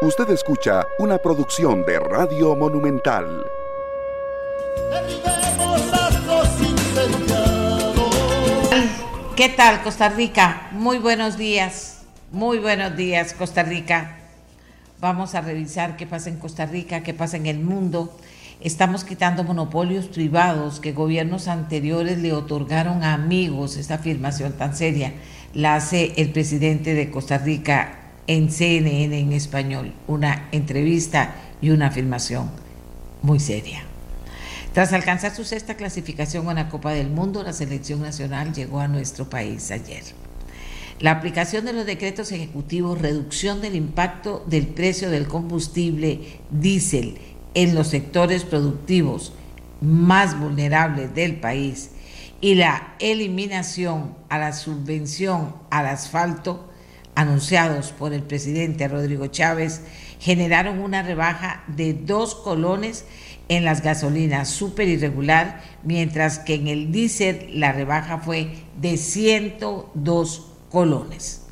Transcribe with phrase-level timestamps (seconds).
[0.00, 3.44] Usted escucha una producción de Radio Monumental.
[9.34, 10.68] ¿Qué tal Costa Rica?
[10.70, 14.18] Muy buenos días, muy buenos días Costa Rica.
[15.00, 18.16] Vamos a revisar qué pasa en Costa Rica, qué pasa en el mundo.
[18.60, 23.76] Estamos quitando monopolios privados que gobiernos anteriores le otorgaron a amigos.
[23.76, 25.14] Esta afirmación tan seria
[25.54, 27.97] la hace el presidente de Costa Rica,
[28.28, 32.50] en CNN en español, una entrevista y una afirmación
[33.22, 33.82] muy seria.
[34.74, 38.86] Tras alcanzar su sexta clasificación en la Copa del Mundo, la selección nacional llegó a
[38.86, 40.04] nuestro país ayer.
[41.00, 46.20] La aplicación de los decretos ejecutivos, reducción del impacto del precio del combustible
[46.50, 47.18] diésel
[47.54, 49.32] en los sectores productivos
[49.80, 51.90] más vulnerables del país
[52.40, 56.67] y la eliminación a la subvención al asfalto
[57.18, 59.82] anunciados por el presidente Rodrigo Chávez
[60.20, 63.06] generaron una rebaja de dos colones
[63.48, 70.46] en las gasolinas súper irregular, mientras que en el diésel la rebaja fue de 102
[70.70, 71.42] colones.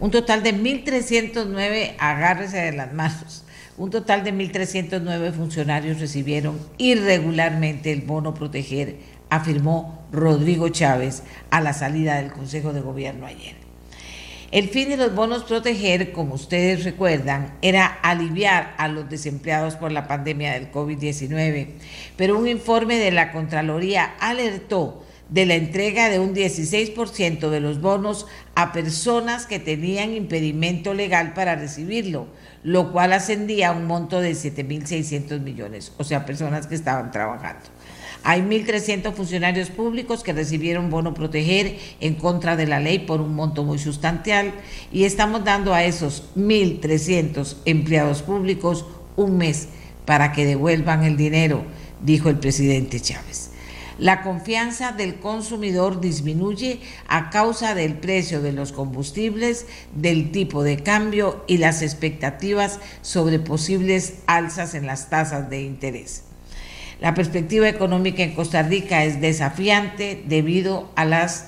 [0.00, 3.44] Un total de 1.309, agárrese de las manos,
[3.78, 8.96] un total de 1.309 funcionarios recibieron irregularmente el bono proteger,
[9.30, 13.63] afirmó Rodrigo Chávez a la salida del Consejo de Gobierno ayer.
[14.54, 19.90] El fin de los bonos proteger, como ustedes recuerdan, era aliviar a los desempleados por
[19.90, 21.70] la pandemia del COVID-19,
[22.16, 27.80] pero un informe de la Contraloría alertó de la entrega de un 16% de los
[27.80, 32.28] bonos a personas que tenían impedimento legal para recibirlo,
[32.62, 37.66] lo cual ascendía a un monto de 7.600 millones, o sea, personas que estaban trabajando.
[38.26, 43.34] Hay 1.300 funcionarios públicos que recibieron bono proteger en contra de la ley por un
[43.34, 44.54] monto muy sustancial
[44.90, 48.86] y estamos dando a esos 1.300 empleados públicos
[49.16, 49.68] un mes
[50.06, 51.64] para que devuelvan el dinero,
[52.02, 53.50] dijo el presidente Chávez.
[53.98, 60.82] La confianza del consumidor disminuye a causa del precio de los combustibles, del tipo de
[60.82, 66.24] cambio y las expectativas sobre posibles alzas en las tasas de interés.
[67.00, 71.46] La perspectiva económica en Costa Rica es desafiante debido a las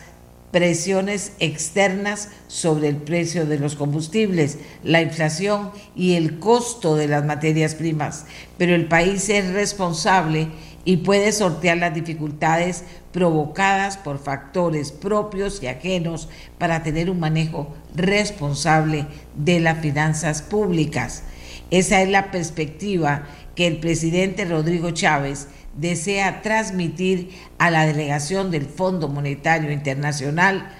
[0.51, 7.25] presiones externas sobre el precio de los combustibles, la inflación y el costo de las
[7.25, 8.25] materias primas,
[8.57, 10.49] pero el país es responsable
[10.85, 16.29] y puede sortear las dificultades provocadas por factores propios y ajenos
[16.59, 21.25] para tener un manejo responsable de las finanzas públicas.
[21.71, 28.67] Esa es la perspectiva que el presidente Rodrigo Chávez desea transmitir a la delegación del
[28.67, 30.71] Fondo Monetario Internacional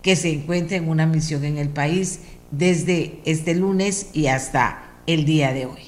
[0.00, 2.20] que se encuentra en una misión en el país
[2.50, 5.82] desde este lunes y hasta el día de hoy.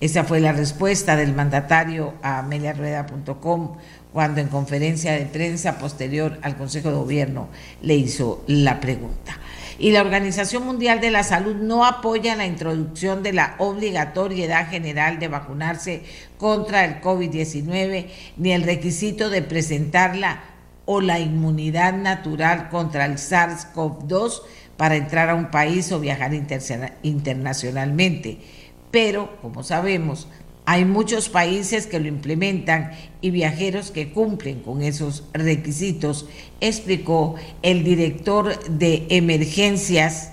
[0.00, 3.76] Esa fue la respuesta del mandatario a ameliarueda.com
[4.12, 7.48] cuando en conferencia de prensa posterior al Consejo de Gobierno
[7.82, 9.39] le hizo la pregunta
[9.80, 15.18] y la Organización Mundial de la Salud no apoya la introducción de la obligatoriedad general
[15.18, 16.02] de vacunarse
[16.36, 20.42] contra el COVID-19 ni el requisito de presentarla
[20.84, 24.42] o la inmunidad natural contra el SARS-CoV-2
[24.76, 26.32] para entrar a un país o viajar
[27.02, 28.38] internacionalmente.
[28.90, 30.28] Pero, como sabemos,
[30.70, 36.28] hay muchos países que lo implementan y viajeros que cumplen con esos requisitos,
[36.60, 40.30] explicó el director de emergencias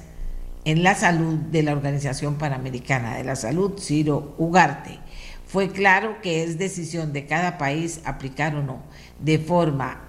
[0.63, 4.99] en la salud de la Organización Panamericana de la Salud, Ciro Ugarte.
[5.47, 8.83] Fue claro que es decisión de cada país aplicar o no
[9.19, 10.01] de forma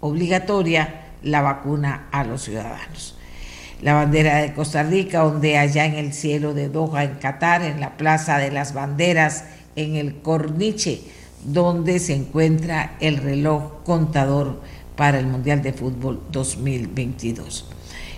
[0.00, 3.15] obligatoria la vacuna a los ciudadanos
[3.86, 7.78] la bandera de Costa Rica donde allá en el cielo de Doha, en Qatar, en
[7.78, 9.44] la Plaza de las Banderas,
[9.76, 11.02] en el Corniche,
[11.44, 14.60] donde se encuentra el reloj contador
[14.96, 17.68] para el Mundial de Fútbol 2022.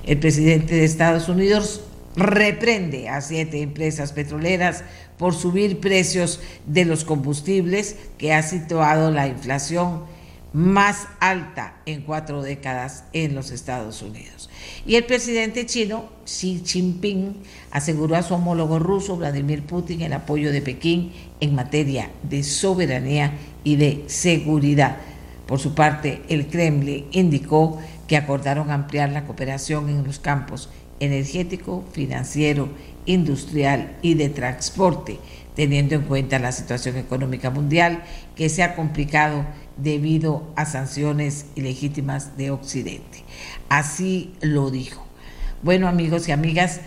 [0.04, 1.82] El presidente de Estados Unidos
[2.16, 4.84] reprende a siete empresas petroleras
[5.18, 10.04] por subir precios de los combustibles que ha situado la inflación
[10.54, 14.47] más alta en cuatro décadas en los Estados Unidos.
[14.86, 17.34] Y el presidente chino, Xi Jinping,
[17.70, 23.34] aseguró a su homólogo ruso, Vladimir Putin, el apoyo de Pekín en materia de soberanía
[23.64, 24.96] y de seguridad.
[25.46, 30.68] Por su parte, el Kremlin indicó que acordaron ampliar la cooperación en los campos
[31.00, 32.68] energético, financiero,
[33.06, 35.18] industrial y de transporte,
[35.54, 38.02] teniendo en cuenta la situación económica mundial
[38.36, 39.44] que se ha complicado
[39.76, 43.24] debido a sanciones ilegítimas de Occidente.
[43.68, 45.04] Así lo dijo.
[45.62, 46.80] Bueno, amigos y amigas,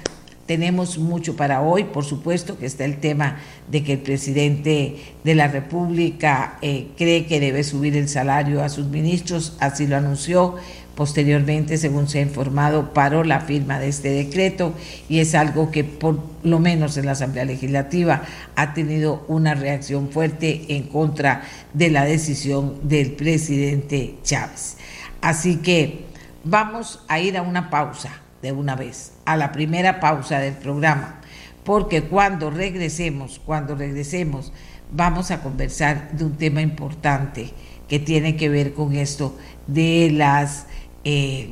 [0.45, 3.37] tenemos mucho para hoy, por supuesto que está el tema
[3.69, 8.69] de que el presidente de la República eh, cree que debe subir el salario a
[8.69, 10.55] sus ministros, así lo anunció.
[10.95, 14.73] Posteriormente, según se ha informado, paró la firma de este decreto
[15.07, 18.23] y es algo que por lo menos en la Asamblea Legislativa
[18.55, 21.43] ha tenido una reacción fuerte en contra
[21.73, 24.75] de la decisión del presidente Chávez.
[25.21, 26.10] Así que
[26.43, 28.11] vamos a ir a una pausa
[28.41, 31.19] de una vez, a la primera pausa del programa,
[31.63, 34.51] porque cuando regresemos, cuando regresemos,
[34.91, 37.53] vamos a conversar de un tema importante
[37.87, 40.65] que tiene que ver con esto de las
[41.03, 41.49] eh,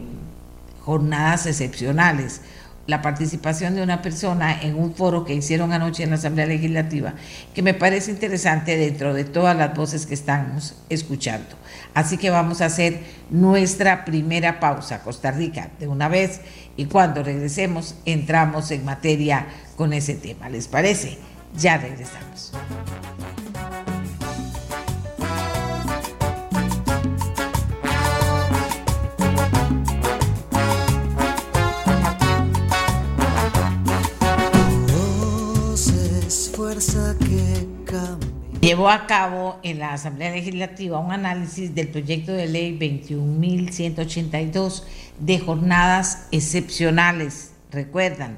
[0.82, 2.42] jornadas excepcionales
[2.90, 7.14] la participación de una persona en un foro que hicieron anoche en la Asamblea Legislativa,
[7.54, 11.56] que me parece interesante dentro de todas las voces que estamos escuchando.
[11.94, 13.00] Así que vamos a hacer
[13.30, 16.42] nuestra primera pausa, Costa Rica, de una vez,
[16.76, 19.46] y cuando regresemos entramos en materia
[19.76, 20.50] con ese tema.
[20.50, 21.20] ¿Les parece?
[21.56, 22.52] Ya regresamos.
[38.70, 44.84] Llevó a cabo en la Asamblea Legislativa un análisis del proyecto de ley 21.182
[45.18, 48.38] de jornadas excepcionales, recuerdan,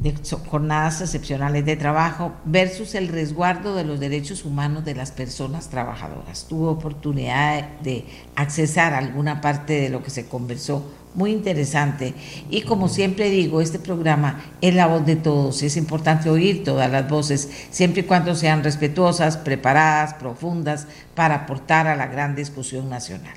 [0.00, 0.14] de
[0.50, 6.44] jornadas excepcionales de trabajo versus el resguardo de los derechos humanos de las personas trabajadoras.
[6.46, 8.04] Tuvo oportunidad de
[8.36, 12.14] accesar alguna parte de lo que se conversó muy interesante.
[12.50, 15.62] Y como siempre digo, este programa es la voz de todos.
[15.62, 21.86] Es importante oír todas las voces, siempre y cuando sean respetuosas, preparadas, profundas, para aportar
[21.86, 23.34] a la gran discusión nacional.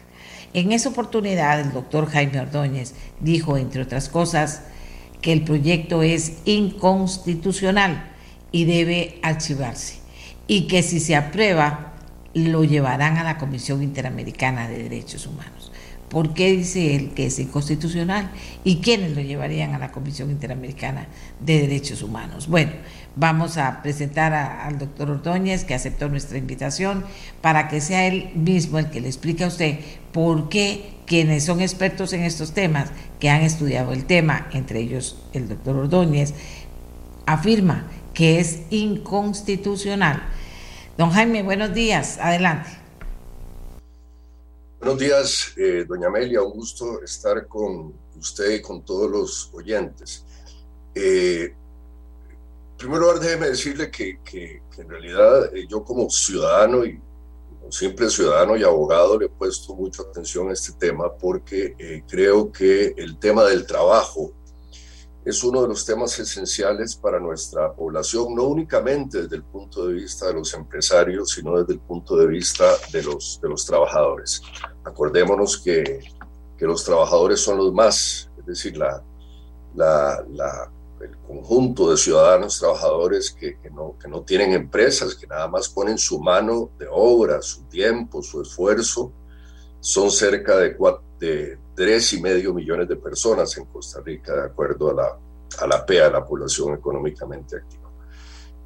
[0.54, 4.62] En esa oportunidad, el doctor Jaime Ordóñez dijo, entre otras cosas,
[5.22, 8.12] que el proyecto es inconstitucional
[8.52, 10.00] y debe archivarse.
[10.48, 11.94] Y que si se aprueba,
[12.34, 15.57] lo llevarán a la Comisión Interamericana de Derechos Humanos.
[16.10, 18.32] ¿Por qué dice él que es inconstitucional?
[18.64, 21.08] ¿Y quiénes lo llevarían a la Comisión Interamericana
[21.42, 22.48] de Derechos Humanos?
[22.48, 22.72] Bueno,
[23.18, 27.04] vamos a presentar al doctor Ordóñez, que aceptó nuestra invitación,
[27.42, 29.80] para que sea él mismo el que le explique a usted
[30.14, 32.90] por qué quienes son expertos en estos temas,
[33.20, 36.34] que han estudiado el tema, entre ellos el doctor Ordóñez,
[37.26, 40.24] afirma que es inconstitucional.
[40.98, 42.18] Don Jaime, buenos días.
[42.22, 42.87] Adelante.
[44.80, 50.24] Buenos días, eh, doña Amelia, un gusto estar con usted y con todos los oyentes.
[50.94, 51.52] Eh,
[52.78, 54.20] primero, déjeme decirle que,
[54.78, 57.02] en realidad eh, yo como ciudadano y
[57.72, 62.94] siempre ciudadano y abogado le he puesto mucha atención a este tema porque creo que
[62.98, 64.32] el tema del trabajo
[65.28, 69.96] es uno de los temas esenciales para nuestra población, no únicamente desde el punto de
[69.96, 72.64] vista de los empresarios, sino desde el punto de vista
[72.94, 74.42] de los, de los trabajadores.
[74.86, 76.00] Acordémonos que,
[76.58, 79.04] que los trabajadores son los más, es decir, la,
[79.76, 80.72] la, la,
[81.02, 85.68] el conjunto de ciudadanos trabajadores que, que, no, que no tienen empresas, que nada más
[85.68, 89.12] ponen su mano de obra, su tiempo, su esfuerzo,
[89.82, 94.46] son cerca de, cuatro, de tres y medio millones de personas en Costa Rica, de
[94.46, 95.20] acuerdo a la,
[95.60, 97.92] a la PEA, la población económicamente activa.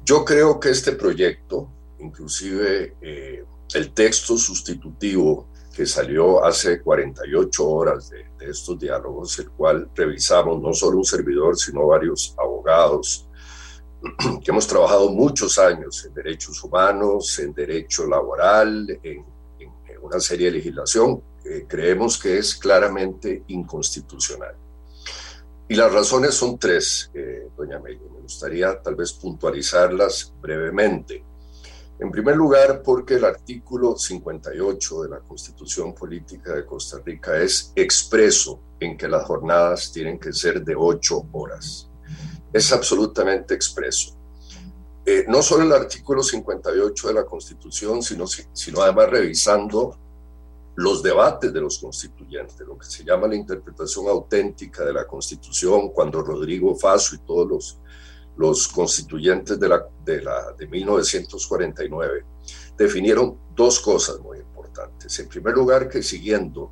[0.02, 8.08] Yo creo que este proyecto, inclusive eh, el texto sustitutivo que salió hace 48 horas
[8.08, 13.28] de, estos diálogos, el cual revisamos no solo un servidor, sino varios abogados
[14.42, 19.26] que hemos trabajado muchos años en derechos humanos, en derecho laboral, en
[20.00, 24.56] una serie de legislación, eh, creemos que es claramente inconstitucional.
[25.68, 28.06] Y las razones son tres, eh, doña Amelia.
[28.12, 31.24] Me gustaría tal vez puntualizarlas brevemente.
[31.98, 37.72] En primer lugar, porque el artículo 58 de la Constitución Política de Costa Rica es
[37.76, 41.88] expreso en que las jornadas tienen que ser de ocho horas.
[42.52, 44.18] Es absolutamente expreso.
[45.06, 49.98] Eh, no solo el artículo 58 de la Constitución, sino, sino además revisando
[50.74, 55.90] los debates de los constituyentes, lo que se llama la interpretación auténtica de la Constitución,
[55.90, 57.78] cuando Rodrigo Faso y todos los,
[58.36, 62.24] los constituyentes de, la, de, la, de 1949
[62.76, 65.18] definieron dos cosas muy importantes.
[65.18, 66.70] En primer lugar, que siguiendo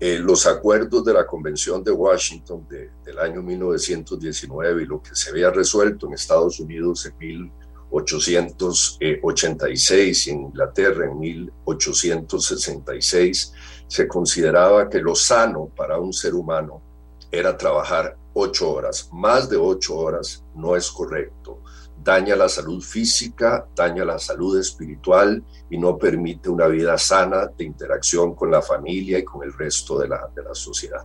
[0.00, 5.16] eh, los acuerdos de la Convención de Washington de, del año 1919 y lo que
[5.16, 7.57] se había resuelto en Estados Unidos en 1919,
[7.90, 13.52] 1886 y en Inglaterra en 1866
[13.86, 16.82] se consideraba que lo sano para un ser humano
[17.30, 19.08] era trabajar ocho horas.
[19.12, 21.62] Más de ocho horas no es correcto.
[22.02, 27.64] Daña la salud física, daña la salud espiritual y no permite una vida sana de
[27.64, 31.04] interacción con la familia y con el resto de la, de la sociedad.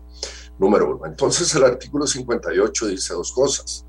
[0.60, 1.06] Número uno.
[1.06, 3.86] Entonces el artículo 58 dice dos cosas.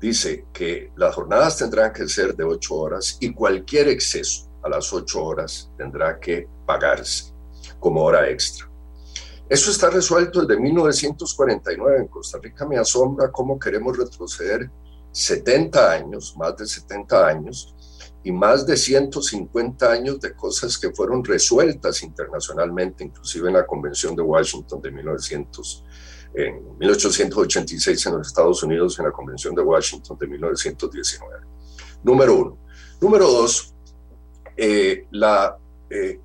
[0.00, 4.92] Dice que las jornadas tendrán que ser de ocho horas y cualquier exceso a las
[4.92, 7.34] ocho horas tendrá que pagarse
[7.78, 8.70] como hora extra.
[9.48, 12.66] Eso está resuelto desde 1949 en Costa Rica.
[12.66, 14.70] Me asombra cómo queremos retroceder
[15.12, 17.74] 70 años, más de 70 años,
[18.22, 24.14] y más de 150 años de cosas que fueron resueltas internacionalmente, inclusive en la Convención
[24.14, 25.84] de Washington de 1900,
[26.34, 31.46] en 1886 en los Estados Unidos, en la Convención de Washington de 1919.
[32.02, 32.58] Número uno.
[33.00, 33.74] Número dos,
[34.56, 35.56] eh, la,
[35.88, 36.20] eh,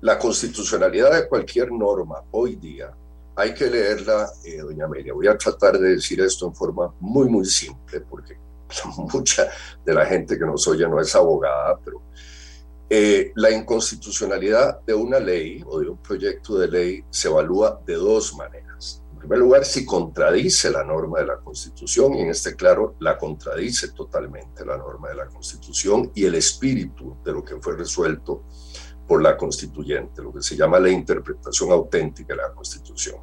[0.00, 2.92] la constitucionalidad de cualquier norma hoy día
[3.38, 5.12] hay que leerla, eh, doña Amelia.
[5.12, 8.38] Voy a tratar de decir esto en forma muy, muy simple, porque
[9.12, 9.48] mucha
[9.84, 12.02] de la gente que nos oye no es abogada, pero
[13.34, 18.34] la inconstitucionalidad de una ley o de un proyecto de ley se evalúa de dos
[18.36, 18.65] maneras.
[19.26, 23.88] Primer lugar, si contradice la norma de la Constitución, y en este claro, la contradice
[23.88, 28.44] totalmente la norma de la Constitución y el espíritu de lo que fue resuelto
[29.04, 33.16] por la constituyente, lo que se llama la interpretación auténtica de la Constitución.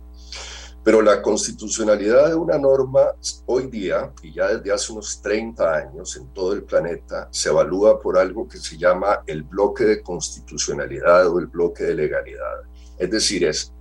[0.83, 3.13] Pero la constitucionalidad de una norma
[3.45, 8.01] hoy día, y ya desde hace unos 30 años en todo el planeta, se evalúa
[8.01, 12.63] por algo que se llama el bloque de constitucionalidad o el bloque de legalidad.
[12.97, 13.71] Es decir, es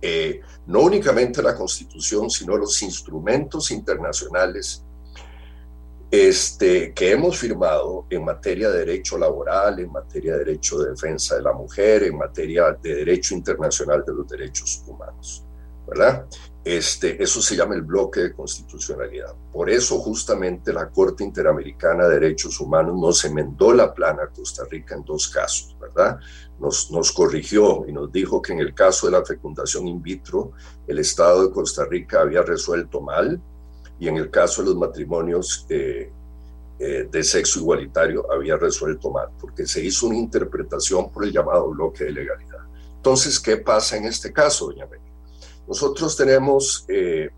[0.00, 4.84] eh, no únicamente la Constitución, sino los instrumentos internacionales
[6.10, 11.36] este, que hemos firmado en materia de derecho laboral, en materia de derecho de defensa
[11.36, 15.44] de la mujer, en materia de derecho internacional de los derechos humanos,
[15.86, 16.26] ¿verdad?
[16.62, 19.34] Este, eso se llama el bloque de constitucionalidad.
[19.50, 24.64] Por eso justamente la Corte Interamericana de Derechos Humanos nos enmendó la plana a Costa
[24.70, 26.18] Rica en dos casos, ¿verdad?
[26.60, 30.52] Nos, corrigió y nos dijo que en el caso de la fecundación in vitro,
[30.86, 33.40] el Estado de Costa Rica había resuelto mal,
[34.00, 36.10] y en el caso de los matrimonios eh,
[36.78, 41.70] eh, de sexo igualitario había resuelto mal, porque se hizo una interpretación por el llamado
[41.70, 42.60] bloque de legalidad.
[42.96, 45.08] Entonces, ¿qué pasa en este caso, doña Beni?
[45.66, 47.30] Nosotros tenemos eh,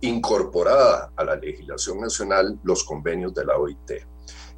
[0.00, 3.92] incorporada a la legislación nacional los convenios de la OIT.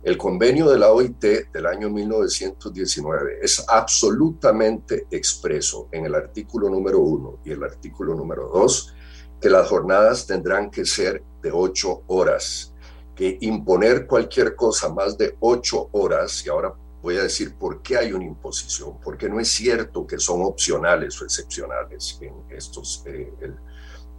[0.04, 6.99] El convenio de la OIT del año 1919 es absolutamente expreso en el artículo número
[6.99, 8.94] uno y el artículo número dos
[9.40, 12.75] que las jornadas tendrán que ser de ocho horas,
[13.14, 17.96] que imponer cualquier cosa más de ocho horas, y ahora voy a decir por qué
[17.96, 23.32] hay una imposición, porque no es cierto que son opcionales o excepcionales en estos, eh,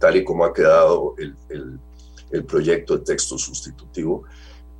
[0.00, 1.36] tal y como ha quedado el,
[2.30, 4.24] el, proyecto de texto sustitutivo.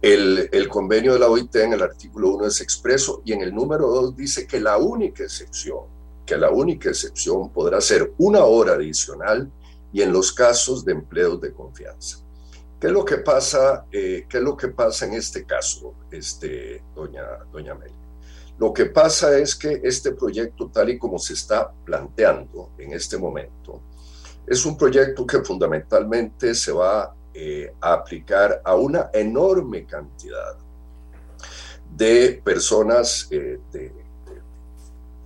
[0.02, 3.88] El, convenio de la OIT en el artículo 1 es expreso y en el número
[3.88, 5.80] 2 dice que la única excepción,
[6.24, 9.50] que la única excepción podrá ser una hora adicional
[9.92, 12.18] y en los casos de empleos de confianza.
[12.78, 16.84] ¿Qué es lo que pasa, eh, ¿qué es lo que pasa en este caso, este,
[16.94, 17.96] doña, doña Amelia?
[18.58, 23.16] Lo que pasa es que este proyecto, tal y como se está planteando en este
[23.16, 23.80] momento,
[24.46, 30.56] es un proyecto que fundamentalmente se va eh, aplicar a una enorme cantidad
[31.94, 33.92] de personas eh, de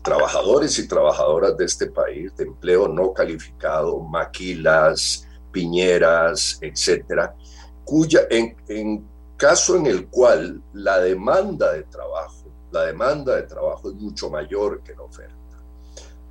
[0.02, 7.36] trabajadores y trabajadoras de este país, de empleo no calificado, maquilas, piñeras, etcétera,
[7.84, 13.88] cuya en, en caso en el cual la demanda de trabajo, la demanda de trabajo
[13.88, 15.36] es mucho mayor que la oferta.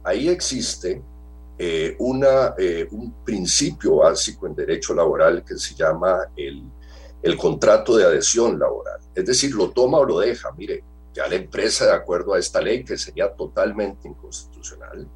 [0.03, 1.01] Ahí existe
[1.59, 6.63] eh, una, eh, un principio básico en derecho laboral que se llama el,
[7.21, 9.01] el contrato de adhesión laboral.
[9.13, 10.51] Es decir, lo toma o lo deja.
[10.53, 15.07] Mire, ya la empresa, de acuerdo a esta ley, que sería totalmente inconstitucional,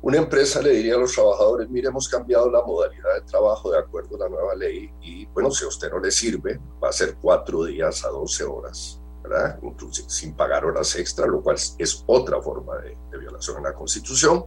[0.00, 3.78] una empresa le diría a los trabajadores, mire, hemos cambiado la modalidad de trabajo de
[3.78, 6.92] acuerdo a la nueva ley y bueno, si a usted no le sirve, va a
[6.92, 9.58] ser cuatro días a 12 horas, ¿verdad?
[9.60, 14.44] Incluso sin pagar horas extra, lo cual es otra forma de, violación en la Constitución.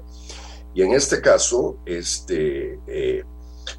[0.74, 3.24] Y en este caso, este, eh,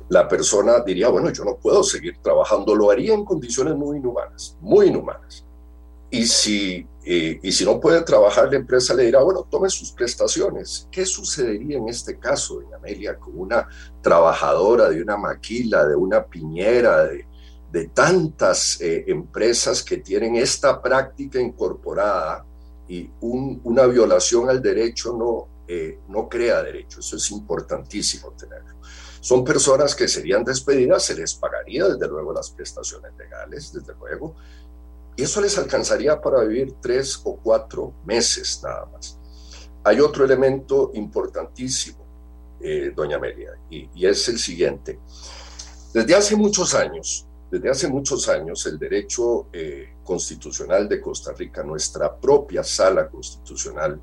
[0.08, 4.56] la persona diría, bueno, yo no puedo seguir trabajando, lo haría en condiciones muy inhumanas,
[4.60, 5.44] muy inhumanas.
[6.10, 9.92] Y si, eh, y si no puede trabajar, la empresa le dirá, bueno, tome sus
[9.92, 10.86] prestaciones.
[10.90, 13.66] ¿Qué sucedería en este caso, doña Amelia, con una
[14.02, 17.26] trabajadora de una maquila, de una piñera, de,
[17.72, 22.44] de tantas eh, empresas que tienen esta práctica incorporada
[22.86, 25.48] y una violación al derecho no,
[26.08, 27.00] no crea derecho?
[27.00, 28.76] Eso es importantísimo tenerlo.
[29.20, 34.34] Son personas que serían despedidas, se les pagaría desde luego las prestaciones legales, desde luego,
[35.16, 39.18] y eso les alcanzaría para vivir tres o cuatro meses nada más.
[39.84, 42.04] Hay otro elemento importantísimo,
[42.60, 44.98] eh, doña Amelia, y, es el siguiente.
[45.92, 51.62] Desde hace muchos años, desde hace muchos años, el derecho eh, constitucional de Costa Rica,
[51.62, 54.00] nuestra propia sala constitucional,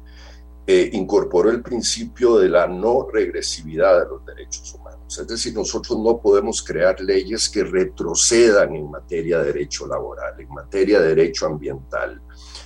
[0.71, 5.17] eh, incorporó el principio de la no regresividad de los derechos humanos.
[5.17, 10.47] Es decir, nosotros no podemos crear leyes que retrocedan en materia de derecho laboral, en
[10.49, 12.21] materia de derecho ambiental,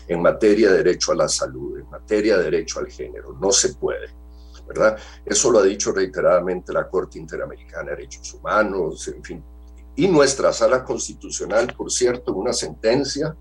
[0.06, 3.38] en materia de derecho a la salud, en materia de derecho al género.
[3.40, 4.14] No se puede.
[4.68, 4.98] ¿verdad?
[5.26, 9.46] Eso lo ha dicho reiteradamente la Corte Interamericana de Derechos Humanos, en fin.
[9.96, 13.34] Y nuestra sala constitucional, por cierto, una sentencia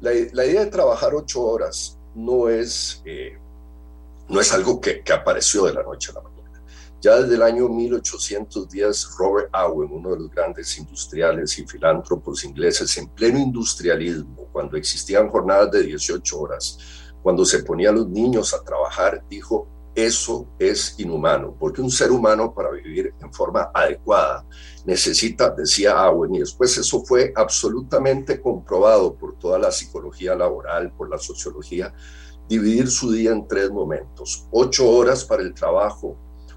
[0.00, 3.38] la, idea de trabajar ocho horas no es, eh,
[4.28, 6.62] no es algo que, que, apareció de la noche a la mañana.
[7.00, 12.96] Ya desde el año 1810, Robert Owen, uno de los grandes industriales y filántropos ingleses,
[12.96, 16.78] en pleno industrialismo, cuando existían jornadas de 18 horas,
[17.22, 22.52] cuando se ponían los niños a trabajar, dijo, eso es inhumano, porque un ser humano
[22.52, 24.44] para vivir en forma adecuada
[24.84, 31.08] necesita, decía Owen, y después eso fue absolutamente comprobado por toda la psicología laboral, por
[31.08, 31.94] la sociología,
[32.48, 36.16] dividir su día en tres momentos, ocho horas para el trabajo,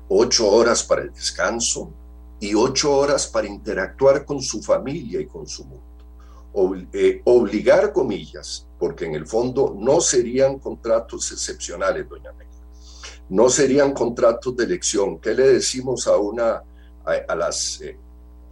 [0.09, 1.93] ocho horas para el descanso
[2.39, 5.87] y ocho horas para interactuar con su familia y con su mundo.
[6.91, 12.46] Eh, obligar comillas, porque en el fondo no serían contratos excepcionales, doña Mel
[13.29, 15.19] no serían contratos de elección.
[15.19, 16.61] ¿Qué le decimos a una,
[17.05, 17.81] a, las...
[17.81, 17.97] Eh,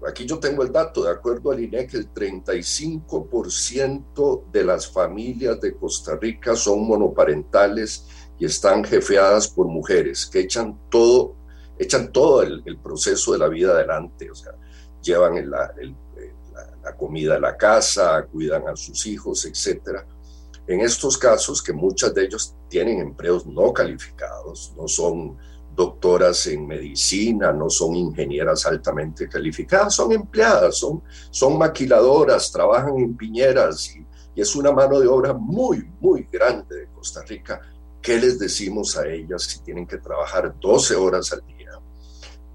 [0.08, 5.76] aquí yo tengo el dato, de acuerdo al INEC, el 35% de las familias de
[5.76, 8.08] Costa Rica son monoparentales
[8.38, 11.36] y están jefeadas por mujeres que echan todo,
[11.80, 14.52] echan todo el, proceso de la vida adelante, o sea,
[15.02, 15.74] llevan la,
[16.84, 20.06] la comida a la casa, cuidan a sus hijos, etcétera
[20.68, 25.38] en estos casos, que muchas de ellos tienen empleos no calificados, no son
[25.76, 33.16] doctoras en medicina, no son ingenieras altamente calificadas, son empleadas, son, son maquiladoras, trabajan en
[33.16, 37.62] piñeras y, es una mano de obra muy, muy grande de Costa Rica.
[38.02, 41.72] ¿Qué les decimos a ellas si tienen que trabajar 12 horas al día?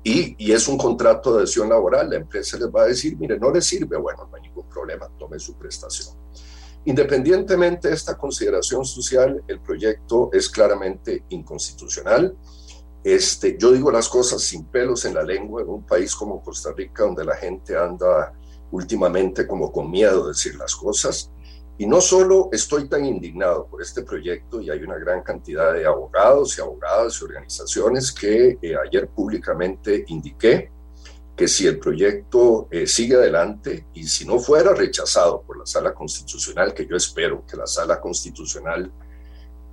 [0.03, 3.39] Y, y, es un contrato de adhesión laboral, la empresa les va a decir, mire,
[3.39, 6.15] no le sirve, bueno, no hay ningún problema, tome su prestación.
[6.85, 12.37] Independientemente de esta consideración social, el proyecto es claramente inconstitucional.
[13.05, 16.73] Este, yo digo las cosas sin pelos en la lengua en un país como Costa
[16.75, 18.33] Rica, donde la gente anda
[18.73, 21.31] últimamente como con miedo de decir las cosas.
[21.77, 25.87] Y no solo estoy tan indignado por este proyecto, y hay una gran cantidad de
[25.87, 30.71] abogados y abogadas y organizaciones que eh, ayer públicamente indiqué
[31.41, 35.95] que si el proyecto eh, sigue adelante y si no fuera rechazado por la sala
[35.95, 38.93] constitucional, que yo espero que la sala constitucional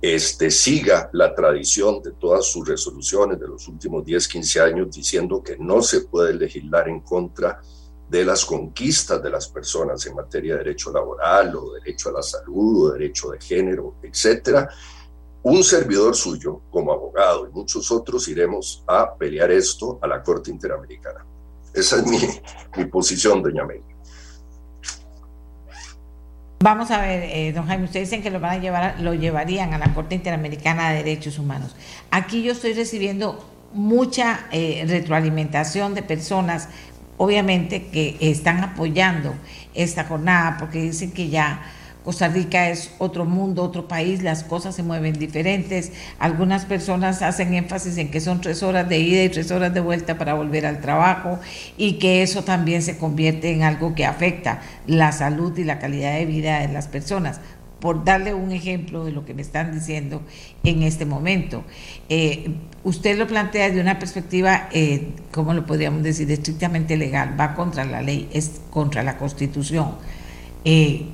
[0.00, 5.42] este, siga la tradición de todas sus resoluciones de los últimos 10, 15 años diciendo
[5.42, 7.60] que no se puede legislar en contra
[8.08, 12.22] de las conquistas de las personas en materia de derecho laboral o derecho a la
[12.22, 14.70] salud o derecho de género, etcétera.
[15.42, 20.50] Un servidor suyo, como abogado y muchos otros, iremos a pelear esto a la Corte
[20.50, 21.27] Interamericana.
[21.78, 22.06] Esa es
[22.76, 23.84] mi, posición, doña Amelia.
[26.60, 29.72] Vamos a ver, eh, don Jaime, ustedes dicen que lo van a llevar, lo llevarían
[29.74, 31.76] a la Corte Interamericana de Derechos Humanos.
[32.10, 36.68] Aquí yo estoy recibiendo mucha eh, retroalimentación de personas,
[37.16, 39.34] obviamente, que están apoyando
[39.72, 41.62] esta jornada porque dicen que ya
[42.04, 45.92] Costa Rica es otro mundo, otro país, las cosas se mueven diferentes.
[46.18, 49.80] Algunas personas hacen énfasis en que son tres horas de ida y tres horas de
[49.80, 51.38] vuelta para volver al trabajo
[51.76, 56.14] y que eso también se convierte en algo que afecta la salud y la calidad
[56.14, 57.40] de vida de las personas
[57.80, 60.22] por darle un ejemplo de lo que me están diciendo
[60.64, 61.64] en este momento.
[62.08, 62.50] Eh,
[62.84, 67.84] usted lo plantea de una perspectiva, eh, ¿cómo lo podríamos decir?, estrictamente legal, va contra
[67.84, 69.92] la ley, es contra la Constitución.
[70.64, 71.06] Eh,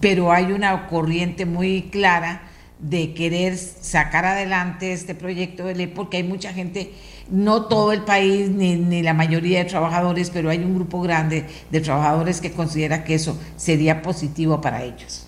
[0.00, 6.18] pero hay una corriente muy clara de querer sacar adelante este proyecto de ley porque
[6.18, 6.92] hay mucha gente,
[7.30, 11.46] no todo el país ni, ni, la mayoría de trabajadores, pero hay un grupo grande
[11.70, 15.26] de trabajadores que considera que eso sería positivo para ellos.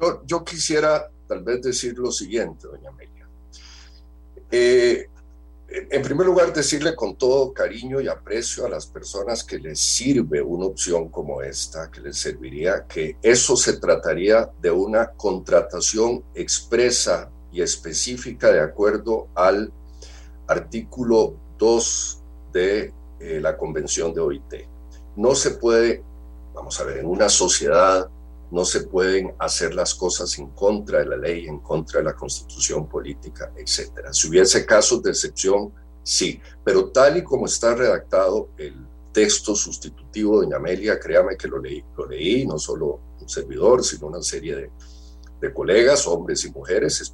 [0.00, 3.28] Yo, yo quisiera tal vez decir lo siguiente, doña Amelia.
[4.50, 5.08] Eh,
[5.74, 10.40] en primer lugar, decirle con todo cariño y aprecio a las personas que les sirve
[10.40, 17.28] una opción como esta, que les serviría, que eso se trataría de una contratación expresa
[17.50, 19.72] y específica de acuerdo al
[20.46, 24.54] artículo 2 de eh, la Convención de OIT.
[25.16, 26.04] No se puede,
[26.54, 28.08] vamos a ver, en una sociedad
[28.54, 32.14] no se pueden hacer las cosas en contra de la ley, en contra de la
[32.14, 34.12] constitución política, etc.
[34.12, 35.72] Si hubiese casos de excepción,
[36.04, 41.58] sí, pero tal y como está redactado el texto sustitutivo, doña Amelia, créame que lo
[41.58, 44.70] leí, lo leí, no solo un servidor, sino una serie
[45.40, 47.12] de, colegas, hombres y mujeres,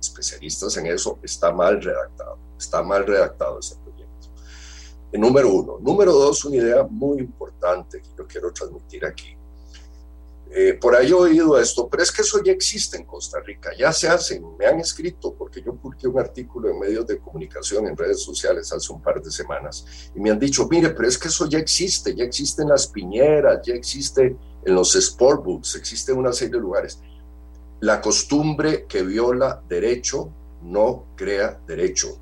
[0.00, 4.28] especialistas en eso, está mal redactado, está mal redactado ese proyecto.
[5.14, 5.78] número uno.
[5.80, 9.36] Número dos, una idea muy importante que yo quiero transmitir aquí
[10.52, 13.70] eh, por ahí he oído esto, pero es que eso ya existe en Costa Rica,
[13.78, 17.86] ya se hacen, me han escrito, porque yo publiqué un artículo en medios de comunicación,
[17.86, 21.16] en redes sociales hace un par de semanas, y me han dicho, mire, pero es
[21.16, 26.12] que eso ya existe, ya existe en las piñeras, ya existe en los sportbooks, existe
[26.12, 27.00] una serie de lugares.
[27.80, 30.32] La costumbre que viola derecho
[30.62, 32.18] no crea derecho.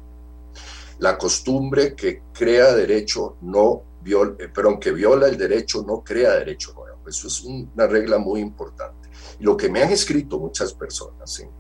[0.98, 6.34] La costumbre que crea derecho no viola, eh, perdón, que viola el derecho no crea
[6.34, 6.74] derecho.
[7.08, 9.08] Eso es una regla muy importante.
[9.38, 11.50] Y lo que me han escrito muchas personas en,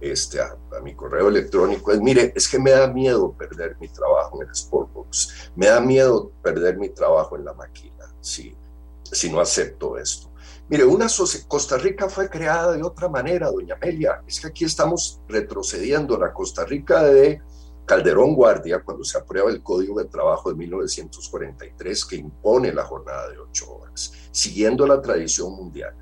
[0.00, 4.42] este, a, mi correo electrónico es, mire, es que me da miedo perder mi trabajo
[4.42, 8.54] en el Sportbox, me da miedo perder mi trabajo en la maquila, si,
[9.02, 10.30] si no acepto esto.
[10.68, 11.06] Mire, una
[11.46, 16.18] Costa Rica fue creada de otra manera, doña Amelia, es que aquí estamos retrocediendo.
[16.18, 17.42] La Costa Rica de
[17.86, 23.28] Calderón Guardia, cuando se aprueba el Código de Trabajo de 1943, que impone la jornada
[23.28, 25.94] de ocho horas, siguiendo la tradición mundial.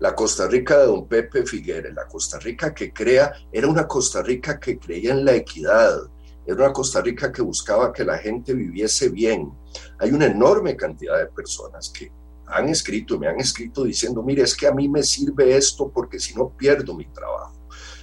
[0.00, 4.22] La Costa Rica de don Pepe Figueres, la Costa Rica que crea, era una Costa
[4.22, 5.98] Rica que creía en la equidad,
[6.46, 9.52] era una Costa Rica que buscaba que la gente viviese bien.
[9.98, 12.10] Hay una enorme cantidad de personas que
[12.46, 16.18] han escrito, me han escrito diciendo, mire, es que a mí me sirve esto porque
[16.18, 17.57] si no pierdo mi trabajo.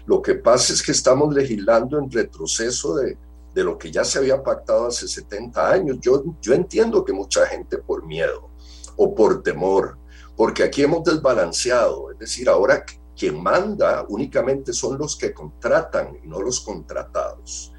[0.05, 3.17] Lo que pasa es que estamos legislando en retroceso de,
[3.55, 5.97] de lo que ya se había pactado hace 70 años.
[6.01, 8.49] Yo, yo entiendo que mucha gente por miedo
[8.97, 9.97] o por temor,
[10.35, 12.85] porque aquí hemos desbalanceado, es decir, ahora
[13.17, 17.71] quien manda únicamente son los que contratan y no los contratados.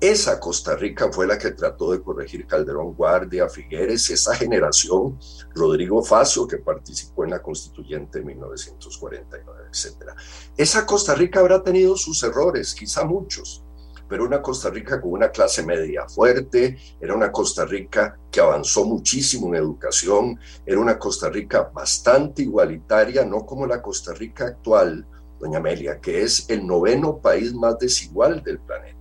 [0.00, 5.18] Esa Costa Rica fue la que trató de corregir Calderón Guardia, Figueres, esa generación,
[5.54, 10.10] Rodrigo Facio, que participó en la constituyente de 1949, etc.
[10.54, 13.64] Esa Costa Rica habrá tenido sus errores, quizá muchos,
[14.06, 18.84] pero una Costa Rica con una clase media fuerte, era una Costa Rica que avanzó
[18.84, 25.06] muchísimo en educación, era una Costa Rica bastante igualitaria, no como la Costa Rica actual,
[25.40, 28.95] doña Amelia, que es el noveno país más desigual del planeta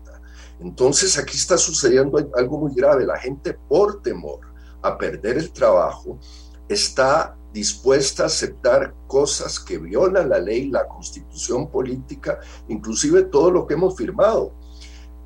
[0.59, 3.05] entonces aquí está sucediendo algo muy grave.
[3.05, 4.39] La gente por temor
[4.81, 6.19] a perder el trabajo
[6.67, 13.65] está dispuesta a aceptar cosas que violan la ley, la constitución política, inclusive todo lo
[13.65, 14.53] que hemos firmado.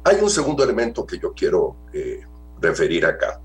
[0.04, 2.22] Hay un segundo elemento que yo quiero eh,
[2.62, 3.42] referir acá.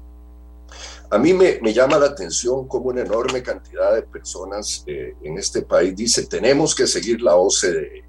[1.11, 5.62] A mí me, llama la atención cómo una enorme cantidad de personas eh, en este
[5.62, 8.05] país dice tenemos que seguir la OCDE.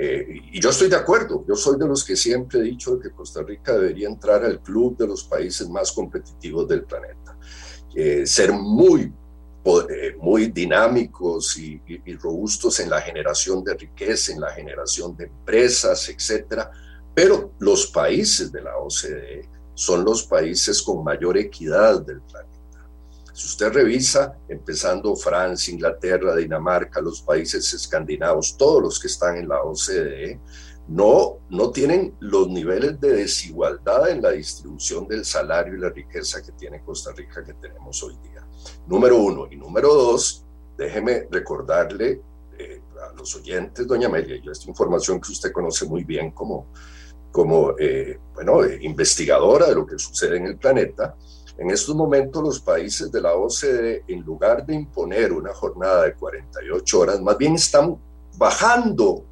[0.00, 3.10] Eh, y yo estoy de acuerdo, yo soy de los que siempre he dicho que
[3.10, 7.36] Costa Rica debería entrar al club de los países más competitivos del planeta,
[7.96, 9.12] eh, ser muy,
[9.90, 11.82] eh, muy dinámicos y,
[12.14, 16.70] robustos en la generación de riqueza, en la generación de empresas, etcétera.
[17.12, 22.47] Pero los países de la OCDE son los países con mayor equidad del planeta.
[23.38, 29.48] Si usted revisa, empezando Francia, Inglaterra, Dinamarca, los países escandinavos, todos los que están en
[29.48, 30.40] la OCDE,
[30.88, 36.42] no, no tienen los niveles de desigualdad en la distribución del salario y la riqueza
[36.42, 38.44] que tiene Costa Rica que tenemos hoy día.
[38.88, 39.46] Número uno.
[39.48, 40.44] Y número dos,
[40.76, 42.20] déjeme recordarle
[42.58, 46.72] eh, a los oyentes, doña Amelia, yo esta información que usted conoce muy bien como,
[47.30, 51.14] como eh, bueno, eh, investigadora de lo que sucede en el planeta,
[51.58, 56.14] en estos momentos los países de la OCDE, en lugar de imponer una jornada de
[56.14, 57.98] 48 horas, más bien están
[58.36, 59.24] bajando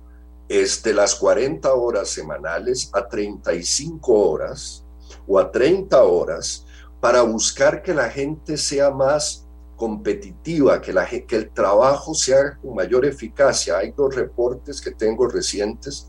[0.48, 4.84] este, las 40 horas semanales a 35 horas
[5.26, 6.66] o a 30 horas
[7.00, 12.58] para buscar que la gente sea más competitiva, que, la, que el trabajo se haga
[12.60, 13.78] con mayor eficacia.
[13.78, 16.08] Hay dos reportes que tengo recientes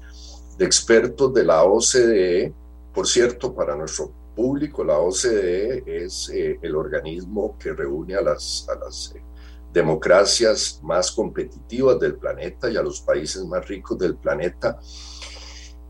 [0.58, 2.54] de expertos de la OCDE.
[2.92, 8.68] Por cierto, para nuestro público, la OCDE es eh, el organismo que reúne a las,
[9.16, 9.24] eh,
[9.74, 14.80] democracias más competitivas del planeta y a los países más ricos del planeta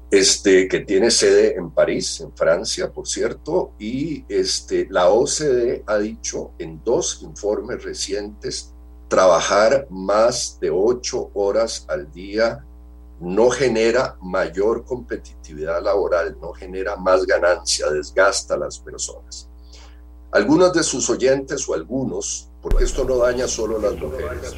[0.10, 5.98] este, que tiene sede en París, en Francia, por cierto, y este, la OCDE ha
[5.98, 8.74] dicho en dos informes recientes,
[9.10, 12.66] trabajar más de ocho horas al día
[13.20, 19.50] no genera mayor competitividad laboral, no genera más ganancia, desgasta a las personas.
[20.32, 24.54] Algunos de sus oyentes o algunos, porque esto no daña solo a las mujeres,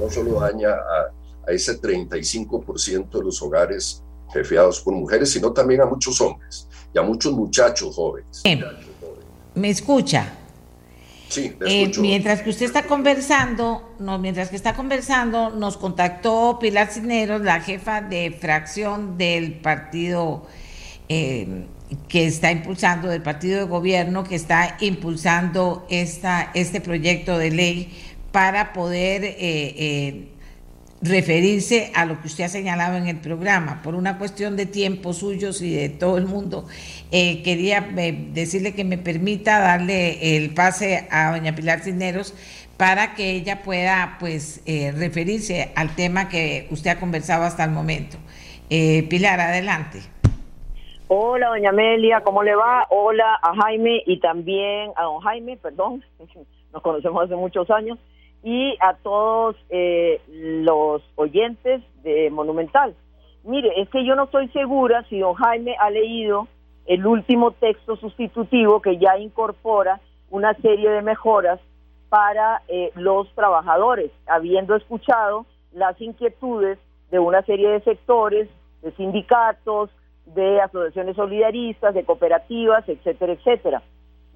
[0.00, 1.12] no solo daña a,
[1.48, 6.98] a ese 35% de los hogares jefeados por mujeres, sino también a muchos hombres y
[6.98, 8.42] a muchos muchachos jóvenes.
[9.54, 10.45] ¿Me escucha?
[11.28, 16.92] Sí, eh, mientras que usted está conversando, no, mientras que está conversando, nos contactó Pilar
[16.92, 20.46] Cisneros, la jefa de fracción del partido
[21.08, 21.66] eh,
[22.08, 27.92] que está impulsando, del partido de gobierno que está impulsando esta, este proyecto de ley
[28.30, 30.28] para poder eh,
[31.02, 33.80] referirse a lo que usted ha señalado en el programa.
[33.82, 36.66] Por una cuestión de tiempo suyos y de todo el mundo,
[37.12, 42.34] eh, quería eh, decirle que me permita darle el pase a doña Pilar Cisneros
[42.76, 47.70] para que ella pueda pues eh, referirse al tema que usted ha conversado hasta el
[47.70, 48.18] momento.
[48.68, 50.00] Pilar, adelante.
[51.08, 52.84] Hola, doña Amelia, ¿cómo le va?
[52.90, 56.02] Hola a Jaime y también a don Jaime, perdón,
[56.72, 57.96] nos conocemos hace muchos años
[58.46, 62.94] y a todos eh, los oyentes de Monumental.
[63.42, 66.46] Mire, es que yo no estoy segura si don Jaime ha leído
[66.86, 69.98] el último texto sustitutivo que ya incorpora
[70.30, 71.58] una serie de mejoras
[72.08, 76.78] para eh, los trabajadores, habiendo escuchado las inquietudes
[77.10, 78.48] de una serie de sectores,
[78.82, 79.90] de sindicatos,
[80.24, 83.82] de asociaciones solidaristas, de cooperativas, etcétera, etcétera.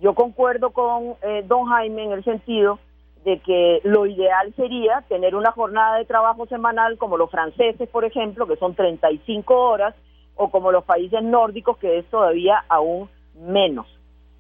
[0.01, 2.81] Yo concuerdo con eh, don Jaime en el sentido
[3.25, 8.05] de que lo ideal sería tener una jornada de trabajo semanal como los franceses, por
[8.05, 9.95] ejemplo, que son 35 horas,
[10.37, 13.87] o como los países nórdicos, que es todavía aún menos.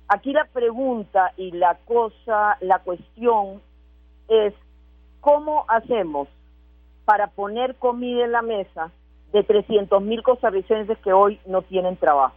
[0.08, 3.60] Aquí la pregunta y la cosa, la cuestión
[4.28, 4.54] es
[5.20, 6.28] cómo hacemos
[7.04, 8.90] para poner comida en la mesa
[9.32, 12.34] de 300 mil costarricenses que hoy no tienen trabajo.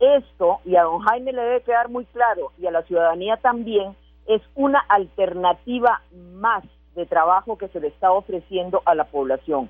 [0.00, 3.94] Esto, y a don Jaime le debe quedar muy claro, y a la ciudadanía también,
[4.30, 6.02] es una alternativa
[6.34, 6.62] más
[6.94, 9.68] de trabajo que se le está ofreciendo a la población.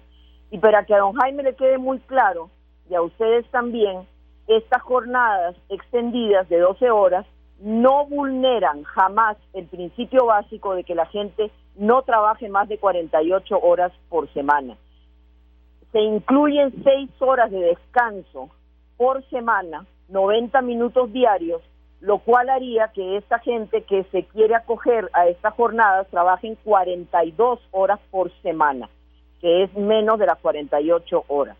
[0.50, 2.50] Y para que a don Jaime le quede muy claro,
[2.90, 4.06] y a ustedes también,
[4.46, 7.24] estas jornadas extendidas de 12 horas
[7.58, 13.58] no vulneran jamás el principio básico de que la gente no trabaje más de 48
[13.62, 14.76] horas por semana.
[15.92, 18.50] Se incluyen 6 horas de descanso
[18.98, 21.62] por semana, 90 minutos diarios,
[22.00, 27.60] lo cual haría que esta gente que se quiere acoger a estas jornadas trabajen 42
[27.70, 28.88] horas por semana,
[29.40, 31.56] que es menos de las 48 horas.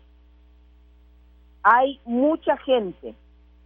[1.63, 3.13] Hay mucha gente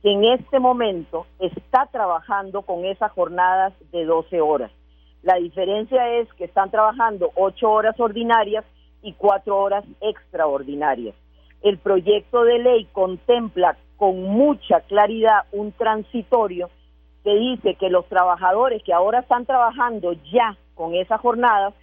[0.04, 4.72] que en este momento está trabajando con esas jornadas de 12 horas.
[5.24, 8.66] La diferencia es que están trabajando 8 horas ordinarias
[9.02, 11.16] y 4 horas extraordinarias.
[11.64, 16.70] El proyecto de ley contempla con mucha claridad un transitorio
[17.24, 21.74] que dice que los trabajadores que ahora están trabajando ya con esa jornada,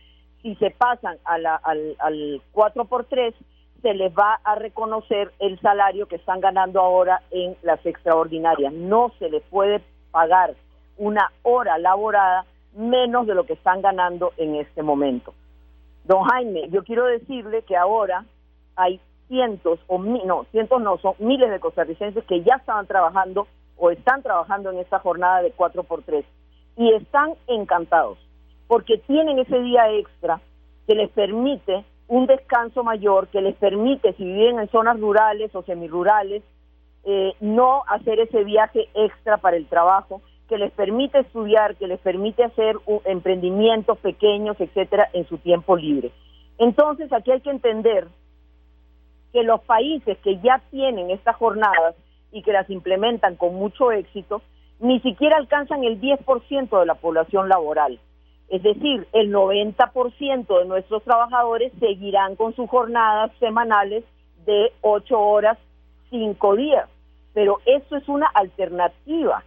[0.42, 3.34] si se pasan al, al 4 por 3
[3.82, 8.72] se les va a reconocer el salario que están ganando ahora en las extraordinarias.
[8.72, 10.54] No se les puede pagar
[10.96, 15.34] una hora laborada menos de lo que están ganando en este momento.
[16.04, 18.24] Don Jaime, yo quiero decirle que ahora
[18.76, 23.90] hay cientos, o no, cientos no, son miles de costarricenses que ya estaban trabajando o
[23.90, 26.24] están trabajando en esta jornada de 4x3
[26.76, 28.18] y están encantados
[28.72, 30.40] porque tienen ese día extra
[30.86, 35.62] que les permite un descanso mayor, que les permite, si viven en zonas rurales o
[35.62, 36.42] semirurales,
[37.04, 42.00] eh, no hacer ese viaje extra para el trabajo, que les permite estudiar, que les
[42.00, 46.10] permite hacer emprendimientos pequeños, etcétera, en su tiempo libre.
[46.58, 48.08] Entonces, aquí hay que entender
[49.32, 51.94] que los países que ya tienen estas jornadas
[52.30, 54.42] y que las implementan con mucho éxito,
[54.80, 57.98] ni siquiera alcanzan el 10% de la población laboral.
[58.48, 64.04] Es decir, el 90% de nuestros trabajadores seguirán con sus jornadas semanales
[64.44, 65.56] de 8 horas,
[66.10, 66.88] 5 días.
[67.32, 69.42] Pero eso es una alternativa.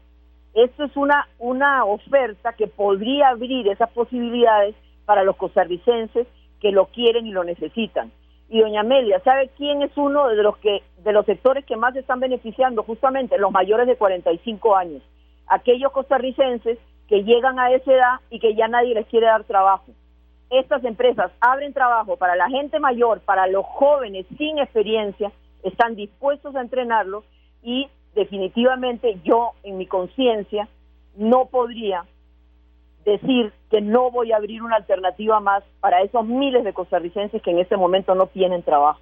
[0.55, 4.73] Esto es una, una oferta que podría abrir esas posibilidades
[5.05, 6.25] para los costarricenses
[6.59, 8.11] que lo quieren y lo necesitan.
[8.49, 11.95] Y doña Amelia, ¿sabe quién es uno de los que de los sectores que más
[11.95, 12.83] están beneficiando?
[12.83, 15.01] Justamente los mayores de 45 años,
[15.47, 16.77] aquellos costarricenses
[17.07, 19.91] que llegan a esa edad y que ya nadie les quiere dar trabajo.
[20.49, 25.31] Estas empresas abren trabajo para la gente mayor, para los jóvenes sin experiencia,
[25.63, 27.23] están dispuestos a entrenarlos
[27.63, 30.67] y definitivamente yo en mi conciencia
[31.15, 32.05] no podría
[33.05, 37.51] decir que no voy a abrir una alternativa más para esos miles de costarricenses que
[37.51, 38.99] en este momento no tienen trabajo.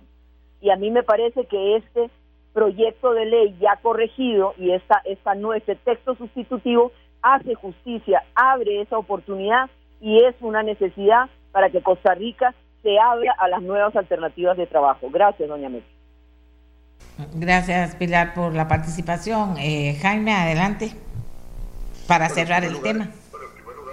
[0.62, 2.10] Y a mí me parece que este
[2.54, 8.82] proyecto de ley ya corregido y esta, esta no, este texto sustitutivo hace justicia, abre
[8.82, 9.70] esa oportunidad
[10.02, 14.68] y es una necesidad para que Costa Rica se abra a las nuevas alternativas de
[14.68, 15.08] trabajo.
[15.10, 15.84] Gracias, doña Mel.
[17.36, 19.56] Gracias, Pilar, por la participación.
[19.58, 20.92] Eh, Jaime, adelante
[22.08, 23.10] para cerrar el tema.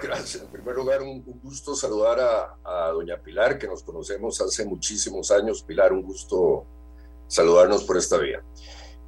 [0.01, 0.43] Gracias.
[0.43, 2.19] En primer lugar, un, gusto saludar
[2.63, 5.63] a, doña Pilar, que nos conocemos hace muchísimos años.
[5.63, 6.65] Pilar, un gusto
[7.27, 8.43] saludarnos por esta vía.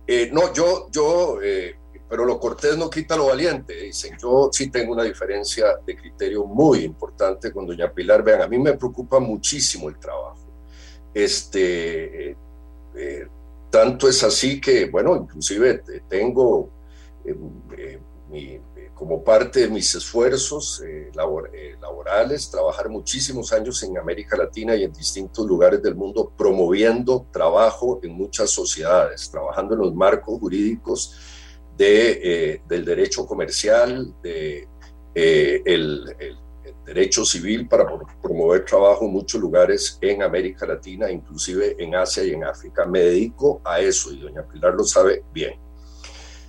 [0.06, 1.76] Eh, no, yo, yo, eh,
[2.10, 4.18] pero lo cortés no quita lo valiente, dicen.
[4.22, 8.24] Yo sí tengo una diferencia de criterio muy importante con doña Pilar.
[8.24, 10.48] Vean, a mí me preocupa muchísimo el trabajo.
[11.14, 12.38] Este,
[12.96, 13.28] eh,
[13.72, 16.70] tanto es así que, bueno, inclusive tengo
[18.30, 18.60] mi
[19.04, 24.84] como parte de mis esfuerzos eh, eh, laborales, trabajar muchísimos años en América Latina y
[24.86, 31.20] en distintos lugares del mundo promoviendo trabajo en muchas sociedades, trabajando en los marcos jurídicos
[31.76, 34.70] de, eh, del derecho comercial, de,
[35.14, 36.16] el,
[36.86, 37.86] derecho civil para
[38.22, 42.86] promover trabajo en muchos lugares en América Latina, inclusive en Asia y en África.
[42.86, 45.60] Me dedico a eso y doña Pilar lo sabe bien.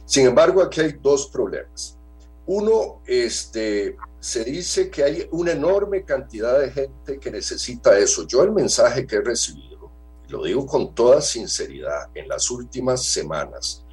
[0.04, 1.98] Sin embargo, aquí hay dos problemas.
[2.46, 8.26] Uno, este, se dice que hay una enorme cantidad de gente que necesita eso.
[8.26, 9.90] Yo el mensaje que he recibido,
[10.28, 13.84] lo digo con toda sinceridad, en las últimas semanas,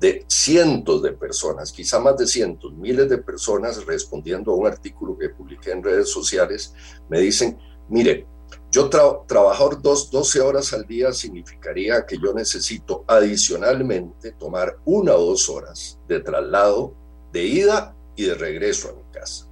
[0.00, 5.18] de cientos de personas, quizá más de cientos, miles de personas respondiendo a un artículo
[5.18, 6.72] que publiqué en redes sociales,
[7.08, 8.26] me dicen, mire,
[8.70, 15.30] yo trabajar dos, 12 horas al día significaría que yo necesito adicionalmente tomar una o
[15.30, 16.94] dos horas de traslado
[17.32, 19.46] de ida y de regreso a mi casa.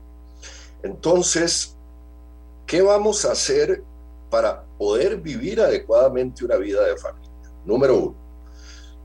[0.83, 1.76] Entonces,
[2.66, 3.83] ¿qué vamos a hacer
[4.29, 7.31] para poder vivir adecuadamente una vida de familia?
[7.64, 8.16] Número uno.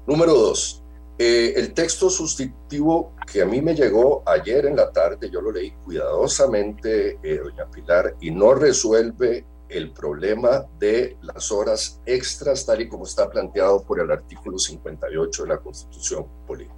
[0.08, 0.84] Número dos,
[1.20, 5.52] eh, el texto sustitutivo que a mí me llegó ayer en la tarde, yo lo
[5.52, 12.82] leí cuidadosamente, eh, doña Pilar, y no resuelve el problema de las horas extras tal
[12.82, 16.76] y como está planteado por el artículo 58 de la Constitución Política.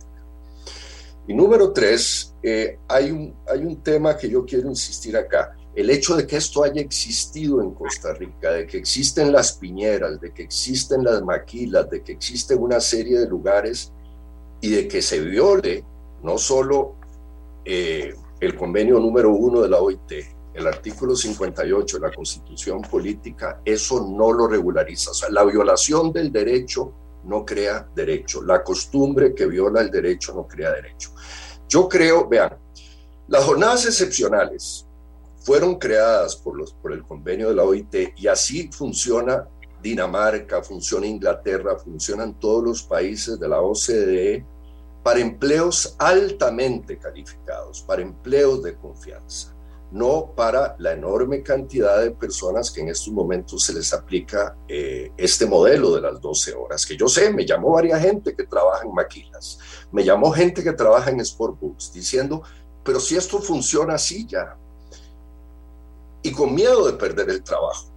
[1.26, 5.56] Y número tres, eh, hay, un, hay un tema que yo quiero insistir acá.
[5.74, 10.20] El hecho de que esto haya existido en Costa Rica, de que existen las piñeras,
[10.20, 13.92] de que existen las maquilas, de que existen una serie de lugares
[14.62, 15.84] y de que se viole
[16.22, 16.96] no solo
[17.66, 20.12] eh, el convenio número uno de la OIT,
[20.54, 25.12] el artículo 58 de la Constitución Política, eso no lo regulariza.
[25.12, 28.44] O sea, la violación del derecho no crea derecho.
[28.44, 31.12] La costumbre que viola el derecho no crea derecho.
[31.67, 32.58] Yo creo, vean,
[33.28, 34.86] las jornadas excepcionales
[35.38, 39.47] fueron creadas por, los, por el convenio de la OIT y así funciona
[39.82, 44.45] Dinamarca, funciona Inglaterra, funcionan todos los países de la OCDE
[45.04, 49.53] para empleos altamente calificados, para empleos de confianza
[49.94, 55.12] no para la enorme cantidad de personas que en estos momentos se les aplica eh,
[55.18, 58.84] este modelo de las 12 horas, que yo sé, me llamó varias gente que trabaja
[58.84, 59.60] en maquilas,
[59.92, 62.42] me llamó gente que trabaja en Sportbooks, diciendo,
[62.84, 64.58] pero si esto funciona así ya,
[66.24, 67.92] y con miedo de perder el trabajo.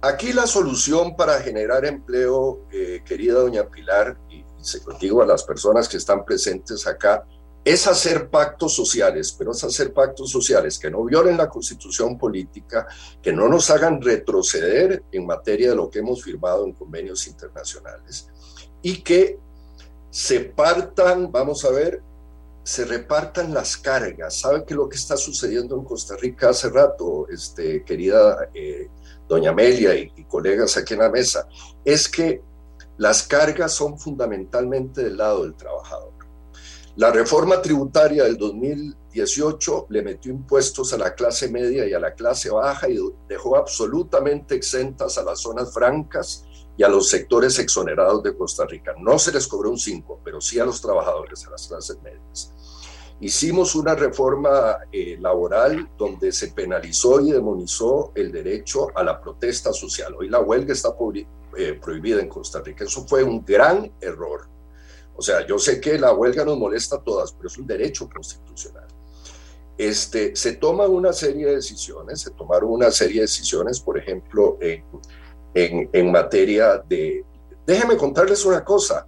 [0.00, 5.44] Aquí la solución para generar empleo, eh, querida doña Pilar, y se digo a las
[5.44, 7.26] personas que están presentes acá,
[7.64, 12.86] es hacer pactos sociales, pero es hacer pactos sociales que no violen la constitución política,
[13.22, 18.28] que no nos hagan retroceder en materia de lo que hemos firmado en convenios internacionales
[18.82, 19.38] y que
[20.10, 22.02] se partan, vamos a ver,
[22.64, 24.40] se repartan las cargas.
[24.40, 28.88] ¿Sabe qué lo que está sucediendo en Costa Rica hace rato, este, querida eh,
[29.28, 31.48] doña Amelia y, y colegas aquí en la mesa?
[31.84, 32.42] Es que
[32.98, 36.11] las cargas son fundamentalmente del lado del trabajador.
[36.96, 42.12] La reforma tributaria del 2018 le metió impuestos a la clase media y a la
[42.12, 46.44] clase baja y dejó absolutamente exentas a las zonas francas
[46.76, 48.92] y a los sectores exonerados de Costa Rica.
[48.98, 52.52] No se les cobró un 5, pero sí a los trabajadores, a las clases medias.
[53.20, 59.72] hicimos una reforma eh, laboral donde se penalizó y demonizó el derecho a la protesta
[59.72, 60.14] social.
[60.18, 60.90] Hoy la huelga está
[61.56, 62.84] eh, prohibida en Costa Rica.
[62.84, 64.51] Eso fue un gran error.
[65.16, 68.08] O sea, yo sé que la huelga nos molesta a todas, pero es un derecho
[68.08, 68.86] constitucional.
[69.78, 74.58] Este, se toman una serie de decisiones, se tomaron una serie de decisiones, por ejemplo,
[74.60, 74.84] en,
[75.54, 77.24] en, materia de...
[77.66, 79.06] Déjenme contarles una cosa.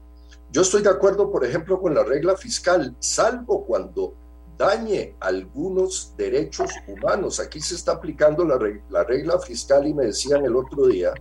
[0.51, 4.15] Yo estoy de acuerdo, por ejemplo, con la regla fiscal, salvo cuando
[4.57, 7.41] dañe algunos derechos humanos.
[7.41, 11.13] Aquí se está aplicando la, regla fiscal y me decían el otro día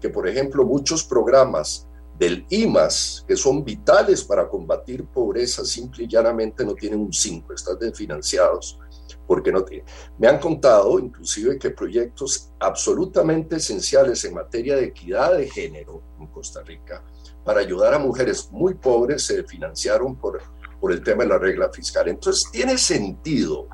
[0.00, 6.08] que, por ejemplo, muchos programas del IMAS, que son vitales para combatir pobreza, simple y
[6.08, 8.78] llanamente no tienen un 5, están desfinanciados
[9.26, 9.86] porque no tienen.
[10.18, 16.26] Me han contado inclusive que proyectos absolutamente esenciales en materia de equidad de género en
[16.28, 17.02] Costa Rica,
[17.44, 20.40] para ayudar a mujeres muy pobres se financiaron por,
[20.80, 22.08] por el tema de la regla fiscal.
[22.08, 23.68] Entonces, tiene sentido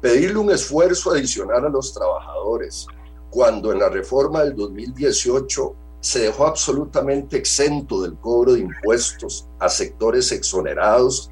[0.00, 2.86] pedirle un esfuerzo adicional a los trabajadores
[3.30, 9.68] cuando en la reforma del 2018 se dejó absolutamente exento del cobro de impuestos a
[9.68, 11.30] sectores exonerados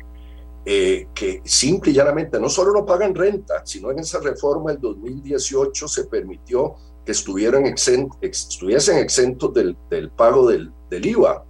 [0.70, 4.80] eh, que simple y llanamente no solo no pagan renta, sino en esa reforma del
[4.82, 6.74] 2018 se permitió
[7.06, 11.42] que estuvieran estuviesen exentos del, del pago del, del IVA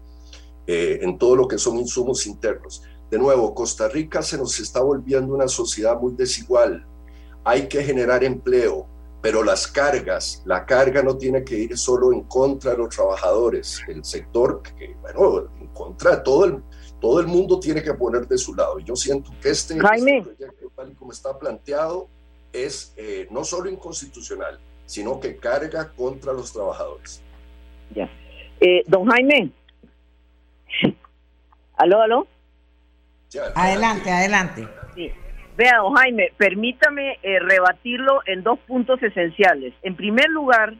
[0.68, 2.82] eh, en todo lo que son insumos internos.
[3.10, 6.86] De nuevo, Costa Rica se nos está volviendo una sociedad muy desigual.
[7.42, 8.86] Hay que generar empleo,
[9.20, 13.82] pero las cargas, la carga no tiene que ir solo en contra de los trabajadores.
[13.88, 16.62] El sector, que, bueno, en contra de todo el,
[17.00, 18.78] todo el mundo tiene que poner de su lado.
[18.78, 22.08] Y yo siento que este, este proyecto, tal y como está planteado,
[22.52, 27.22] es eh, no solo inconstitucional, sino que carga contra los trabajadores.
[27.94, 28.08] Ya.
[28.60, 29.52] Eh, don Jaime,
[31.76, 32.26] ¿Aló, aló?
[33.54, 34.68] adelante, adelante.
[34.94, 35.12] Sí.
[35.58, 39.74] Vea, don Jaime, permítame eh, rebatirlo en dos puntos esenciales.
[39.82, 40.72] En primer lugar,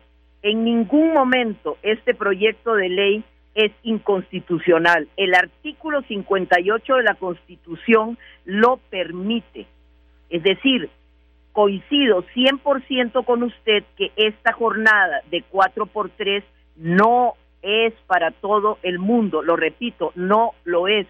[0.43, 3.25] en ningún momento este proyecto de ley
[3.57, 5.09] es inconstitucional.
[5.17, 9.67] El artículo 58 de la Constitución lo permite.
[10.31, 10.89] Es decir,
[11.51, 16.45] coincido 100% con usted que esta jornada de 4 por 3
[16.77, 19.43] no es para todo el mundo.
[19.43, 21.09] Lo repito, no lo es.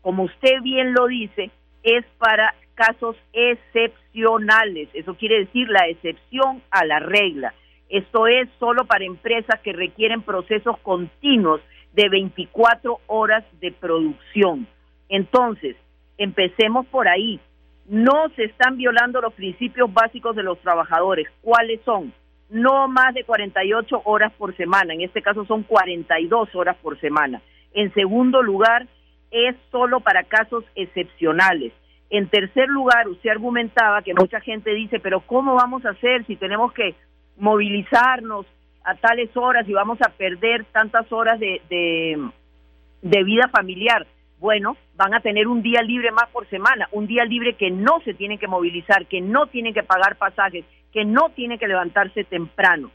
[0.00, 1.50] Como usted bien lo dice,
[1.82, 4.88] es para casos excepcionales.
[4.94, 7.52] Eso quiere decir la excepción a la regla.
[7.90, 11.60] Esto es solo para empresas que requieren procesos continuos
[11.92, 14.66] de 24 horas de producción.
[15.10, 15.76] Entonces,
[16.16, 17.38] empecemos por ahí.
[17.86, 21.26] No se están violando los principios básicos de los trabajadores.
[21.42, 22.14] ¿Cuáles son?
[22.50, 27.40] no más de 48 horas por semana, en este caso son 42 horas por semana.
[27.72, 28.88] En segundo lugar,
[29.30, 31.72] es solo para casos excepcionales.
[32.10, 36.34] En tercer lugar, usted argumentaba que mucha gente dice, pero ¿cómo vamos a hacer si
[36.34, 36.96] tenemos que
[37.36, 38.46] movilizarnos
[38.84, 44.08] a tales horas y vamos a perder tantas horas de, de, vida familiar?
[44.40, 48.00] Bueno, van a tener un día libre más por semana, un día libre que no
[48.04, 52.24] se tienen que movilizar, que no tienen que pagar pasajes, que no tiene que levantarse
[52.24, 52.90] temprano.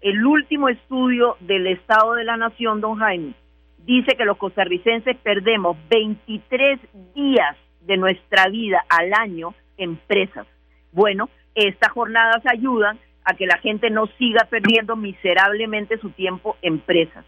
[0.00, 3.34] El último estudio del Estado de la Nación, don Jaime,
[3.84, 6.80] dice que los costarricenses perdemos 23
[7.14, 7.56] días
[7.86, 10.46] de nuestra vida al año en presas.
[10.92, 16.78] Bueno, estas jornadas ayudan a que la gente no siga perdiendo miserablemente su tiempo en
[16.80, 17.24] presas.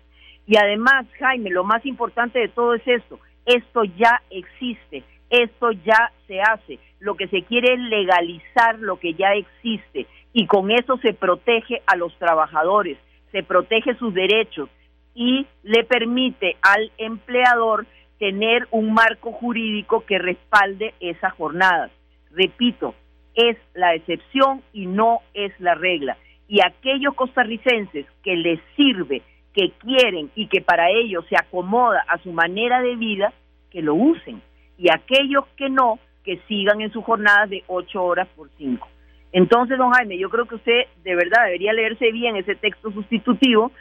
[0.47, 6.13] Y además, Jaime, lo más importante de todo es esto, esto ya existe, esto ya
[6.27, 6.79] se hace.
[7.01, 11.83] Lo que se quiere es legalizar lo que ya existe y con eso se protege
[11.87, 12.99] a los trabajadores,
[13.33, 14.69] se protege sus derechos
[15.15, 17.87] y le permite al empleador
[18.19, 21.91] tener un marco jurídico que respalde esas jornadas.
[22.31, 22.95] Repito,
[23.35, 26.17] es la excepción y no es la regla.
[26.49, 32.19] Y aquellos costarricenses que les sirve, que quieren y que para ellos se acomoda a
[32.19, 33.33] su manera de vida,
[33.71, 34.41] que lo usen
[34.79, 38.89] y aquellos que no, que sigan en sus jornadas de ocho horas por cinco.
[39.33, 43.73] Entonces, don Jaime, yo creo que usted de verdad debería leerse bien ese texto sustitutivo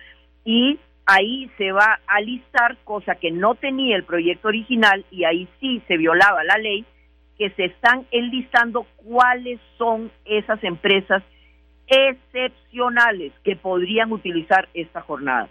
[0.44, 5.48] y ahí se va a listar, cosa que no tenía el proyecto original y ahí
[5.60, 6.86] sí se violaba la ley,
[7.38, 11.22] que se están enlistando cuáles son esas empresas
[11.88, 15.50] excepcionales que podrían utilizar esta jornada.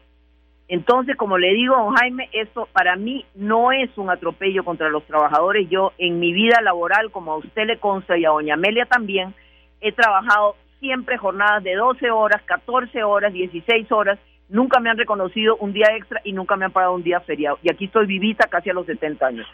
[0.66, 5.05] Entonces, como le digo, don Jaime, esto para mí no es un atropello contra los
[5.05, 5.68] trabajadores.
[5.68, 9.34] Yo en mi vida laboral, como a usted le consta y a doña Amelia también,
[9.82, 14.18] he trabajado siempre jornadas de 12 horas, 14 horas, 16 horas.
[14.55, 17.59] Nunca me han reconocido un día extra y nunca me han pagado un día feriado.
[17.61, 19.48] Y aquí estoy vivita casi a los 70 años.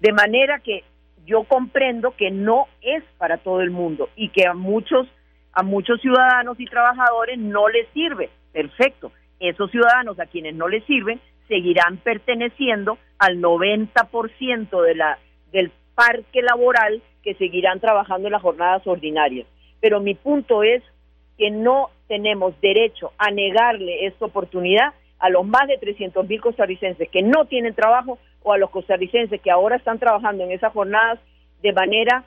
[0.00, 0.82] De manera que
[1.26, 5.06] yo comprendo que no es para todo el mundo y que a muchos
[5.52, 8.30] a muchos ciudadanos y trabajadores no les sirve.
[8.50, 9.12] Perfecto.
[9.40, 15.18] Esos ciudadanos a quienes no les sirven seguirán perteneciendo al 90% de la
[15.52, 19.46] del parque laboral que seguirán trabajando en las jornadas ordinarias.
[19.82, 20.82] Pero mi punto es
[21.38, 27.08] que no tenemos derecho a negarle esta oportunidad a los más de 300 mil costarricenses
[27.10, 31.18] que no tienen trabajo o a los costarricenses que ahora están trabajando en esas jornadas
[31.62, 32.24] de manera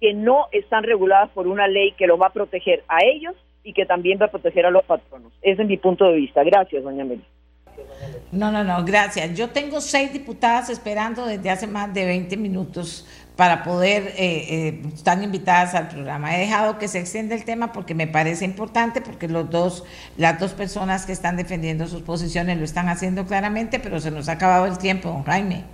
[0.00, 3.72] que no están reguladas por una ley que los va a proteger a ellos y
[3.72, 5.32] que también va a proteger a los patronos.
[5.40, 6.44] Ese es mi punto de vista.
[6.44, 7.24] Gracias, doña Meli.
[8.30, 9.36] No, no, no, gracias.
[9.36, 13.06] Yo tengo seis diputadas esperando desde hace más de 20 minutos
[13.36, 16.36] para poder, eh, eh, están invitadas al programa.
[16.36, 19.84] He dejado que se extienda el tema porque me parece importante, porque los dos,
[20.16, 24.28] las dos personas que están defendiendo sus posiciones lo están haciendo claramente, pero se nos
[24.28, 25.64] ha acabado el tiempo, don Jaime.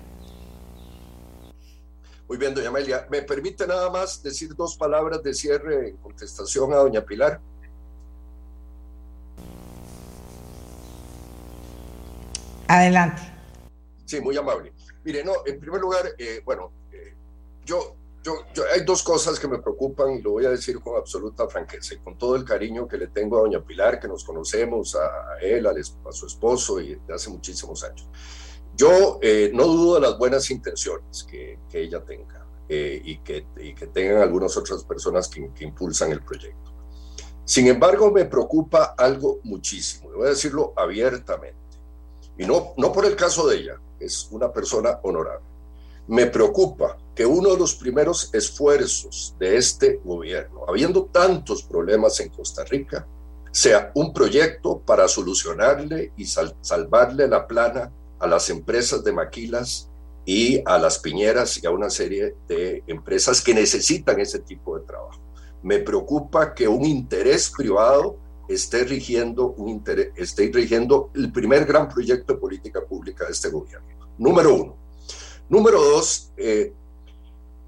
[2.28, 3.06] Muy bien, doña Amelia.
[3.10, 7.40] ¿Me permite nada más decir dos palabras de cierre en contestación a doña Pilar?
[12.68, 13.20] Adelante.
[14.06, 14.72] Sí, muy amable.
[15.04, 16.70] Mire, no, en primer lugar, eh, bueno,
[17.70, 20.96] yo, yo, yo, hay dos cosas que me preocupan y lo voy a decir con
[20.96, 24.24] absoluta franqueza y con todo el cariño que le tengo a doña Pilar, que nos
[24.24, 28.08] conocemos, a, él, a, a, su esposo y de hace muchísimos años.
[28.74, 33.46] Yo eh, no dudo de las buenas intenciones que, que ella tenga eh, y, que,
[33.58, 36.72] y, que, tengan algunas otras personas que, que impulsan el proyecto.
[37.44, 41.58] Sin embargo, me preocupa algo muchísimo, voy a decirlo abiertamente
[42.36, 45.46] y no, no por el caso de ella, es una persona honorable.
[46.08, 52.30] Me preocupa que uno de los primeros esfuerzos de este gobierno, habiendo tantos problemas en
[52.30, 53.06] Costa Rica,
[53.52, 59.90] sea un proyecto para solucionarle y sal salvarle la plana a las empresas de maquilas
[60.24, 64.86] y a las piñeras y a una serie de empresas que necesitan ese tipo de
[64.86, 65.20] trabajo.
[65.62, 68.16] Me preocupa que un interés privado
[68.48, 73.50] esté rigiendo, un interés, esté rigiendo el primer gran proyecto de política pública de este
[73.50, 73.88] gobierno.
[74.16, 74.80] Número uno.
[75.50, 76.72] Número dos, eh,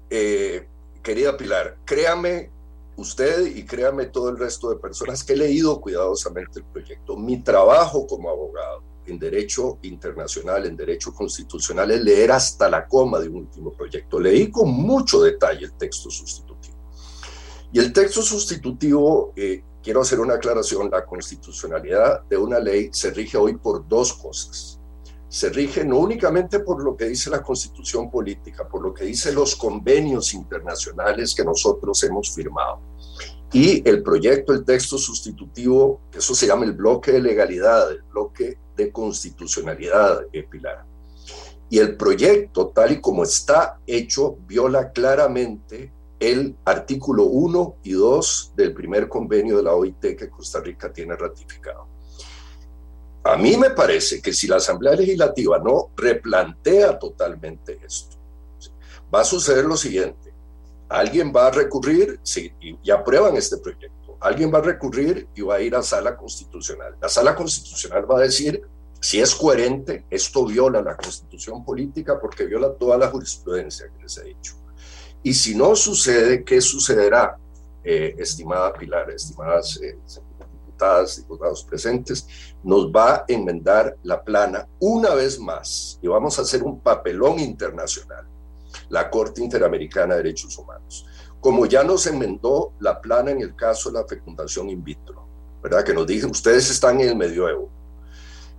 [0.09, 0.67] eh,
[1.01, 2.51] querida Pilar, créame
[2.95, 7.17] usted y créame todo el resto de personas que he leído cuidadosamente el proyecto.
[7.17, 13.19] Mi trabajo como abogado en derecho internacional, en derecho constitucional, es leer hasta la coma
[13.19, 14.19] de un último proyecto.
[14.19, 16.77] Leí con mucho detalle el texto sustitutivo.
[17.71, 23.11] Y el texto sustitutivo eh, quiero hacer una aclaración, la constitucionalidad de una ley se
[23.11, 24.79] rige hoy por dos cosas.
[25.33, 29.33] Se rige no únicamente por lo que dice la constitución política, por lo que dicen
[29.33, 32.81] los convenios internacionales que nosotros hemos firmado.
[33.51, 38.59] Y el proyecto, el texto sustitutivo, eso se llama el bloque de legalidad, el bloque
[38.77, 40.85] de constitucionalidad, eh, Pilar.
[41.67, 48.53] Y el proyecto, tal y como está hecho, viola claramente el artículo 1 y 2
[48.55, 51.92] del primer convenio de la OIT que Costa Rica tiene ratificado.
[53.23, 58.17] A mí me parece que si la Asamblea Legislativa no replantea totalmente esto,
[59.13, 60.33] va a suceder lo siguiente.
[60.89, 65.55] Alguien va a recurrir, sí, y, aprueban este proyecto, alguien va a recurrir y va
[65.55, 66.97] a ir a sala constitucional.
[67.01, 68.61] La sala constitucional va a decir
[68.99, 74.17] si es coherente, esto viola la constitución política porque viola toda la jurisprudencia que les
[74.17, 74.55] he dicho.
[75.23, 77.37] Y si no sucede, ¿qué sucederá,
[77.83, 79.97] eh, estimada Pilar, estimadas eh,
[80.83, 82.27] diputadas, diputados presentes?
[82.63, 87.39] Nos va a enmendar la plana una vez más y vamos a hacer un papelón
[87.39, 88.27] internacional,
[88.89, 91.05] la Corte Interamericana de Derechos Humanos.
[91.39, 95.27] Como ya nos enmendó la plana en el caso de la fecundación in vitro,
[95.61, 95.83] ¿verdad?
[95.83, 97.69] Que nos dicen, ustedes están en el medioevo.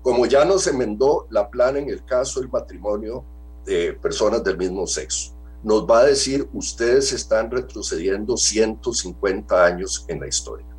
[0.02, 3.24] Como ya nos enmendó la plana en el caso del matrimonio
[3.64, 10.20] de personas del mismo sexo nos va a decir, ustedes están retrocediendo 150 años en
[10.20, 10.73] la historia.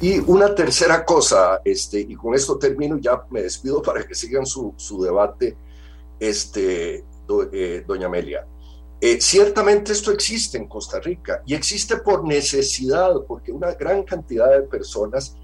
[0.00, 4.46] Y una tercera cosa, este, y con esto termino, ya me despido para que sigan
[4.46, 5.56] su, su debate,
[6.18, 7.04] este,
[7.52, 8.46] eh, doña Amelia.
[9.00, 14.50] Eh, ciertamente esto existe en Costa Rica y existe por necesidad, porque una gran cantidad
[14.50, 15.36] de personas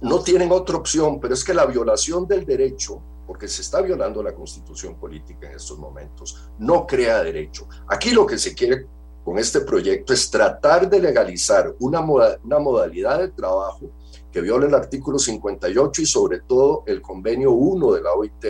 [0.00, 4.22] no tienen otra opción, pero es que la violación del derecho porque se está violando
[4.22, 7.68] la constitución política en estos momentos, no crea derecho.
[7.86, 8.86] Aquí lo que se quiere
[9.28, 13.90] con este proyecto es tratar de legalizar una, una modalidad de trabajo
[14.32, 18.44] que viola el artículo 58 y sobre todo el convenio 1 de la OIT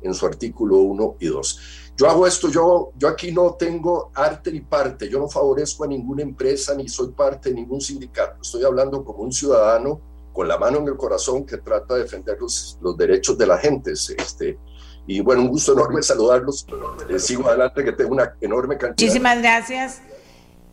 [0.00, 1.60] en su artículo 1 y 2.
[1.96, 5.88] Yo hago esto, yo, yo aquí no tengo arte ni parte, yo no favorezco a
[5.88, 10.00] ninguna empresa ni soy parte de ningún sindicato, estoy hablando como un ciudadano
[10.32, 13.58] con la mano en el corazón que trata de defender los, los derechos de la
[13.58, 13.90] gente.
[13.90, 14.56] Este,
[15.04, 16.64] Y bueno, un gusto enorme saludarlos.
[17.10, 19.04] Eh, sigo adelante, que tengo una enorme cantidad.
[19.04, 20.00] Muchísimas gracias.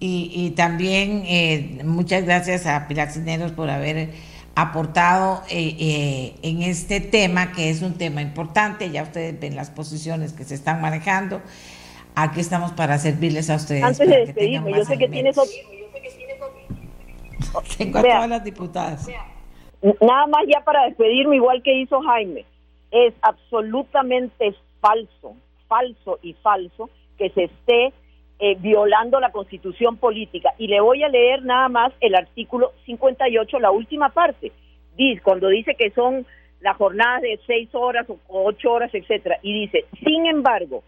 [0.02, 4.12] Y, también eh, muchas gracias a Pilar Cineros por haber
[4.56, 8.92] aportado eh, en este tema, que es un tema importante.
[8.92, 11.42] Ya ustedes ven las posiciones que se están manejando.
[12.16, 13.84] Aquí estamos para servirles a ustedes.
[13.84, 15.36] Antes de despedirme, yo sé que tienes
[17.78, 19.08] Tengo a todas las diputadas.
[19.82, 22.46] Nada más ya para despedirme, igual que hizo Jaime,
[22.92, 25.36] es absolutamente falso,
[25.68, 27.94] falso y falso que se esté
[28.40, 30.54] eh, violando la constitución política.
[30.58, 34.52] Y le voy a leer nada más el artículo 58, la última parte.
[34.96, 36.26] Dice, cuando dice que son
[36.62, 40.84] las jornadas de seis horas o ocho horas, etcétera, y dice, sin embargo,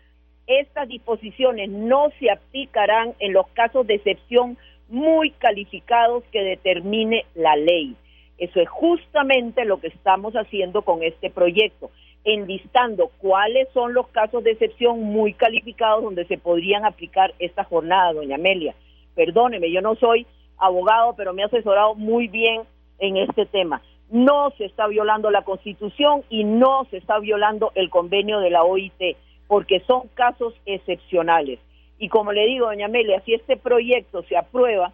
[0.47, 4.57] estas disposiciones no se aplicarán en los casos de excepción
[4.89, 7.95] muy calificados que determine la ley.
[8.37, 11.91] Eso es justamente lo que estamos haciendo con este proyecto,
[12.23, 18.13] enlistando cuáles son los casos de excepción muy calificados donde se podrían aplicar esta jornada,
[18.13, 18.75] doña Amelia.
[19.15, 22.61] Perdóneme, yo no soy abogado, pero me ha asesorado muy bien
[22.99, 23.81] en este tema.
[24.09, 28.63] No se está violando la Constitución y no se está violando el convenio de la
[28.63, 29.17] OIT,
[29.47, 31.59] porque son casos excepcionales.
[31.97, 34.91] Y como le digo, doña Amelia, si este proyecto se aprueba,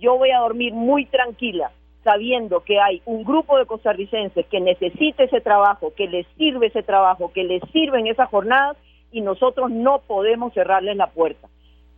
[0.00, 1.70] yo voy a dormir muy tranquila,
[2.04, 6.82] sabiendo que hay un grupo de costarricenses que necesita ese trabajo, que les sirve ese
[6.82, 8.76] trabajo, que les sirven esas jornadas
[9.12, 11.48] y nosotros no podemos cerrarles la puerta.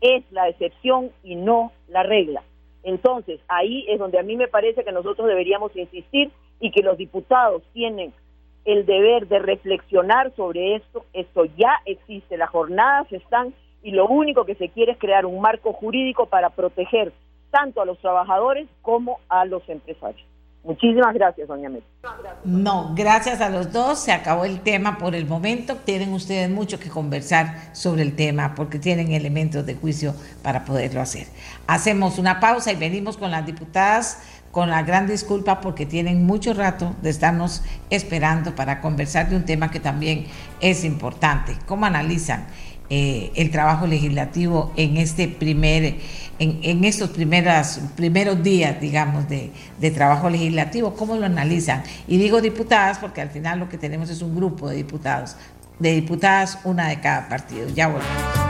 [0.01, 2.43] Es la excepción y no la regla.
[2.83, 6.97] Entonces, ahí es donde a mí me parece que nosotros deberíamos insistir y que los
[6.97, 8.13] diputados tienen
[8.65, 11.05] el deber de reflexionar sobre esto.
[11.13, 15.41] Esto ya existe, las jornadas están y lo único que se quiere es crear un
[15.41, 17.13] marco jurídico para proteger
[17.53, 20.27] tanto a los trabajadores como a los empresarios.
[20.65, 21.83] Muchísimas gracias, doña Mel.
[22.45, 23.99] No, gracias a los dos.
[23.99, 25.77] Se acabó el tema por el momento.
[25.77, 31.01] Tienen ustedes mucho que conversar sobre el tema porque tienen elementos de juicio para poderlo
[31.01, 31.27] hacer.
[31.67, 34.23] Hacemos una pausa y venimos con las diputadas
[34.53, 39.47] con la gran disculpa porque tienen mucho rato de estarnos esperando para conversar de un
[39.47, 40.27] tema que también
[40.61, 41.57] es importante.
[41.67, 42.47] ¿Cómo analizan?
[42.95, 45.97] Eh, el trabajo legislativo en este primer,
[46.39, 51.85] en, estos primeras, primeros días, digamos, de, de, trabajo legislativo, ¿cómo lo analizan?
[52.07, 55.37] Y digo diputadas porque al final lo que tenemos es un grupo de diputados,
[55.79, 57.67] de diputadas, una de cada partido.
[57.71, 58.42] Ya volvemos.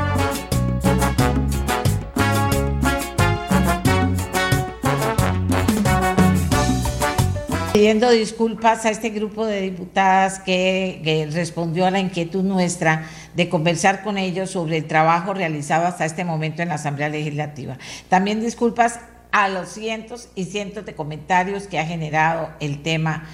[7.83, 14.05] Pidiendo disculpas a este grupo de diputadas que, respondió a la inquietud nuestra de conversar
[14.05, 17.78] con ellos sobre el trabajo realizado hasta este momento en la Asamblea Legislativa.
[18.09, 19.01] También disculpas
[19.33, 23.24] a los cientos y cientos de comentarios que ha generado el tema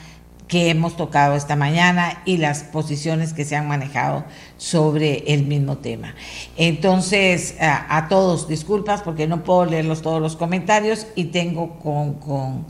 [0.46, 4.24] que hemos tocado esta mañana y las posiciones que se han manejado
[4.57, 6.14] sobre el mismo tema.
[6.57, 12.64] Entonces, a, todos disculpas porque no puedo leerlos todos los comentarios y tengo con con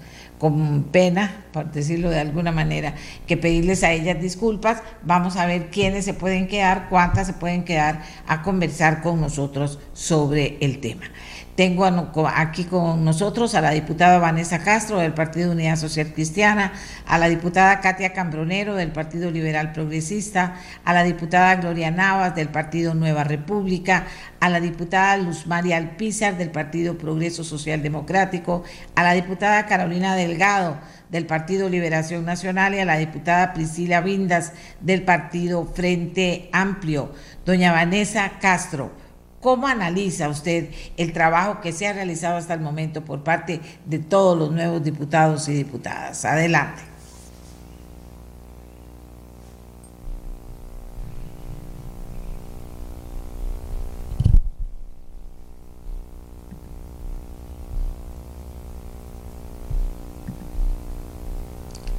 [0.92, 2.94] pena, por decirlo de alguna manera,
[3.26, 4.82] que pedirles a ellas disculpas.
[5.02, 9.78] Vamos a ver quiénes se pueden quedar, cuántas se pueden quedar a conversar con nosotros
[9.92, 11.04] sobre el tema.
[11.58, 11.84] Tengo
[12.36, 16.72] aquí con nosotros a la diputada Vanessa Castro del Partido Unidad Social Cristiana,
[17.04, 20.54] a la diputada Katia Cambronero del Partido Liberal Progresista,
[20.84, 24.06] a la diputada Gloria Navas del Partido Nueva República,
[24.38, 28.62] a la diputada Luz María Alpizar del Partido Progreso Social Democrático,
[28.94, 30.78] a la diputada Carolina Delgado
[31.10, 37.12] del Partido Liberación Nacional y a la diputada Priscila Vindas del Partido Frente Amplio.
[37.44, 39.07] Doña Vanessa Castro
[39.40, 44.00] ¿Cómo analiza usted el trabajo que se ha realizado hasta el momento por parte de
[44.00, 46.24] todos los nuevos diputados y diputadas?
[46.24, 46.82] Adelante.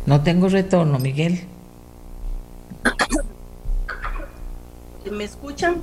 [0.05, 1.47] No tengo retorno, Miguel.
[5.09, 5.81] ¿Me escuchan?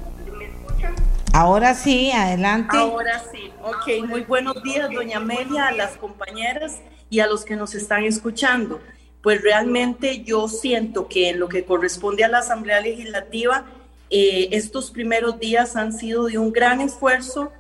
[1.39, 2.79] Ahora sí, adelante.
[2.79, 4.07] Ahora sí, ok.
[4.09, 6.81] Muy buenos días, doña Amelia, a las compañeras
[7.11, 8.81] y a los que nos están escuchando.
[9.21, 13.67] Pues realmente yo siento que en lo que corresponde a la Asamblea Legislativa,
[14.09, 17.53] eh, estos primeros días han sido de un gran esfuerzo,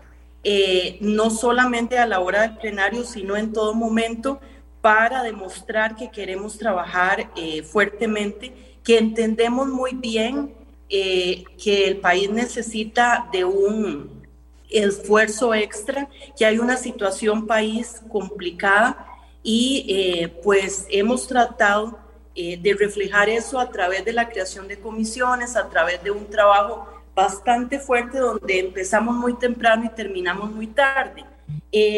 [0.43, 4.41] eh, no solamente a la hora del plenario, sino en todo momento,
[4.81, 10.55] para demostrar que queremos trabajar eh, fuertemente, que entendemos muy bien
[10.89, 14.24] eh, que el país necesita de un
[14.70, 16.09] esfuerzo extra,
[16.39, 19.07] que hay una situación país complicada
[19.43, 21.99] y eh, pues hemos tratado
[22.37, 26.30] eh, de reflejar eso a través de la creación de comisiones, a través de un
[26.30, 31.24] trabajo bastante fuerte donde empezamos muy temprano y terminamos muy tarde.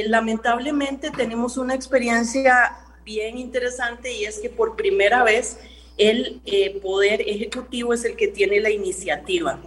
[0.07, 5.59] Lamentablemente tenemos una experiencia bien interesante y es que por primera vez
[5.99, 9.61] el eh, poder ejecutivo es el que tiene la iniciativa.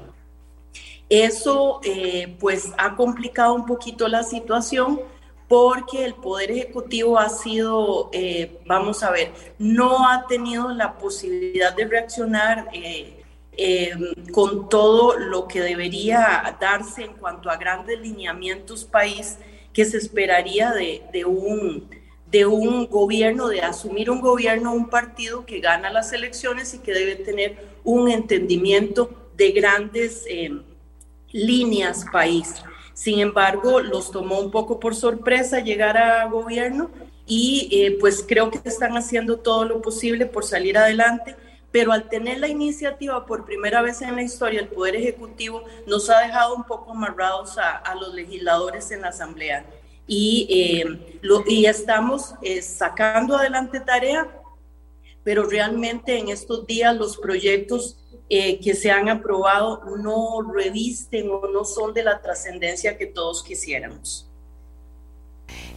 [1.10, 1.82] Eso
[2.40, 5.02] pues ha complicado un poquito la situación
[5.52, 11.76] porque el Poder Ejecutivo ha sido, eh, vamos a ver, no ha tenido la posibilidad
[11.76, 13.22] de reaccionar eh,
[13.58, 13.92] eh,
[14.32, 19.40] con todo lo que debería darse en cuanto a grandes lineamientos país
[19.74, 21.90] que se esperaría de, un,
[22.32, 26.94] de un gobierno, de asumir un gobierno, un partido que gana las elecciones y que
[26.94, 30.26] debe tener un entendimiento de grandes
[31.32, 32.64] líneas país.
[32.94, 36.90] Sin embargo, los tomó un poco por sorpresa llegar a gobierno
[37.26, 41.36] y eh, pues creo que están haciendo todo lo posible por salir adelante,
[41.72, 46.10] pero al tener la iniciativa por primera vez en la historia, el Poder Ejecutivo nos
[46.10, 49.66] ha dejado un poco amarrados a, los legisladores en la Asamblea
[50.08, 54.28] y, eh, lo, estamos eh, sacando adelante tarea,
[55.24, 57.98] pero realmente en estos días los proyectos
[58.30, 63.44] eh, que se han aprobado no revisten o no son de la trascendencia que todos
[63.44, 64.28] quisiéramos.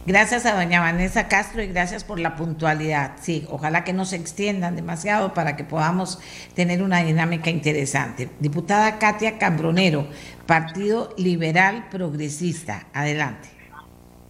[0.05, 3.13] Gracias a doña Vanessa Castro y gracias por la puntualidad.
[3.21, 6.19] Sí, ojalá que no se extiendan demasiado para que podamos
[6.53, 8.29] tener una dinámica interesante.
[8.39, 10.07] Diputada Katia Cambronero,
[10.45, 12.87] Partido Liberal Progresista.
[12.93, 13.54] Adelante.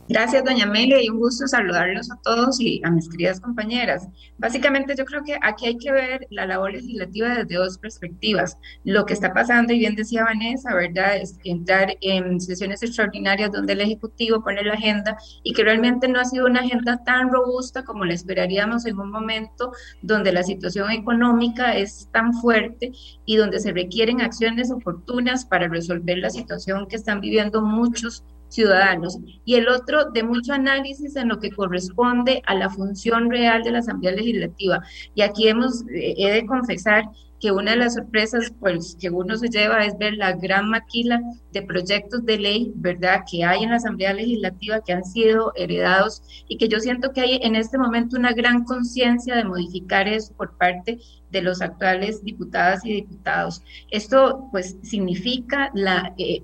[0.07, 4.07] Gracias, doña Amelia, y un gusto saludarlos a todos y a mis queridas compañeras.
[4.37, 8.55] Básicamente, yo creo que aquí hay que ver la labor legislativa desde dos perspectivas.
[8.83, 13.73] Lo que está pasando, y bien decía Vanessa, ¿verdad?, es entrar en sesiones extraordinarias donde
[13.73, 17.83] el Ejecutivo pone la agenda y que realmente no ha sido una agenda tan robusta
[17.83, 19.71] como la esperaríamos en un momento
[20.03, 22.91] donde la situación económica es tan fuerte
[23.25, 29.17] y donde se requieren acciones oportunas para resolver la situación que están viviendo muchos ciudadanos
[29.43, 33.71] y el otro de mucho análisis en lo que corresponde a la función real de
[33.71, 34.81] la Asamblea Legislativa.
[35.13, 37.05] Y aquí hemos, eh, he de confesar
[37.39, 41.21] que una de las sorpresas pues, que uno se lleva es ver la gran maquila
[41.51, 46.23] de proyectos de ley, ¿verdad?, que hay en la Asamblea Legislativa que han sido heredados
[46.47, 50.33] y que yo siento que hay en este momento una gran conciencia de modificar eso
[50.33, 50.97] por parte
[51.31, 53.61] de los actuales diputadas y diputados.
[53.91, 56.13] Esto pues significa la...
[56.17, 56.41] Eh,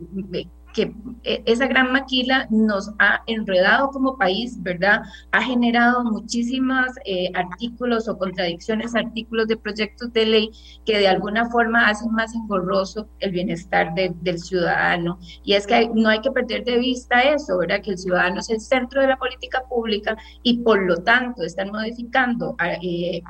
[0.74, 0.94] que
[1.24, 5.02] eh, esa gran maquila nos ha enredado como país, ¿verdad?
[5.32, 10.52] Ha generado muchísimos eh, artículos o contradicciones, artículos de proyectos de ley
[10.86, 15.20] que de alguna forma hacen más engorroso el bienestar del ciudadano.
[15.44, 17.82] Y es que no hay que perder de vista eso, ¿verdad?
[17.82, 21.72] Que el ciudadano es el centro de la política pública y por lo tanto están
[21.72, 23.22] modificando eh,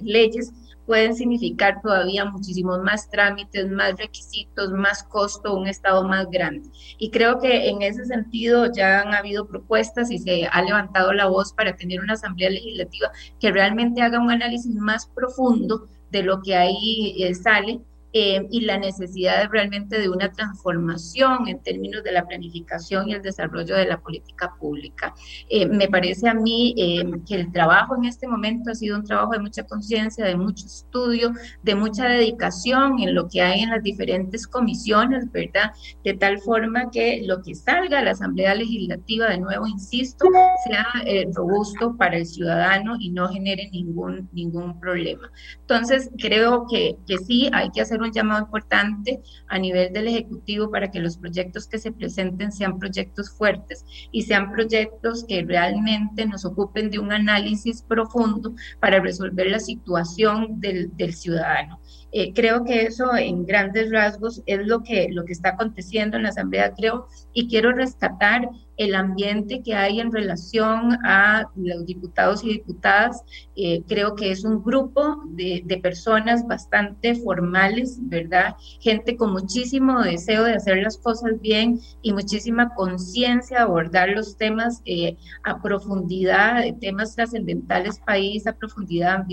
[0.00, 0.52] leyes
[0.90, 6.68] pueden significar todavía muchísimos más trámites, más requisitos, más costo, un Estado más grande.
[6.98, 11.26] Y creo que en ese sentido ya han habido propuestas y se ha levantado la
[11.26, 16.42] voz para tener una asamblea legislativa que realmente haga un análisis más profundo de lo
[16.42, 17.80] que ahí eh, sale
[18.12, 23.22] eh, y la necesidad realmente de una transformación en términos de la planificación y el
[23.22, 25.14] desarrollo de la política pública.
[25.48, 29.04] Eh, me parece a mí eh, que el trabajo en este momento ha sido un
[29.04, 31.32] trabajo de mucha conciencia, de mucho estudio,
[31.62, 35.70] de mucha dedicación en lo que hay en las diferentes comisiones, ¿verdad?
[36.02, 40.26] De tal forma que lo que salga a la Asamblea Legislativa, de nuevo, insisto,
[40.66, 40.86] sea
[41.34, 45.30] robusto para el ciudadano y no genere ningún, ningún problema.
[45.60, 50.70] Entonces, creo que, que sí, hay que hacer un llamado importante a nivel del Ejecutivo
[50.70, 56.26] para que los proyectos que se presenten sean proyectos fuertes y sean proyectos que realmente
[56.26, 61.80] nos ocupen de un análisis profundo para resolver la situación del, del ciudadano.
[62.12, 66.24] Eh, creo que eso en grandes rasgos es lo que, lo que está aconteciendo en
[66.24, 68.48] la Asamblea, creo, y quiero rescatar
[68.80, 73.22] el ambiente que hay en relación a los diputados y diputadas.
[73.54, 78.56] Eh, creo que es un grupo de, de, personas bastante formales, ¿verdad?
[78.80, 84.38] Gente con muchísimo deseo de hacer las cosas bien y muchísima conciencia de abordar los
[84.38, 89.26] temas eh, a profundidad, temas trascendentales país, a profundidad.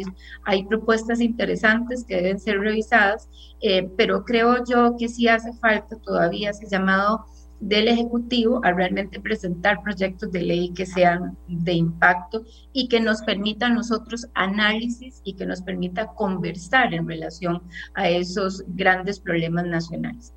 [0.43, 3.29] Hay propuestas interesantes que deben ser revisadas,
[3.61, 7.25] eh, pero creo yo que sí hace falta todavía ese llamado
[7.59, 12.43] del Ejecutivo a realmente presentar proyectos de ley que sean de impacto
[12.73, 17.63] y que nos permitan nosotros análisis y que nos permita conversar en relación
[17.95, 20.33] a esos grandes problemas nacionales.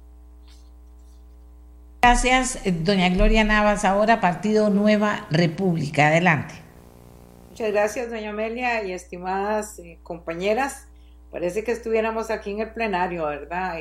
[2.02, 3.84] Gracias, doña Gloria Navas.
[3.84, 6.08] Ahora Partido Nueva República.
[6.08, 6.54] Adelante.
[7.50, 10.86] Muchas gracias, doña Amelia y estimadas eh, compañeras.
[11.30, 13.80] Parece que estuviéramos aquí en el plenario, ¿verdad?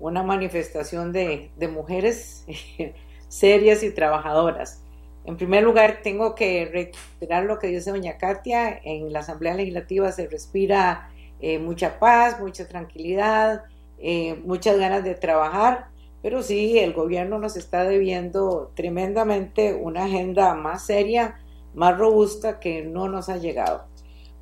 [0.00, 2.46] Eh, una manifestación de, mujeres
[3.28, 4.82] serias y trabajadoras.
[5.24, 8.80] En primer lugar, tengo que reiterar lo que dice doña Katia.
[8.82, 13.64] En la Asamblea Legislativa se respira eh, mucha paz, mucha tranquilidad,
[14.44, 15.88] muchas ganas de trabajar,
[16.22, 21.38] pero sí, el gobierno nos está debiendo tremendamente una agenda más seria
[21.74, 23.84] más robusta que no nos ha llegado.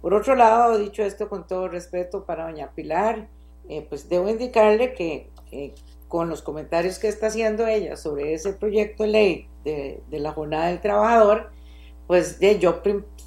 [0.01, 3.29] Por otro lado, dicho esto con todo respeto para doña Pilar,
[3.69, 5.74] eh, pues debo indicarle que eh,
[6.09, 10.68] con los comentarios que está haciendo ella sobre ese proyecto de ley de, la jornada
[10.68, 11.51] del trabajador,
[12.07, 12.82] pues yo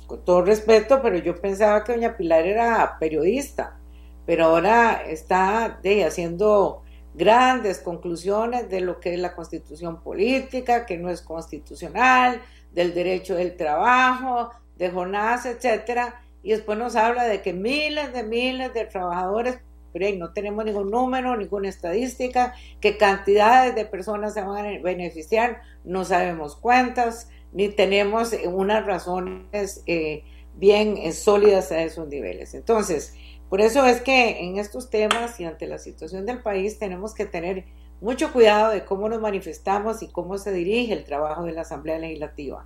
[0.08, 3.80] con todo respeto, pero yo pensaba que doña Pilar era periodista,
[4.26, 6.82] pero ahora está haciendo
[7.14, 12.42] grandes conclusiones de lo que es la constitución política, que no es constitucional,
[12.72, 18.24] del derecho del trabajo, de jornadas, etcétera, y después nos habla de que miles de
[18.24, 19.60] miles de trabajadores,
[19.92, 25.62] pero no tenemos ningún número, ninguna estadística, que cantidades de personas se van a beneficiar,
[25.84, 30.24] no sabemos cuántas, ni tenemos unas razones eh,
[30.56, 32.54] bien eh, sólidas a esos niveles.
[32.54, 33.14] Entonces,
[33.50, 37.26] por eso es que en estos temas y ante la situación del país tenemos que
[37.26, 37.66] tener
[38.00, 42.00] mucho cuidado de cómo nos manifestamos y cómo se dirige el trabajo de la Asamblea
[42.00, 42.66] Legislativa.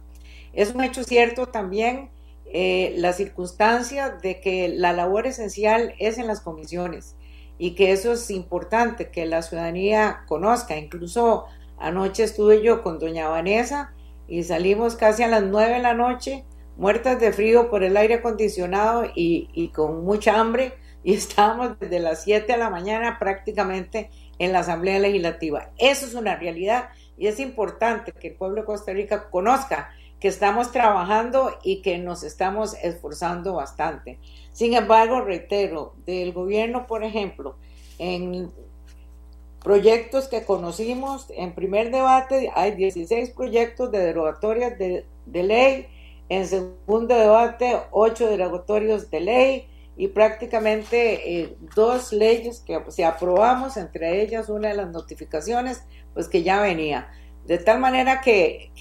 [0.53, 2.09] Es un hecho cierto también
[2.57, 7.17] eh, la circunstancia de que la labor esencial es en las comisiones
[7.57, 10.77] y que eso es importante que la ciudadanía conozca.
[10.77, 11.47] Incluso
[11.77, 13.93] anoche estuve yo con doña Vanessa
[14.25, 16.45] y salimos casi a las nueve de la noche,
[16.77, 21.99] muertas de frío por el aire acondicionado y, y con mucha hambre y estábamos desde
[21.99, 25.71] las 7 de la mañana prácticamente en la Asamblea Legislativa.
[25.77, 26.87] Eso es una realidad
[27.17, 29.89] y es importante que el pueblo de Costa Rica conozca
[30.27, 34.19] estamos trabajando y que nos estamos esforzando bastante.
[34.51, 37.57] Sin embargo, reitero, del gobierno, por ejemplo,
[37.99, 38.51] en
[39.63, 45.87] proyectos que conocimos, en primer debate hay 16 proyectos de derogatorias de, de ley,
[46.29, 49.67] en segundo debate 8 derogatorios de ley,
[49.97, 56.27] y prácticamente eh, dos leyes que se aprobamos, entre ellas una de las notificaciones, pues
[56.27, 57.09] que ya venía.
[57.45, 58.71] De tal manera que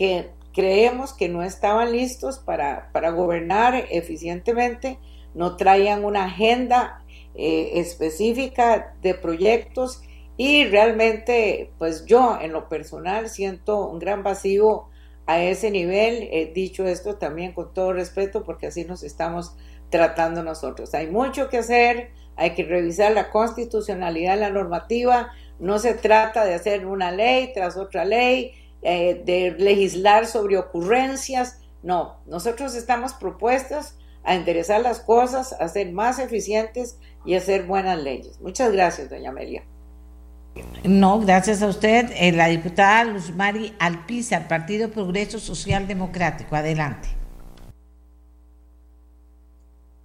[0.54, 4.98] creemos que no estaban listos para, para, gobernar eficientemente,
[5.34, 10.02] no traían una agenda eh, específica de proyectos
[10.36, 14.88] y realmente, pues yo en lo personal siento un gran vacío
[15.26, 16.28] a ese nivel.
[16.32, 19.56] He dicho esto también con todo respeto porque así nos estamos
[19.90, 20.94] tratando nosotros.
[20.94, 25.32] Hay mucho que hacer, hay que revisar la constitucionalidad, la normativa.
[25.60, 28.52] No se trata de hacer una ley tras otra ley,
[28.84, 31.62] eh, de legislar sobre ocurrencias.
[31.82, 37.98] No, nosotros estamos propuestos a enderezar las cosas, a ser más eficientes y hacer buenas
[37.98, 38.38] leyes.
[38.40, 39.64] Muchas gracias, doña Amelia.
[40.84, 42.10] No, gracias a usted.
[42.14, 46.54] Eh, la diputada Luz Mari Alpizar, Partido Progreso Social Democrático.
[46.54, 47.08] Adelante.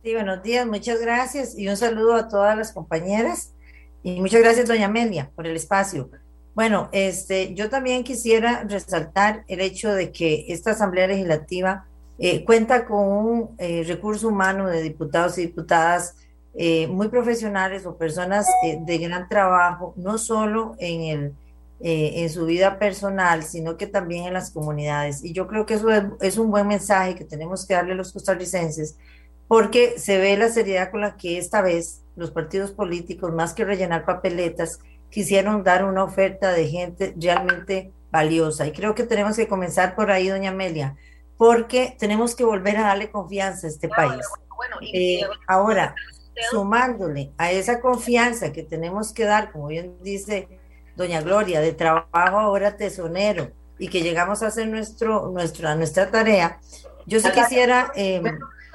[0.01, 3.53] Sí, buenos días, muchas gracias y un saludo a todas las compañeras
[4.01, 6.09] y muchas gracias, doña Amelia, por el espacio.
[6.55, 11.85] Bueno, este, yo también quisiera resaltar el hecho de que esta Asamblea Legislativa
[12.17, 16.15] eh, cuenta con un eh, recurso humano de diputados y diputadas
[16.53, 18.45] eh, muy profesionales o personas
[18.85, 21.33] de gran trabajo, no solo en, el,
[21.79, 25.23] en su vida personal, sino que también en las comunidades.
[25.23, 27.95] Y yo creo que eso es, es un buen mensaje que tenemos que darle a
[27.95, 28.97] los costarricenses
[29.47, 33.65] porque se ve la seriedad con la que esta vez los partidos políticos, más que
[33.65, 34.79] rellenar papeletas,
[35.09, 38.67] quisieron dar una oferta de gente realmente valiosa.
[38.67, 40.95] Y creo que tenemos que comenzar por ahí, doña Amelia,
[41.37, 44.25] porque tenemos que volver a darle confianza a este país.
[44.93, 45.95] Eh, ahora,
[46.51, 50.47] sumándole a esa confianza que tenemos que dar, como bien dice
[50.95, 56.59] doña Gloria, de trabajo ahora tesonero y que llegamos a hacer nuestro, nuestra, nuestra tarea,
[57.05, 57.91] yo sí quisiera...
[57.95, 58.21] Eh,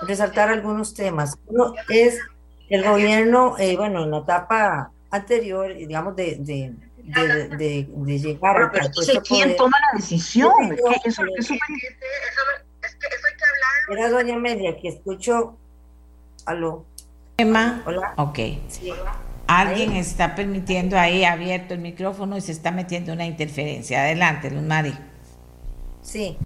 [0.07, 1.39] resaltar algunos temas.
[1.47, 2.19] Uno es
[2.69, 8.71] el gobierno, eh, bueno, en la etapa anterior, digamos, de, de, de, de, llegar a
[8.71, 8.87] pero
[9.23, 10.53] ¿quién toma la decisión?
[11.05, 11.55] eso, eso,
[13.91, 15.57] Era doña Amelia, que escucho.
[16.47, 16.85] Aló.
[17.37, 17.83] Emma.
[17.87, 18.15] Hola.
[18.17, 18.39] Ok.
[19.47, 24.03] Alguien está permitiendo ahí abierto el micrófono y se está metiendo una interferencia.
[24.03, 24.95] Adelante, Luz Mari.
[26.03, 26.39] Sí.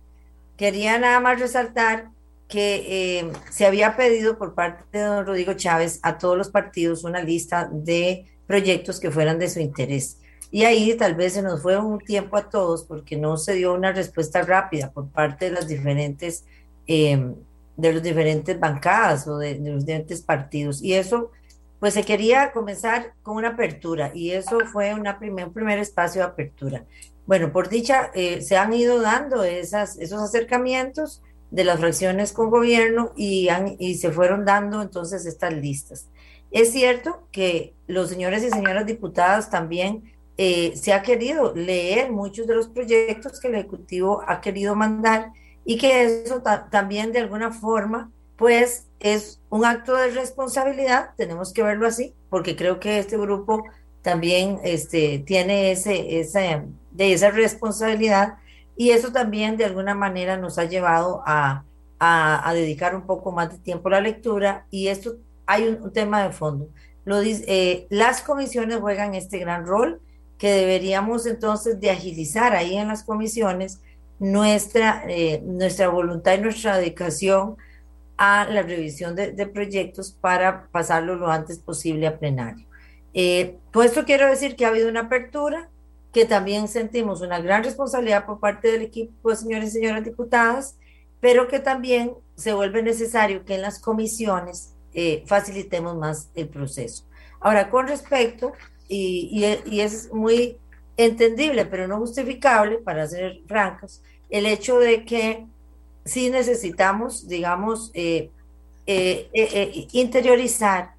[0.56, 2.10] Quería nada más resaltar
[2.48, 7.04] que eh, se había pedido por parte de don Rodrigo Chávez a todos los partidos
[7.04, 10.18] una lista de proyectos que fueran de su interés.
[10.50, 13.74] Y ahí tal vez se nos fue un tiempo a todos porque no se dio
[13.74, 16.44] una respuesta rápida por parte de las diferentes
[16.86, 17.34] em,
[17.78, 20.82] de los diferentes bancadas o de, los diferentes partidos.
[20.82, 21.30] Y eso,
[21.78, 26.22] pues se quería comenzar con una apertura y eso fue una primer, un primer espacio
[26.22, 26.84] de apertura.
[27.26, 32.50] Bueno, por dicha, eh, se han ido dando esas, esos acercamientos de las fracciones con
[32.50, 36.08] gobierno y, han, y se fueron dando entonces estas listas.
[36.50, 42.46] Es cierto que los señores y señoras diputadas también eh, se ha querido leer muchos
[42.46, 45.32] de los proyectos que el Ejecutivo ha querido mandar
[45.64, 51.62] y que eso también de alguna forma pues es un acto de responsabilidad, tenemos que
[51.64, 53.64] verlo así, porque creo que este grupo
[54.00, 58.38] también este, tiene ese, esa, de esa responsabilidad
[58.76, 61.64] y eso también de alguna manera nos ha llevado a,
[61.98, 65.16] a, dedicar un poco más de tiempo a la lectura y esto
[65.48, 66.68] hay un, tema de fondo.
[67.06, 70.00] Eh, las comisiones juegan este gran rol
[70.36, 73.80] que deberíamos entonces de agilizar ahí en las comisiones
[74.18, 77.56] nuestra, eh, nuestra voluntad y nuestra dedicación
[78.18, 82.66] a la revisión de, proyectos para pasarlo lo antes posible a plenario.
[83.14, 85.70] Eh, con esto quiero decir que ha habido una apertura,
[86.12, 90.76] que también sentimos una gran responsabilidad por parte del equipo de señores y señoras diputadas,
[91.20, 97.04] pero que también se vuelve necesario que en las comisiones eh, facilitemos más el proceso.
[97.40, 98.52] Ahora, con respecto,
[98.88, 100.56] y, y, es muy
[100.96, 105.46] entendible, pero no justificable, para ser francos, el hecho de que
[106.04, 108.30] sí necesitamos, digamos, eh,
[108.86, 110.94] eh, interiorizar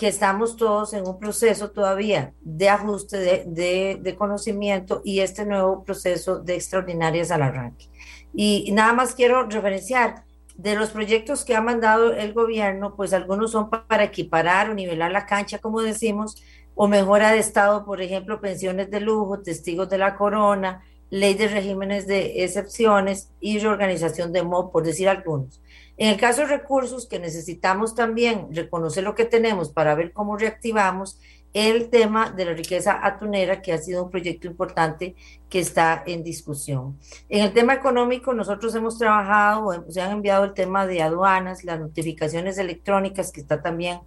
[0.00, 6.38] que estamos todos en un proceso todavía de ajuste de, conocimiento y este nuevo proceso
[6.38, 7.84] de extraordinarias al arranque.
[8.32, 10.24] Y nada más quiero referenciar
[10.56, 15.10] de los proyectos que ha mandado el gobierno, pues algunos son para equiparar o nivelar
[15.10, 16.42] la cancha, como decimos,
[16.74, 21.48] o mejora de estado, por ejemplo, pensiones de lujo, testigos de la corona, ley de
[21.48, 25.60] regímenes de excepciones y reorganización de MOB, por decir algunos.
[25.96, 30.36] En el caso de recursos, que necesitamos también reconocer lo que tenemos para ver cómo
[30.36, 31.18] reactivamos
[31.52, 35.16] el tema de la riqueza atunera, que ha sido un proyecto importante
[35.48, 36.96] que está en discusión.
[37.28, 41.80] En el tema económico, nosotros hemos trabajado, se han enviado el tema de aduanas, las
[41.80, 44.00] notificaciones electrónicas, que está también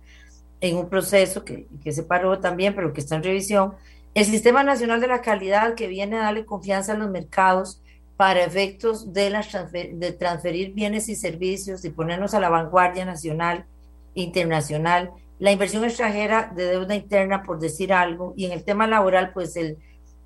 [0.61, 3.73] en un proceso que, que se paró también, pero que está en revisión.
[4.13, 7.81] El Sistema Nacional de la Calidad, que viene a darle confianza a los mercados
[8.15, 13.65] para efectos de, las de transferir bienes y servicios y ponernos a la vanguardia nacional,
[14.13, 19.31] internacional, la inversión extranjera de deuda interna, por decir algo, y en el tema laboral,
[19.33, 19.77] pues el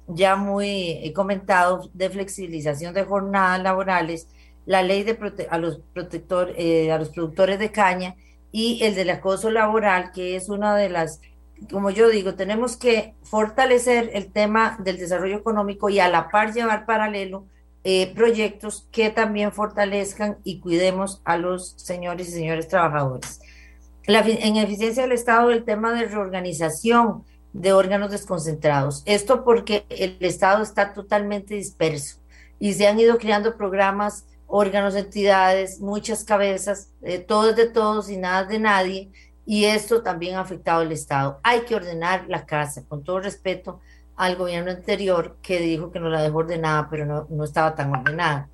[0.08, 4.28] ya muy he comentado de flexibilización de jornadas laborales,
[4.66, 5.18] la ley de
[5.49, 8.16] a los protector, eh, a los productores de caña
[8.51, 11.22] y el del acoso laboral, que es una de las,
[11.72, 16.53] como yo digo, tenemos que fortalecer el tema del desarrollo económico y a la par
[16.53, 17.45] llevar paralelo
[17.84, 23.39] eh, proyectos que también fortalezcan y cuidemos a los señores y señores trabajadores.
[24.08, 29.03] En eficiencia del Estado, el tema de reorganización de órganos desconcentrados.
[29.05, 32.20] Esto porque el Estado está totalmente disperso
[32.60, 38.18] y se han ido creando programas, órganos, entidades, muchas cabezas, eh, todos de todos y
[38.18, 39.12] nada de nadie,
[39.45, 41.39] y esto también ha afectado al Estado.
[41.43, 43.82] Hay que ordenar la casa, con todo respeto
[44.16, 47.93] al gobierno anterior que dijo que no la dejó ordenada, pero no, no estaba tan
[47.93, 48.49] ordenada.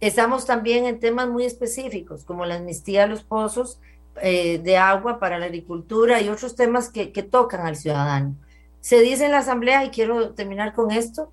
[0.00, 3.80] Estamos también en temas muy específicos, como la amnistía de los pozos
[4.22, 8.34] eh, de agua para la agricultura y otros temas que, que tocan al ciudadano.
[8.80, 11.32] Se dice en la Asamblea, y quiero terminar con esto,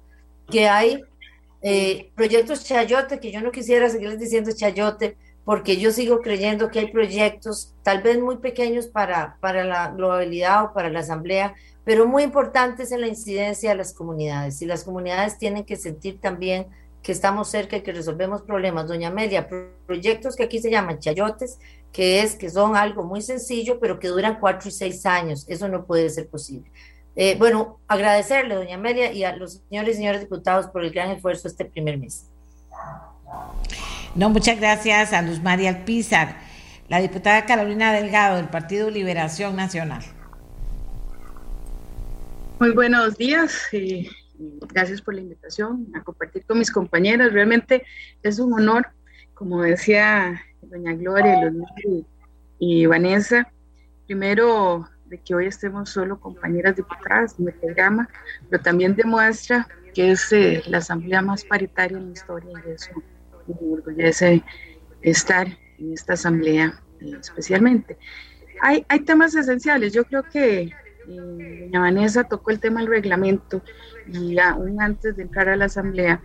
[0.50, 1.04] que hay
[1.62, 6.80] eh, proyectos chayote, que yo no quisiera seguirles diciendo chayote, porque yo sigo creyendo que
[6.80, 12.08] hay proyectos tal vez muy pequeños para, para la globalidad o para la Asamblea, pero
[12.08, 14.62] muy importantes en la incidencia de las comunidades.
[14.62, 16.66] Y las comunidades tienen que sentir también
[17.04, 18.88] que estamos cerca y que resolvemos problemas.
[18.88, 19.48] Doña Amelia,
[19.86, 21.60] proyectos que aquí se llaman chayotes,
[21.96, 25.46] que es que son algo muy sencillo, pero que duran cuatro y seis años.
[25.48, 26.70] Eso no puede ser posible.
[27.16, 31.12] Eh, bueno, agradecerle, doña Amelia, y a los señores y señores diputados por el gran
[31.12, 32.28] esfuerzo este primer mes.
[34.14, 36.36] No, muchas gracias a Luz María Alpizar,
[36.90, 40.04] la diputada Carolina Delgado del Partido Liberación Nacional.
[42.60, 44.10] Muy buenos días y
[44.68, 47.32] gracias por la invitación a compartir con mis compañeras.
[47.32, 47.86] Realmente
[48.22, 48.86] es un honor,
[49.34, 51.52] como decía doña Gloria
[52.60, 53.52] y, Vanessa,
[54.06, 58.10] primero de que hoy estemos solo compañeras diputadas en el programa,
[58.50, 62.92] pero también demuestra que es eh, la asamblea más paritaria en la historia y eso
[63.48, 64.44] me orgullece
[65.02, 65.48] estar
[65.78, 67.98] en esta asamblea eh, especialmente.
[68.62, 70.72] Hay, hay temas esenciales, yo creo que
[71.08, 73.62] eh, doña Vanessa tocó el tema del reglamento
[74.08, 76.22] y aún antes de entrar a la asamblea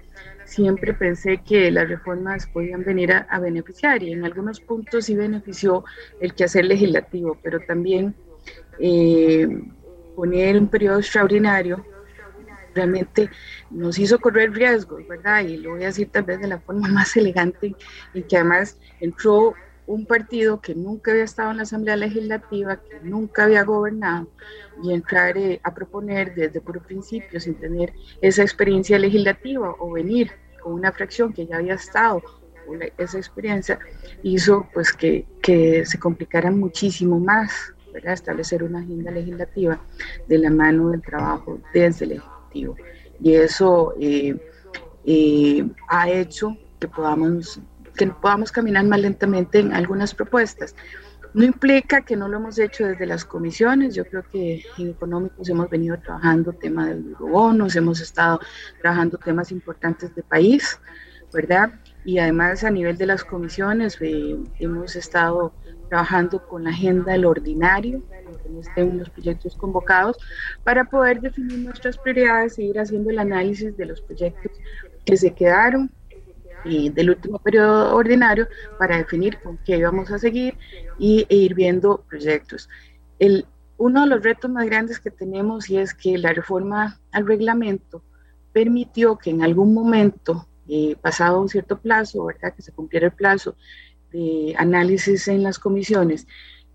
[0.51, 5.85] siempre pensé que las reformas podían venir a, beneficiar y en algunos puntos sí benefició
[6.21, 8.17] el quehacer legislativo, pero también
[8.81, 9.47] eh,
[10.17, 11.85] poner un periodo extraordinario
[12.75, 13.31] realmente
[13.71, 15.43] nos hizo correr riesgos, ¿verdad?
[15.45, 17.77] Y lo voy a decir tal vez de la forma más elegante
[18.13, 19.55] y que además entró
[19.91, 24.29] un partido que nunca había estado en la Asamblea Legislativa, que nunca había gobernado,
[24.83, 30.31] y entrar eh, a proponer desde puro principio, sin tener esa experiencia legislativa o venir
[30.63, 32.23] con una fracción que ya había estado
[32.99, 33.81] esa experiencia,
[34.23, 37.75] hizo pues que, que se complicara muchísimo más
[38.05, 39.81] establecer una agenda legislativa
[40.29, 42.77] de la mano del trabajo desde el Ejecutivo.
[43.21, 44.37] Y eso eh,
[45.05, 47.61] eh, ha hecho que podamos
[48.01, 50.75] que podamos caminar más lentamente en algunas propuestas.
[51.35, 53.95] No implica que no lo hemos hecho desde las comisiones.
[53.95, 58.41] Yo creo que en económicos hemos venido trabajando tema del bonos, hemos estado
[58.81, 60.81] trabajando temas importantes de país,
[61.33, 61.73] ¿verdad?
[62.05, 65.53] Y además a nivel de las comisiones eh, hemos estado
[65.91, 68.03] trabajando con la agenda del ordinario,
[68.61, 70.17] estén los proyectos convocados,
[70.65, 74.53] para poder definir nuestras prioridades e ir haciendo el análisis de los proyectos
[75.05, 75.91] que se quedaron
[76.65, 78.49] y del último periodo ordinario
[78.79, 80.57] para definir con qué íbamos a seguir
[80.99, 82.69] y, e ir viendo proyectos.
[83.19, 83.47] El,
[83.79, 88.03] uno de los retos más grandes que tenemos y es que la reforma al reglamento
[88.53, 92.55] permitió que en algún momento, eh, pasado un cierto plazo, ¿verdad?
[92.55, 93.57] que se cumpliera el plazo
[94.13, 96.27] de análisis en las comisiones,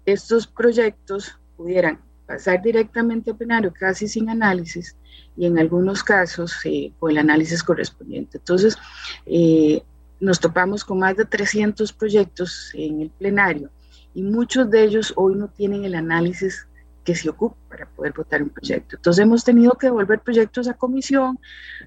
[0.06, 4.98] estos proyectos pudieran pasar directamente a plenario casi sin análisis
[5.38, 8.38] y en algunos casos eh, con el análisis correspondiente.
[8.38, 8.78] Entonces,
[9.26, 9.84] eh,
[10.20, 13.70] nos topamos con más de 300 proyectos en el plenario
[14.14, 16.68] y muchos de ellos hoy no tienen el análisis
[17.04, 18.96] que se ocupa para poder votar un proyecto.
[18.96, 21.38] Entonces hemos tenido que devolver proyectos a comisión,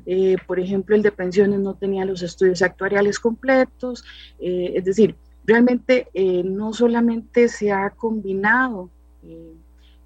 [0.07, 4.05] eh, por ejemplo el de pensiones no tenía los estudios actuariales completos,
[4.39, 6.09] es decir, realmente
[6.45, 8.91] no solamente se ha combinado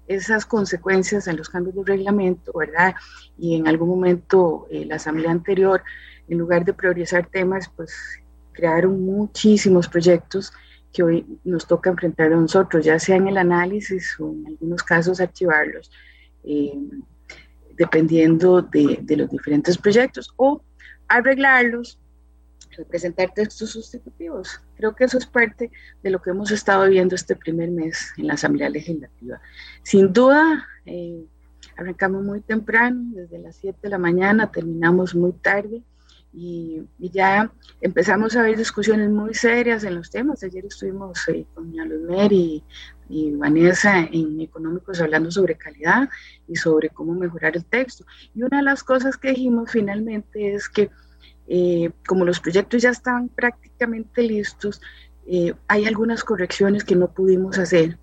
[0.07, 2.95] esas consecuencias en los cambios de reglamento, ¿verdad?
[3.37, 5.83] Y en algún momento eh, la asamblea anterior,
[6.27, 7.93] en lugar de priorizar temas, pues
[8.51, 10.53] crearon muchísimos proyectos
[10.91, 14.83] que hoy nos toca enfrentar a nosotros, ya sea en el análisis o en algunos
[14.83, 15.89] casos archivarlos,
[16.43, 16.77] eh,
[17.75, 20.61] dependiendo de, de los diferentes proyectos, o
[21.07, 21.97] arreglarlos
[22.89, 24.59] presentar textos sustitutivos.
[24.83, 25.71] Creo que eso es parte
[26.03, 29.39] de lo que hemos estado viendo este primer mes en la Asamblea Legislativa.
[29.81, 31.23] Sin duda, eh,
[31.77, 35.83] arrancamos muy temprano, desde las 7 de la mañana, terminamos muy tarde
[36.33, 40.43] y, ya empezamos a ver discusiones muy serias en los temas.
[40.43, 42.61] Ayer estuvimos eh, con Luzmer y,
[43.07, 46.09] y Vanessa en Económicos hablando sobre calidad
[46.45, 48.03] y sobre cómo mejorar el texto.
[48.35, 50.89] Y una de las cosas que dijimos finalmente es que
[51.47, 54.81] eh, como los proyectos ya están prácticamente listos,
[55.27, 57.97] eh, hay algunas correcciones que no pudimos hacer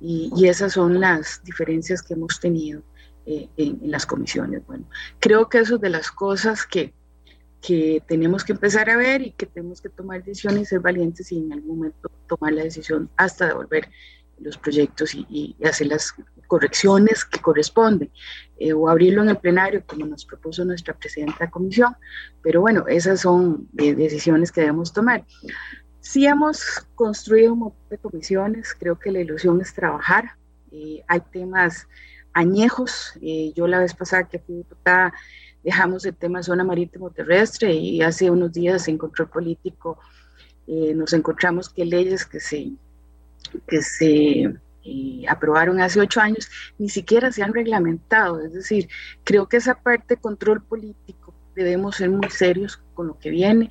[0.00, 2.82] y, esas son las diferencias que hemos tenido
[3.24, 4.66] eh, en, las comisiones.
[4.66, 4.86] Bueno,
[5.18, 6.92] creo que eso es de las cosas que,
[7.62, 11.38] que tenemos que empezar a ver y que tenemos que tomar decisiones ser valientes y
[11.38, 13.88] en algún momento tomar la decisión hasta devolver
[14.38, 16.14] los proyectos y, y hacer las
[16.54, 18.12] correcciones que corresponden
[18.58, 21.96] eh, o abrirlo en el plenario como nos propuso nuestra presidenta de comisión.
[22.44, 25.24] Pero bueno, esas son eh, decisiones que debemos tomar.
[25.98, 30.36] Sí hemos construido un montón de comisiones, creo que la ilusión es trabajar.
[30.70, 31.88] Eh, hay temas
[32.32, 33.14] añejos.
[33.56, 35.12] yo la vez pasada que fui diputada
[35.64, 39.98] dejamos el tema zona marítimo terrestre y hace unos días en control político
[40.66, 42.72] nos encontramos que leyes que se,
[43.68, 44.52] que se
[45.28, 48.40] aprobaron hace ocho años, ni siquiera se han reglamentado.
[48.40, 48.88] Es decir,
[49.24, 53.70] creo que esa parte de control político debemos ser muy serios con lo que viene.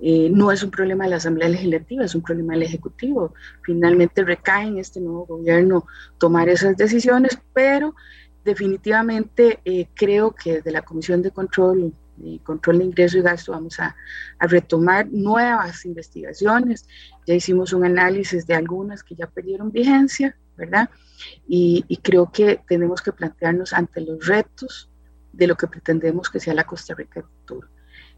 [0.00, 3.34] Eh, no es un problema de la Asamblea Legislativa, es un problema del Ejecutivo.
[3.62, 5.86] Finalmente recae en este nuevo gobierno
[6.18, 7.94] tomar esas decisiones, pero
[8.44, 13.52] definitivamente eh, creo que desde la Comisión de Control y Control de Ingreso y Gasto
[13.52, 13.96] vamos a,
[14.38, 16.86] a, retomar nuevas investigaciones.
[17.26, 20.90] Ya hicimos un análisis de algunas que ya perdieron vigencia, ¿verdad?
[21.46, 24.90] Y, creo que tenemos que plantearnos ante los retos
[25.32, 27.68] de lo que pretendemos que sea la Costa Rica del futuro.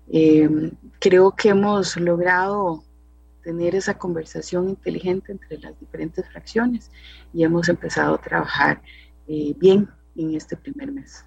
[0.08, 2.84] Eh, creo que hemos logrado
[3.42, 6.90] tener esa conversación inteligente entre las diferentes fracciones
[7.32, 8.82] y hemos empezado a trabajar
[9.28, 11.24] eh, bien en este primer mes.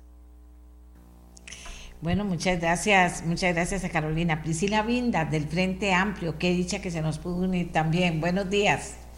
[2.02, 4.42] Bueno, muchas gracias, muchas gracias a Carolina.
[4.42, 8.22] Priscila Vinda, del Frente Amplio, qué dicha que se nos pudo unir también.
[8.22, 9.09] Buenos días.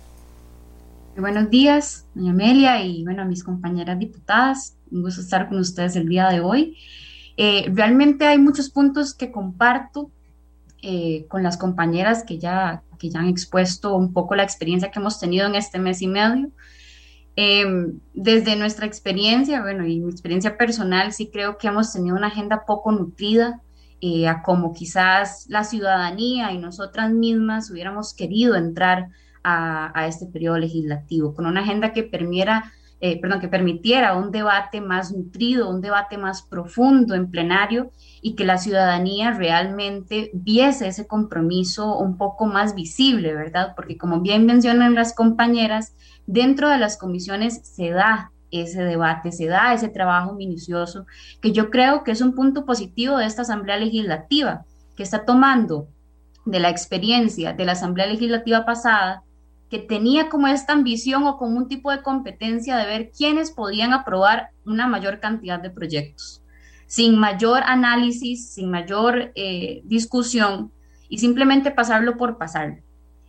[1.17, 4.77] Buenos días, doña Amelia y bueno, a mis compañeras diputadas.
[4.91, 6.77] Un gusto estar con ustedes el día de hoy.
[7.35, 10.09] Eh, realmente hay muchos puntos que comparto
[10.81, 14.99] eh, con las compañeras que ya, que ya han expuesto un poco la experiencia que
[14.99, 16.49] hemos tenido en este mes y medio.
[17.35, 22.27] Em, desde nuestra experiencia, bueno, y mi experiencia personal, sí creo que hemos tenido una
[22.27, 23.61] agenda poco nutrida,
[23.99, 29.09] eh, a como quizás la ciudadanía y nosotras mismas hubiéramos querido entrar
[29.43, 34.81] a, este periodo legislativo, con una agenda que permitiera, eh, perdón, que permitiera un debate
[34.81, 37.91] más nutrido, un debate más profundo en plenario
[38.22, 43.73] y que la ciudadanía realmente viese ese compromiso un poco más visible, ¿verdad?
[43.76, 45.95] Porque como bien mencionan las compañeras,
[46.27, 51.05] dentro de las comisiones se da ese debate, se da ese trabajo minucioso,
[51.41, 54.65] que yo creo que es un punto positivo de esta Asamblea Legislativa,
[54.95, 55.88] que está tomando
[56.45, 59.23] de la experiencia de la Asamblea Legislativa pasada,
[59.72, 63.93] que tenía como esta ambición o como un tipo de competencia de ver quiénes podían
[63.93, 66.43] aprobar una mayor cantidad de proyectos,
[66.88, 70.73] sin mayor análisis, sin mayor eh, discusión
[71.07, 72.81] y simplemente pasarlo por pasarlo.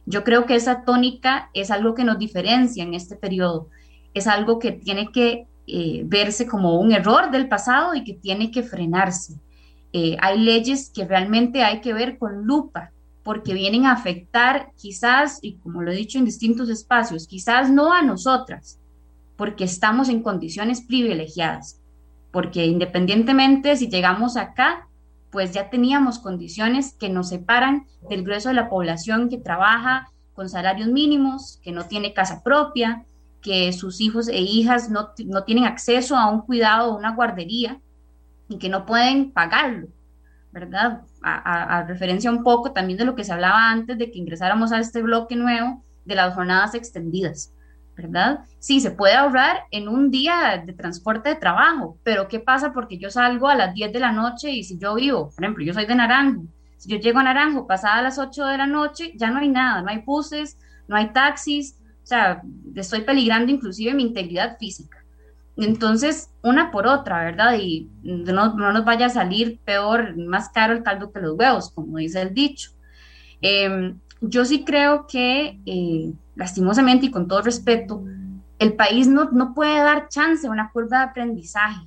[0.04, 3.68] Yo creo que esa tónica es algo que nos diferencia en este periodo,
[4.12, 8.50] es algo que tiene que eh, verse como un error del pasado y que tiene
[8.50, 9.34] que frenarse.
[9.92, 12.90] Eh, hay leyes que realmente hay que ver con lupa
[13.22, 17.92] porque vienen a afectar quizás, y como lo he dicho en distintos espacios, quizás no
[17.92, 18.78] a nosotras,
[19.36, 21.80] porque estamos en condiciones privilegiadas,
[22.30, 24.88] porque independientemente si llegamos acá,
[25.30, 30.48] pues ya teníamos condiciones que nos separan del grueso de la población que trabaja con
[30.48, 33.04] salarios mínimos, que no tiene casa propia,
[33.40, 37.80] que sus hijos e hijas no, no tienen acceso a un cuidado o una guardería
[38.48, 39.88] y que no pueden pagarlo.
[40.52, 41.02] ¿Verdad?
[41.22, 44.78] A, referencia un poco también de lo que se hablaba antes de que ingresáramos a
[44.78, 47.54] este bloque nuevo de las jornadas extendidas,
[47.96, 48.44] ¿verdad?
[48.58, 52.72] Sí, se puede ahorrar en un día de transporte de trabajo, pero ¿qué pasa?
[52.72, 55.64] Porque yo salgo a las 10 de la noche y si yo vivo, por ejemplo,
[55.64, 56.44] yo soy de Naranjo,
[56.76, 59.82] si yo llego a Naranjo pasada las 8 de la noche, ya no hay nada,
[59.82, 62.42] no hay buses, no hay taxis, o sea,
[62.74, 65.01] estoy peligrando inclusive mi integridad física.
[65.56, 67.58] Entonces, una por otra, ¿verdad?
[67.60, 71.98] Y no, nos vaya a salir peor, más caro el caldo que los huevos, como
[71.98, 72.70] dice el dicho.
[73.42, 78.02] Em, yo sí creo que, eh, lastimosamente y con todo respeto,
[78.58, 81.86] el país no, no puede dar chance a una curva de aprendizaje.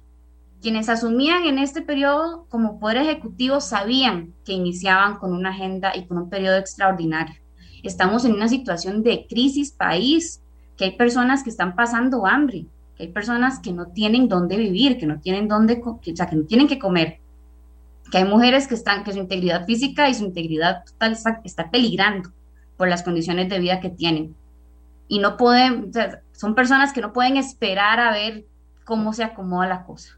[0.62, 6.06] Quienes asumían en este periodo como poder ejecutivo sabían que iniciaban con una agenda y
[6.06, 7.36] con un periodo extraordinario.
[7.84, 10.42] Estamos en una situación de crisis país,
[10.76, 14.98] que hay personas que están pasando hambre, que hay personas que no tienen dónde vivir,
[14.98, 17.20] que no tienen dónde, o sea, que no tienen que comer,
[18.12, 22.32] que hay mujeres que están, que su integridad física y su integridad total está, peligrando
[22.78, 24.36] por las condiciones de vida que tienen.
[25.08, 28.46] Y no pueden, o sea, son personas que no pueden esperar a ver
[28.84, 30.18] cómo se acomoda la cosa.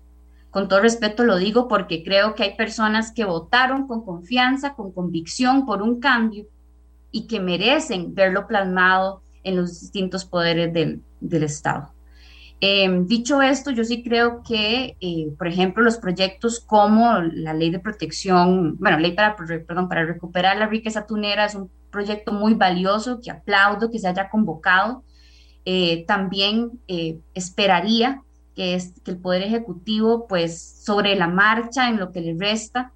[0.50, 4.92] Con todo respeto lo digo porque creo que hay personas que votaron con confianza, con
[4.92, 6.46] convicción por un cambio
[7.12, 11.92] y que merecen verlo plasmado en los distintos poderes del, del Estado.
[12.60, 17.70] Em, dicho esto, yo sí creo que, eh, por ejemplo, los proyectos como la ley
[17.70, 23.20] de protección, bueno, ley para, para recuperar la riqueza tunera es un proyecto muy valioso
[23.22, 25.04] que aplaudo que se haya convocado.
[25.66, 28.24] Eh, también eh, esperaría
[28.56, 32.92] que, es, que el Poder Ejecutivo, pues, sobre la marcha en lo que le resta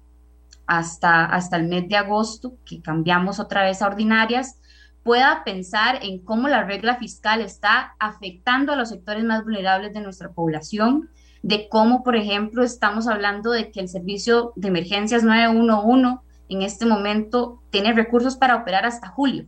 [0.66, 4.58] hasta, hasta el mes de agosto, que cambiamos otra vez a ordinarias,
[5.02, 10.00] pueda pensar en cómo la regla fiscal está afectando a los sectores más vulnerables de
[10.00, 11.10] nuestra población,
[11.42, 16.86] de cómo, por ejemplo, estamos hablando de que el servicio de emergencias 911 en este
[16.86, 19.46] momento tiene recursos para operar hasta julio.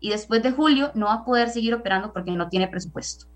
[0.00, 3.26] Y después de julio no va a poder seguir operando porque no tiene presupuesto.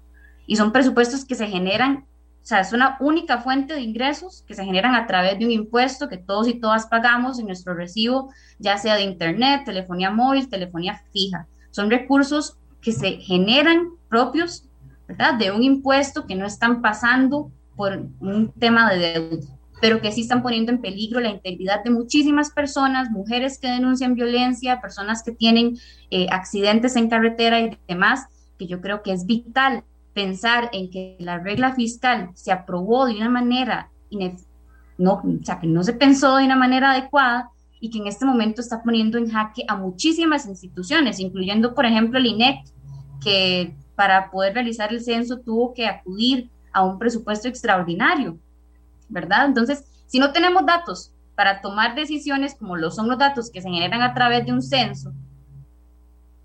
[0.47, 2.07] Y son presupuestos que se generan,
[2.49, 6.09] sea, es una única fuente de ingresos que se generan a través de un impuesto
[6.09, 11.03] que todos y todas pagamos en nuestro recibo ya sea de internet, telefonía móvil, telefonía
[11.12, 11.47] fija.
[11.70, 14.65] Son recursos que se generan propios,
[15.07, 15.35] ¿verdad?
[15.35, 19.47] De un impuesto que no están pasando por un tema de deuda,
[19.83, 24.15] pero que sí están poniendo en peligro la integridad de muchísimas personas, mujeres que denuncian
[24.15, 25.77] violencia, personas que tienen
[26.11, 28.27] eh, accidentes en carretera y demás,
[28.59, 29.85] que yo creo que es vital
[30.19, 33.89] pensar en que la regla fiscal se aprobó de una manera,
[34.99, 38.27] no, o sea, que no se pensó de una manera adecuada y que en este
[38.27, 42.65] momento está poniendo en jaque a muchísimas instituciones, incluyendo, por ejemplo, el INEC,
[43.23, 48.40] que para poder realizar el censo tuvo que acudir a un presupuesto extraordinario,
[49.09, 49.47] ¿verdad?
[49.47, 53.70] Entonces, si no tenemos datos para tomar decisiones como lo son los datos que se
[53.70, 55.12] generan a través de un censo,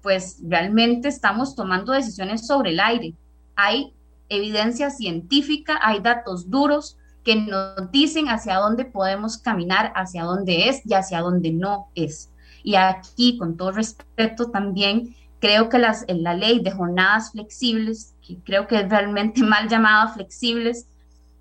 [0.04, 3.16] pues realmente estamos tomando decisiones sobre el aire.
[3.56, 3.94] Hay
[4.30, 10.82] evidencia científica, hay datos duros que nos dicen hacia dónde podemos caminar, hacia dónde es
[10.86, 12.32] y hacia dónde no es.
[12.64, 18.38] Y aquí, con todo respeto, también creo que las, la ley de jornadas flexibles, que
[18.44, 20.88] creo que es realmente mal llamada flexibles,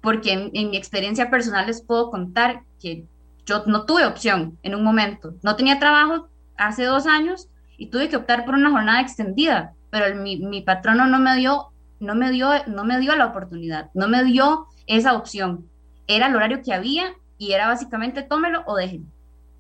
[0.01, 3.07] porque en, en mi experiencia personal les puedo contar que
[3.47, 5.35] yo no tuve opción en un momento.
[5.43, 10.15] No tenía trabajo hace dos años y tuve que optar por una jornada extendida, pero
[10.15, 11.72] mi, mi, patrono no me dio,
[12.03, 15.69] no me dio, no me dio la oportunidad, no me dio esa opción.
[16.07, 19.05] Era el horario que había y era básicamente tómelo o déjelo.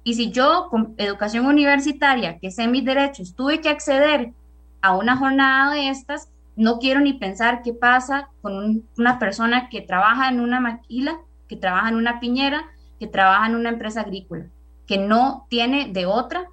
[0.05, 4.33] Y si yo con educación universitaria, que sé mis derechos, tuve que acceder
[4.81, 9.81] a una jornada de estas, no quiero ni pensar qué pasa con una persona que
[9.81, 12.65] trabaja en una maquila, que trabaja en una piñera,
[12.99, 14.47] que trabaja en una empresa agrícola,
[14.87, 16.47] que no tiene de otra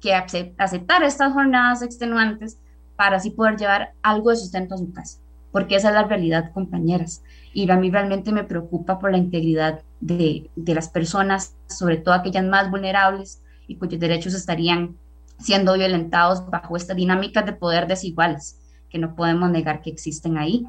[0.00, 2.58] que aceptar estas jornadas extenuantes
[2.96, 5.18] para así poder llevar algo de sustento a su casa,
[5.52, 7.22] porque esa es la realidad, compañeras.
[7.52, 12.14] Y a mí realmente me preocupa por la integridad de, de las personas, sobre todo
[12.14, 14.96] aquellas más vulnerables y cuyos derechos estarían
[15.38, 18.58] siendo violentados bajo esta dinámica de poder desiguales,
[18.88, 20.66] que no podemos negar que existen ahí.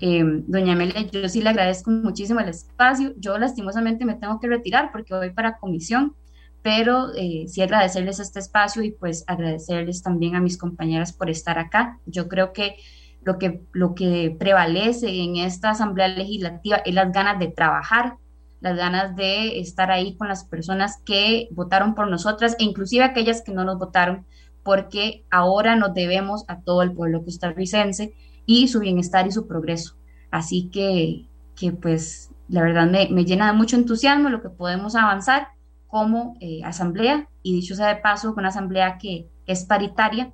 [0.00, 3.14] Eh, doña Amelia, yo sí le agradezco muchísimo el espacio.
[3.16, 6.14] Yo lastimosamente me tengo que retirar porque voy para comisión,
[6.62, 11.58] pero eh, sí agradecerles este espacio y pues agradecerles también a mis compañeras por estar
[11.58, 11.98] acá.
[12.06, 12.76] Yo creo que
[13.22, 18.16] lo que, lo que prevalece en esta Asamblea Legislativa es las ganas de trabajar,
[18.60, 23.42] las ganas de estar ahí con las personas que votaron por nosotras e inclusive aquellas
[23.42, 24.24] que no nos votaron,
[24.62, 28.14] porque ahora nos debemos a todo el pueblo costarricense
[28.46, 29.94] y su bienestar y su progreso.
[30.30, 34.94] Así que, que pues la verdad me, me llena de mucho entusiasmo lo que podemos
[34.94, 35.48] avanzar
[35.86, 40.32] como eh, asamblea y dicho sea de paso, una asamblea que es paritaria,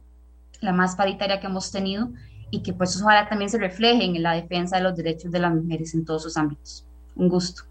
[0.61, 2.11] la más paritaria que hemos tenido
[2.51, 5.55] y que pues ojalá también se refleje en la defensa de los derechos de las
[5.55, 6.85] mujeres en todos sus ámbitos.
[7.16, 7.62] Un gusto.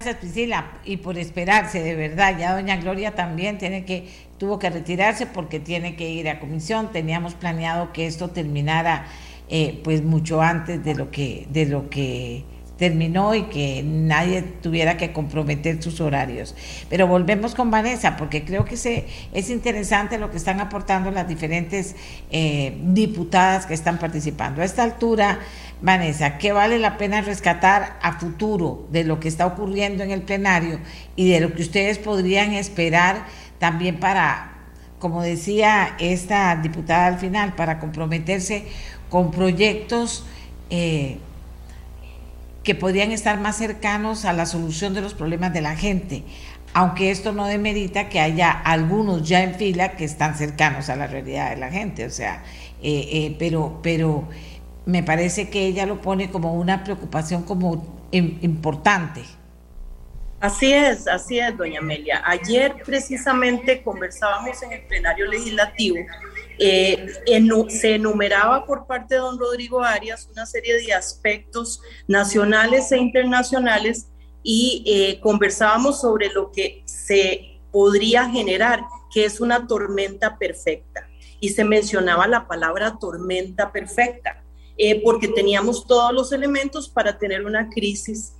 [0.00, 2.36] Gracias Priscila y por esperarse de verdad.
[2.36, 6.90] Ya doña Gloria también tiene que tuvo que retirarse porque tiene que ir a comisión.
[6.90, 9.06] Teníamos planeado que esto terminara
[9.48, 12.44] eh, pues mucho antes de lo que de lo que
[12.82, 16.56] terminó y que nadie tuviera que comprometer sus horarios.
[16.90, 18.74] Pero volvemos con Vanessa, porque creo que
[19.32, 21.94] es interesante lo que están aportando las diferentes
[22.32, 24.62] eh, diputadas que están participando.
[24.62, 25.38] A esta altura,
[25.80, 30.22] Vanessa, ¿qué vale la pena rescatar a futuro de lo que está ocurriendo en el
[30.22, 30.80] plenario
[31.14, 33.26] y de lo que ustedes podrían esperar
[33.60, 34.54] también para,
[34.98, 38.64] como decía esta diputada al final, para comprometerse
[39.08, 40.24] con proyectos?
[40.68, 41.18] Eh,
[42.62, 46.24] que podrían estar más cercanos a la solución de los problemas de la gente,
[46.74, 51.06] aunque esto no demerita que haya algunos ya en fila que están cercanos a la
[51.06, 52.42] realidad de la gente, o sea,
[52.82, 54.28] eh, eh, pero, pero
[54.86, 59.22] me parece que ella lo pone como una preocupación como importante.
[60.40, 62.20] Así es, así es, doña Amelia.
[62.24, 65.98] Ayer precisamente conversábamos en el plenario legislativo,
[66.64, 67.06] eh,
[67.70, 74.06] se enumeraba por parte de don Rodrigo Arias una serie de aspectos nacionales e internacionales
[74.44, 78.80] y eh, conversábamos sobre lo que se podría generar,
[79.12, 81.08] que es una tormenta perfecta.
[81.40, 84.44] Y se mencionaba la palabra tormenta perfecta,
[84.78, 88.34] eh, porque teníamos todos los elementos para tener una crisis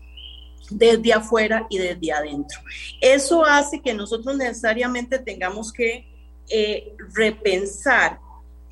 [0.71, 2.61] desde afuera y desde adentro.
[3.01, 6.12] Eso hace que nosotros necesariamente tengamos que
[6.53, 8.21] eh, repensar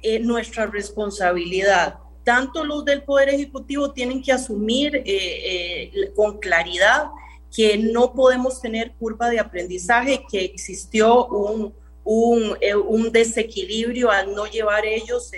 [0.02, 1.98] eh, nuestra responsabilidad.
[2.24, 7.06] Tanto los del Poder Ejecutivo tienen que asumir eh, con claridad
[7.54, 11.74] que no podemos tener curva de aprendizaje, que existió un,
[12.04, 15.32] un, un, desequilibrio al no llevar ellos,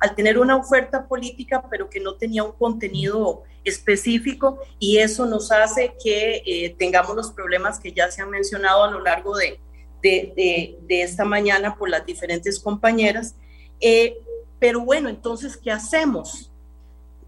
[0.00, 5.50] al tener una oferta política, pero que no tenía un contenido específico y eso nos
[5.52, 9.60] hace que eh, tengamos los problemas que ya se han mencionado a lo largo de,
[10.02, 13.34] de, esta mañana por las diferentes compañeras.
[13.80, 14.16] Eh,
[14.58, 16.50] pero bueno, entonces, ¿qué hacemos?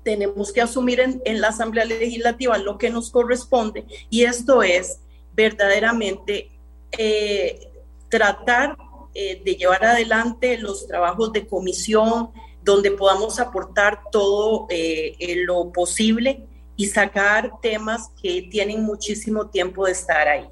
[0.03, 5.01] Tenemos que asumir en, la Asamblea Legislativa lo que nos corresponde y esto es
[5.35, 6.51] verdaderamente
[6.93, 7.71] eh,
[8.09, 8.77] tratar
[9.15, 12.31] de llevar adelante los trabajos de comisión,
[12.63, 16.47] donde podamos aportar todo eh, lo posible
[16.77, 20.49] y sacar temas que tienen muchísimo tiempo de estar ahí.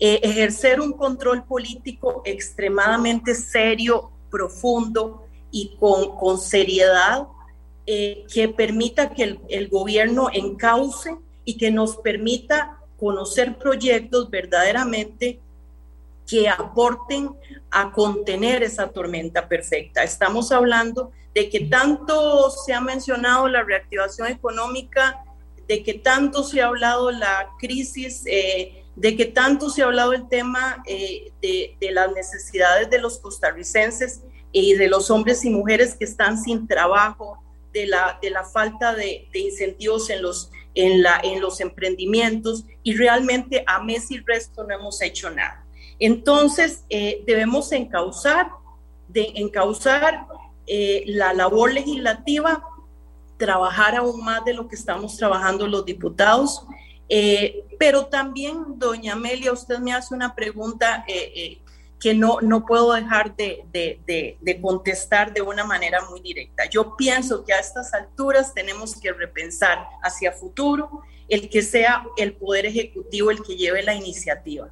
[0.00, 7.26] Eh, ejercer un control político extremadamente serio, profundo y con, con seriedad
[7.86, 15.40] eh, que permita que el, el gobierno encauce y que nos permita conocer proyectos verdaderamente
[16.28, 17.30] que aporten
[17.70, 20.04] a contener esa tormenta perfecta.
[20.04, 25.24] Estamos hablando de que tanto se ha mencionado la reactivación económica,
[25.66, 30.12] de que tanto se ha hablado la crisis, eh, de que tanto se ha hablado
[30.12, 35.94] el tema eh, de, las necesidades de los costarricenses y de los hombres y mujeres
[35.94, 37.40] que están sin trabajo,
[37.72, 42.96] de la, de la falta de, incentivos en los, en, la, en los emprendimientos y
[42.96, 45.64] realmente a mes y resto no hemos hecho nada.
[46.00, 48.50] Entonces, eh, debemos encauzar,
[49.06, 50.26] de encauzar
[50.66, 52.64] eh, la labor legislativa,
[53.36, 56.66] trabajar aún más de lo que estamos trabajando los diputados,
[57.08, 61.04] eh, pero también, doña Amelia, usted me hace una pregunta
[62.00, 66.64] que no, no puedo dejar de, de, contestar de una manera muy directa.
[66.66, 72.34] Yo pienso que a estas alturas tenemos que repensar hacia futuro el que sea el
[72.34, 74.70] Poder Ejecutivo el que lleve la iniciativa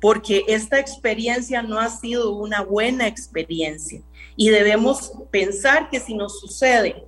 [0.00, 4.02] porque esta experiencia no ha sido una buena experiencia
[4.36, 7.04] y debemos pensar que si nos sucede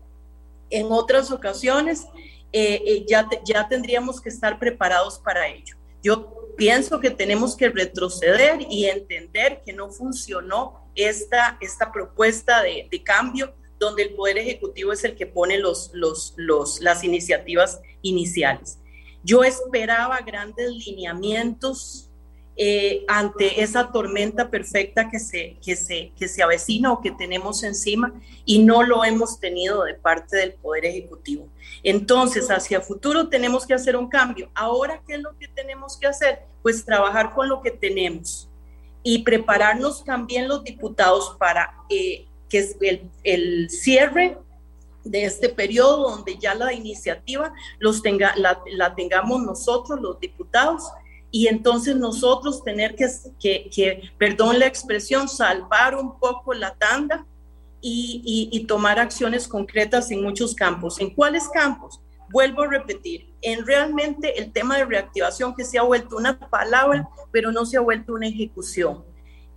[0.70, 2.07] en otras ocasiones,
[2.52, 5.77] eh, eh, ya, ya tendríamos que estar preparados para ello.
[6.02, 12.89] Yo pienso que tenemos que retroceder y entender que no funcionó esta, esta propuesta de,
[12.90, 17.81] de cambio donde el Poder Ejecutivo es el que pone los, los, los, las iniciativas
[18.02, 18.78] iniciales.
[19.22, 22.10] Yo esperaba grandes lineamientos
[22.62, 27.62] eh, ante esa tormenta perfecta que se, que, se, que se avecina o que tenemos
[27.62, 28.12] encima
[28.45, 31.49] y no lo hemos tenido de parte del Poder Ejecutivo.
[31.82, 34.51] Entonces, hacia futuro tenemos que hacer un cambio.
[34.55, 36.41] Ahora, ¿qué es lo que tenemos que hacer?
[36.61, 38.51] Pues trabajar con lo que tenemos
[39.03, 42.77] y prepararnos también los diputados para eh, que
[43.24, 44.37] el, cierre
[45.05, 50.82] de este periodo donde ya la iniciativa los tenga, la, la tengamos nosotros, los diputados,
[51.31, 57.24] y entonces nosotros tener que, que, perdón la expresión, salvar un poco la tanda
[57.81, 61.01] y, y, tomar acciones concretas en muchos campos.
[61.01, 62.01] ¿En cuáles campos?
[62.31, 67.09] Vuelvo a repetir, en realmente el tema de reactivación que se ha vuelto una palabra,
[67.32, 69.05] pero no se ha vuelto una ejecución.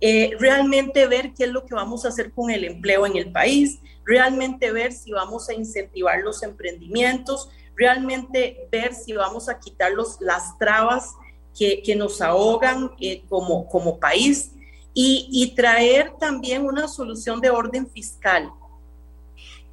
[0.00, 3.30] Eh, realmente ver qué es lo que vamos a hacer con el empleo en el
[3.30, 9.92] país, realmente ver si vamos a incentivar los emprendimientos, realmente ver si vamos a quitar
[9.92, 11.14] los, las trabas
[11.56, 14.52] que, nos ahogan eh, como, país
[14.92, 18.50] y, traer también una solución de orden fiscal.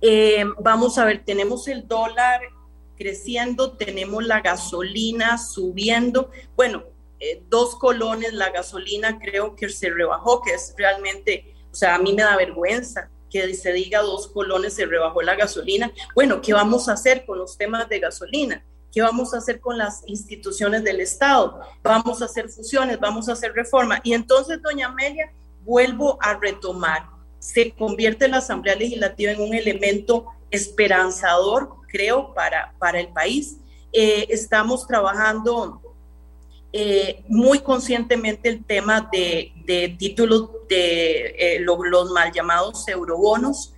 [0.02, 2.42] Eh, vamos a ver, tenemos el dólar
[2.98, 6.32] creciendo, tenemos la gasolina subiendo.
[6.56, 6.84] Bueno,
[7.20, 12.00] eh, dos colones la gasolina creo que se rebajó, que es realmente, o sea, a
[12.00, 15.92] mí me da vergüenza que se diga dos colones se rebajó la gasolina.
[16.14, 18.64] Bueno, ¿qué vamos a hacer con los temas de gasolina?
[18.92, 21.62] ¿Qué vamos a hacer con las instituciones del Estado?
[21.82, 24.02] Vamos a hacer fusiones, vamos a hacer reforma.
[24.04, 25.32] Y entonces, doña Amelia,
[25.64, 27.06] vuelvo a retomar.
[27.40, 33.58] Se convierte la Asamblea Legislativa en un elemento esperanzador, creo, para, para el país.
[33.94, 35.82] Eh, estamos trabajando
[36.74, 43.74] eh, muy conscientemente el tema de, de títulos de eh, los mal llamados eurobonos,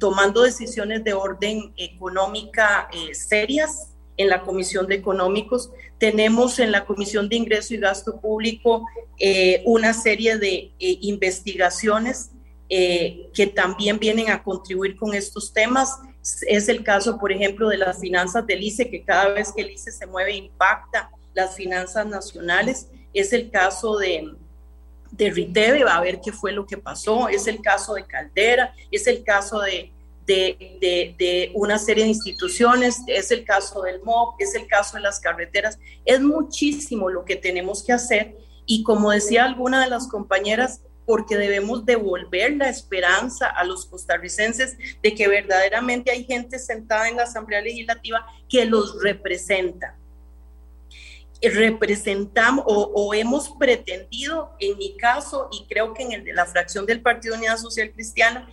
[0.00, 3.89] tomando decisiones de orden económica serias
[4.20, 5.70] en la Comisión de Económicos.
[5.98, 8.86] Tenemos en la Comisión de Ingreso y Gasto Público
[9.18, 12.30] eh, una serie de eh, investigaciones
[12.68, 15.98] eh, que también vienen a contribuir con estos temas.
[16.46, 19.70] Es el caso, por ejemplo, de las finanzas del ICE, que cada vez que el
[19.70, 22.88] ICE se mueve impacta las finanzas nacionales.
[23.14, 24.34] Es el caso de,
[25.12, 27.30] de Riteve, va a ver qué fue lo que pasó.
[27.30, 29.90] Es el caso de Caldera, es el caso de,
[30.34, 35.20] de, una serie de instituciones, es el caso del MOB, es el caso de las
[35.20, 38.36] carreteras, es muchísimo lo que tenemos que hacer
[38.66, 44.76] y como decía alguna de las compañeras, porque debemos devolver la esperanza a los costarricenses
[45.02, 49.98] de que verdaderamente hay gente sentada en la Asamblea Legislativa que los representa.
[51.42, 56.86] Representamos o, hemos pretendido, en mi caso, y creo que en el de la fracción
[56.86, 58.48] del Partido Unidad Social Cristiana,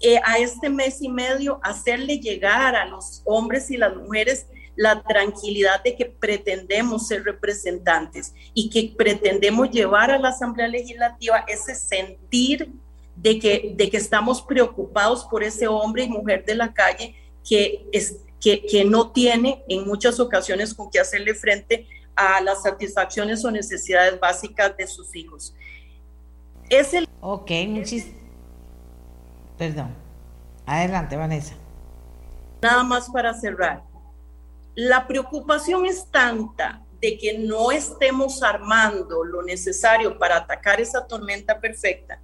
[0.00, 4.46] eh, a este mes y medio hacerle llegar a los hombres y las mujeres
[4.76, 11.44] la tranquilidad de que pretendemos ser representantes y que pretendemos llevar a la Asamblea Legislativa
[11.48, 12.70] ese sentir
[13.16, 17.14] de que, de que estamos preocupados por ese hombre y mujer de la calle
[17.48, 22.62] que, es, que, que no tiene en muchas ocasiones con qué hacerle frente a las
[22.62, 25.54] satisfacciones o necesidades básicas de sus hijos.
[26.68, 27.08] Es el...
[27.22, 28.25] Ok, muchísimas
[29.58, 29.94] Perdón.
[30.66, 31.54] Adelante, Vanessa.
[32.62, 33.82] Nada más para cerrar.
[34.74, 41.60] La preocupación es tanta de que no estemos armando lo necesario para atacar esa tormenta
[41.60, 42.20] perfecta,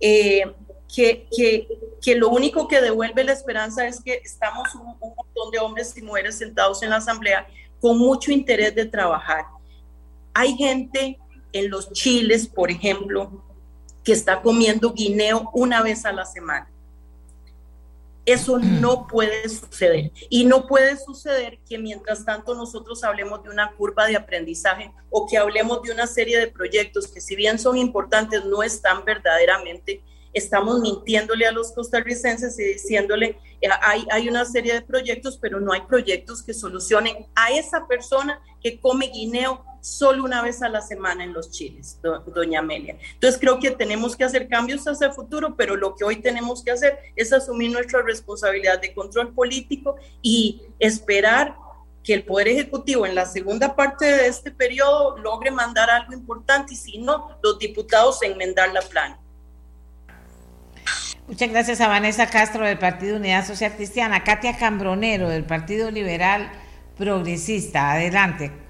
[0.00, 0.52] eh,
[0.92, 1.68] que, que,
[2.00, 5.96] que, lo único que devuelve la esperanza es que estamos un, un, montón de hombres
[5.96, 7.46] y mujeres sentados en la asamblea
[7.80, 9.44] con mucho interés de trabajar.
[10.34, 11.18] Hay gente
[11.52, 13.44] en los chiles, por ejemplo,
[14.04, 16.71] que está comiendo guineo una vez a la semana.
[18.24, 20.12] Eso no puede suceder.
[20.30, 25.26] Y no puede suceder que mientras tanto nosotros hablemos de una curva de aprendizaje o
[25.26, 30.02] que hablemos de una serie de proyectos que si bien son importantes, no están verdaderamente
[30.32, 35.60] estamos mintiéndole a los costarricenses y diciéndole, eh, hay, hay una serie de proyectos, pero
[35.60, 40.68] no hay proyectos que solucionen a esa persona que come guineo solo una vez a
[40.68, 41.98] la semana en los chiles,
[42.32, 42.96] doña Amelia.
[43.14, 46.62] Entonces creo que tenemos que hacer cambios hacia el futuro, pero lo que hoy tenemos
[46.62, 51.56] que hacer es asumir nuestra responsabilidad de control político y esperar
[52.04, 56.74] que el Poder Ejecutivo en la segunda parte de este periodo logre mandar algo importante
[56.74, 59.18] y si no, los diputados enmendar la plana.
[61.26, 66.52] Muchas gracias a Vanessa Castro del Partido Unidad Social Cristiana, Katia Cambronero del Partido Liberal
[66.96, 67.92] Progresista.
[67.92, 68.61] Adelante.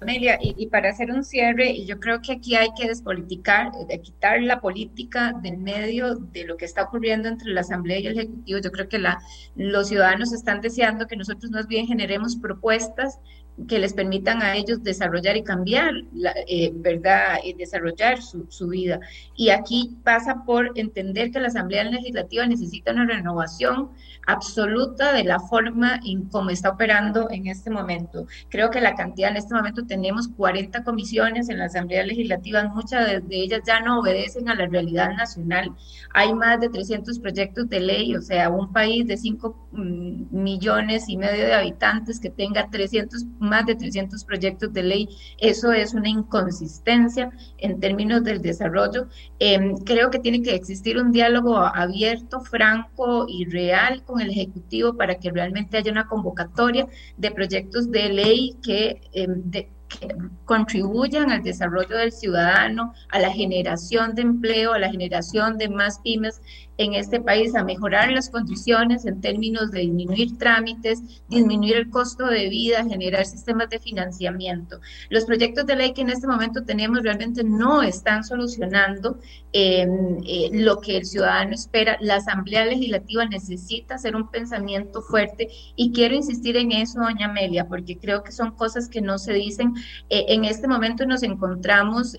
[0.00, 4.00] Amelia, y, para hacer un cierre, y yo creo que aquí hay que despoliticar, de
[4.00, 8.18] quitar la política del medio de lo que está ocurriendo entre la Asamblea y el
[8.18, 8.60] Ejecutivo.
[8.60, 9.20] Yo creo que la,
[9.56, 13.18] los ciudadanos están deseando que nosotros más bien generemos propuestas
[13.66, 17.38] que les permitan a ellos desarrollar y cambiar, la, eh, ¿verdad?
[17.44, 19.00] Y desarrollar su, su, vida.
[19.34, 23.90] Y aquí pasa por entender que la Asamblea Legislativa necesita una renovación
[24.26, 28.26] absoluta de la forma en cómo está operando en este momento.
[28.50, 33.06] Creo que la cantidad en este momento tenemos 40 comisiones en la Asamblea Legislativa, muchas
[33.06, 35.74] de, de ellas ya no obedecen a la realidad nacional.
[36.14, 41.08] Hay más de 300 proyectos de ley, o sea, un país de 5 mm, millones
[41.08, 45.08] y medio de habitantes que tenga 300 más de 300 proyectos de ley,
[45.38, 49.08] eso es una inconsistencia en términos del desarrollo.
[49.40, 54.96] Eh, creo que tiene que existir un diálogo abierto, franco y real con el Ejecutivo
[54.96, 60.08] para que realmente haya una convocatoria de proyectos de ley que, de, que
[60.44, 65.98] contribuyan al desarrollo del ciudadano, a la generación de empleo, a la generación de más
[66.00, 66.40] pymes
[66.78, 72.26] en este país, a mejorar las condiciones en términos de disminuir trámites, disminuir el costo
[72.26, 74.80] de vida, generar sistemas de financiamiento.
[75.10, 79.18] Los proyectos de ley que en este momento tenemos realmente no están solucionando
[79.52, 79.86] eh,
[80.24, 81.98] eh, lo que el ciudadano espera.
[82.00, 87.66] La Asamblea Legislativa necesita hacer un pensamiento fuerte y quiero insistir en eso, doña Amelia,
[87.66, 89.74] porque creo que son cosas que no se dicen.
[90.10, 92.16] Eh, en este momento nos encontramos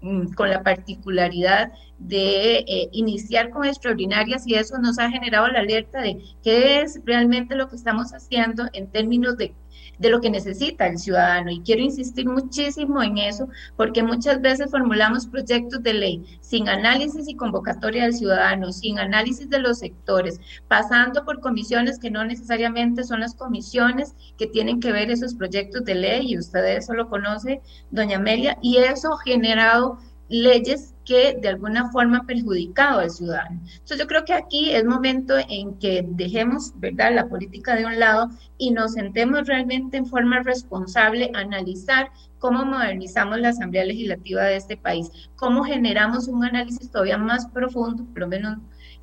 [0.00, 6.00] con la particularidad de eh, iniciar con extraordinarias y eso nos ha generado la alerta
[6.00, 9.54] de qué es realmente lo que estamos haciendo en términos de,
[9.98, 11.50] de lo que necesita el ciudadano.
[11.50, 17.28] Y quiero insistir muchísimo en eso porque muchas veces formulamos proyectos de ley sin análisis
[17.28, 23.04] y convocatoria del ciudadano, sin análisis de los sectores, pasando por comisiones que no necesariamente
[23.04, 27.08] son las comisiones que tienen que ver esos proyectos de ley y usted eso lo
[27.08, 29.98] conoce, doña Amelia, y eso ha generado
[30.28, 33.60] leyes que de alguna forma perjudicado al ciudadano.
[33.60, 37.98] Entonces yo creo que aquí es momento en que dejemos, ¿verdad?, la política de un
[37.98, 38.28] lado
[38.58, 44.56] y nos sentemos realmente en forma responsable a analizar cómo modernizamos la Asamblea Legislativa de
[44.56, 48.58] este país, cómo generamos un análisis todavía más profundo, por lo menos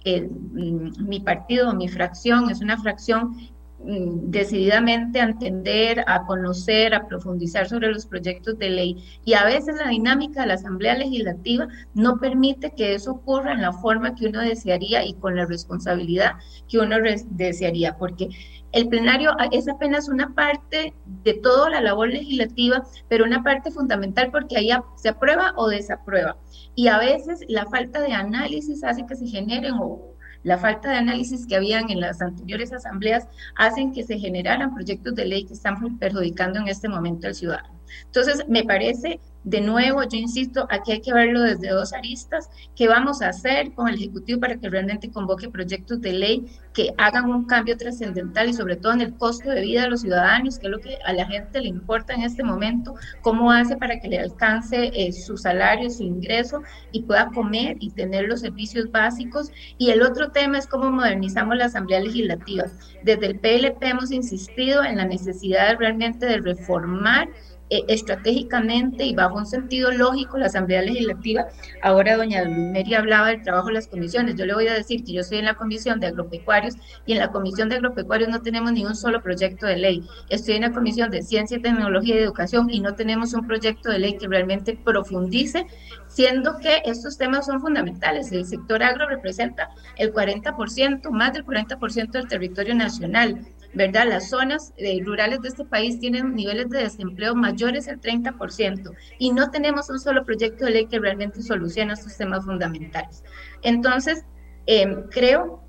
[0.05, 3.52] eh, mi partido, mi fracción, es una fracción Mm,
[3.85, 9.03] decididamente a entender, a conocer, a profundizar sobre los proyectos de ley.
[9.25, 13.61] Y a veces la dinámica de la Asamblea Legislativa no permite que eso ocurra en
[13.61, 16.33] la forma que uno desearía y con la responsabilidad
[16.69, 16.95] que uno
[17.31, 18.29] desearía, porque
[18.71, 24.31] el plenario es apenas una parte de toda la labor legislativa, pero una parte fundamental
[24.31, 26.37] porque ahí se aprueba o desaprueba.
[26.73, 30.12] Y a veces la falta de análisis hace que se generen o
[30.43, 35.15] la falta de análisis que habían en las anteriores asambleas hacen que se generaran proyectos
[35.15, 37.82] de ley que están perjudicando en este momento al ciudadano.
[38.05, 42.49] Entonces, me parece de nuevo, yo insisto, aquí hay que verlo desde dos aristas.
[42.75, 46.93] ¿Qué vamos a hacer con el Ejecutivo para que realmente convoque proyectos de ley que
[46.97, 50.59] hagan un cambio trascendental y sobre todo en el costo de vida de los ciudadanos,
[50.59, 52.95] que es lo que a la gente le importa en este momento?
[53.21, 56.61] ¿Cómo hace para que le alcance eh, su salario, su ingreso
[56.93, 59.51] y pueda comer y tener los servicios básicos?
[59.77, 62.63] Y el otro tema es cómo modernizamos la Asamblea Legislativa.
[63.03, 67.27] Desde el PLP hemos insistido en la necesidad realmente de reformar
[67.69, 71.47] eh, estratégicamente y bajo un sentido lógico la Asamblea Legislativa.
[71.81, 74.35] Ahora doña Mary hablaba del trabajo de las comisiones.
[74.35, 76.75] Yo le voy a decir que yo estoy en la Comisión de Agropecuarios
[77.05, 80.03] y en la Comisión de Agropecuarios no tenemos ni un solo proyecto de ley.
[80.29, 83.99] Estoy en la Comisión de Ciencia, Tecnología y Educación y no tenemos un proyecto de
[83.99, 85.65] ley que realmente profundice
[86.07, 88.31] siendo que estos temas son fundamentales.
[88.31, 93.47] El sector agro representa el 40%, más del 40% del territorio nacional.
[93.73, 94.07] ¿Verdad?
[94.07, 99.31] Las zonas eh, rurales de este país tienen niveles de desempleo mayores al 30% y
[99.31, 103.23] no tenemos un solo proyecto de ley que realmente solucione estos temas fundamentales.
[103.61, 104.23] Entonces,
[104.65, 105.63] em, creo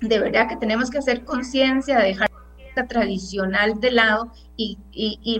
[0.00, 2.14] de verdad que tenemos que hacer conciencia, de
[2.86, 4.78] tradicional de lado y,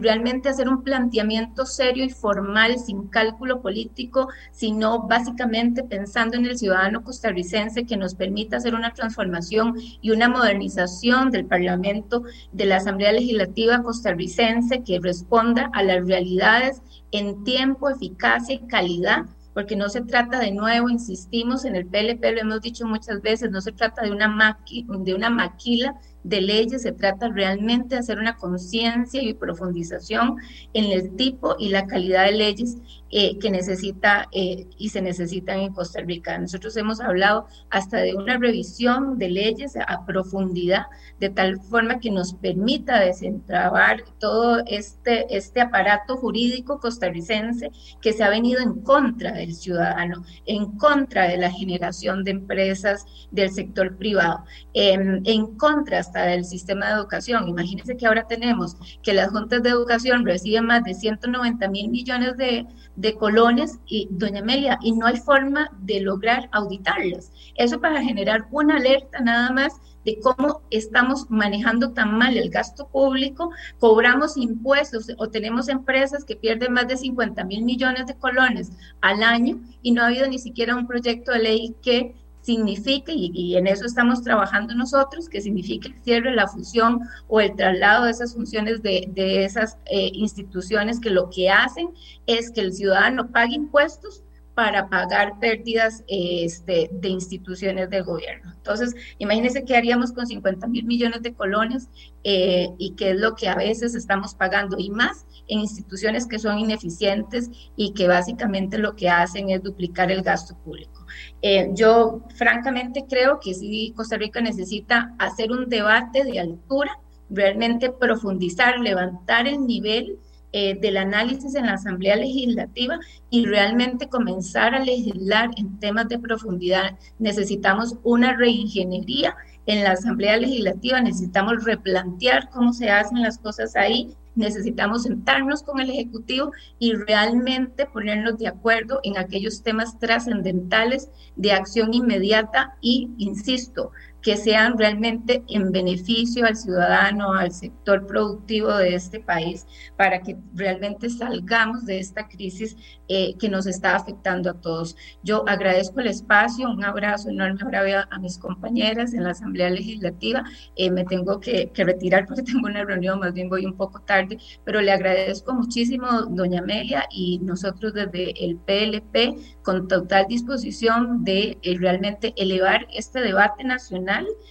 [0.00, 6.56] realmente hacer un planteamiento serio y formal, sin cálculo político, sino básicamente pensando en el
[6.56, 12.76] ciudadano costarricense que nos permita hacer una transformación y una modernización del Parlamento, de la
[12.76, 19.26] Asamblea Legislativa costarricense que responda a las realidades en tiempo, eficacia y calidad
[19.58, 23.50] porque no se trata de nuevo, insistimos en el PLP, lo hemos dicho muchas veces,
[23.50, 24.56] no se trata de una,
[25.00, 25.96] de una maquila
[26.28, 30.36] de leyes, se trata realmente de hacer una conciencia y profundización
[30.74, 32.76] en el tipo y la calidad de leyes
[33.10, 36.38] eh, que necesita eh, y se necesitan en Costa Rica.
[36.38, 40.86] Nosotros hemos hablado hasta de una revisión de leyes a profundidad,
[41.18, 47.70] de tal forma que nos permita desentrabar todo este, este aparato jurídico costarricense
[48.02, 53.06] que se ha venido en contra del ciudadano, en contra de la generación de empresas
[53.30, 54.44] del sector privado,
[54.74, 57.48] en, en contra hasta del sistema de educación.
[57.48, 62.36] Imagínense que ahora tenemos que las juntas de educación reciben más de 190 mil millones
[62.36, 62.66] de,
[62.98, 67.30] de colones y doña Amelia, y no hay forma de lograr auditarlas.
[67.54, 72.88] Eso para generar una alerta nada más de cómo estamos manejando tan mal el gasto
[72.88, 78.72] público, cobramos impuestos o tenemos empresas que pierden más de 50 mil millones de colones
[79.00, 83.56] al año y no ha habido ni siquiera un proyecto de ley que signifique, y,
[83.56, 88.10] en eso estamos trabajando nosotros, que signifique el cierre, la fusión o el traslado de
[88.10, 91.90] esas funciones de, de esas eh, instituciones que lo que hacen
[92.26, 94.22] es que el ciudadano pague impuestos
[94.58, 98.52] para pagar pérdidas este, de instituciones del gobierno.
[98.56, 101.88] Entonces, imagínense qué haríamos con 50 mil millones de colones
[102.24, 106.40] eh, y qué es lo que a veces estamos pagando y más en instituciones que
[106.40, 110.97] son ineficientes y que básicamente lo que hacen es duplicar el gasto público.
[111.42, 116.98] Eh, yo francamente creo que sí, Costa Rica necesita hacer un debate de altura,
[117.30, 120.18] realmente profundizar, levantar el nivel
[120.52, 126.18] eh, del análisis en la Asamblea Legislativa y realmente comenzar a legislar en temas de
[126.18, 126.96] profundidad.
[127.18, 129.36] Necesitamos una reingeniería
[129.66, 135.80] en la Asamblea Legislativa, necesitamos replantear cómo se hacen las cosas ahí, necesitamos sentarnos con
[135.80, 143.10] el Ejecutivo y realmente ponernos de acuerdo en aquellos temas trascendentales de acción inmediata y,
[143.18, 143.90] insisto,
[144.22, 149.66] que sean realmente en beneficio al ciudadano, al sector productivo de este país,
[149.96, 152.76] para que realmente salgamos de esta crisis
[153.08, 154.96] eh, que nos está afectando a todos.
[155.22, 160.44] Yo agradezco el espacio, un abrazo enorme ahora a mis compañeras en la Asamblea Legislativa.
[160.76, 164.00] Eh, me tengo que, que, retirar porque tengo una reunión, más bien voy un poco
[164.00, 171.24] tarde, pero le agradezco muchísimo, doña Amelia, y nosotros desde el PLP con total disposición
[171.24, 174.07] de eh, realmente elevar este debate nacional,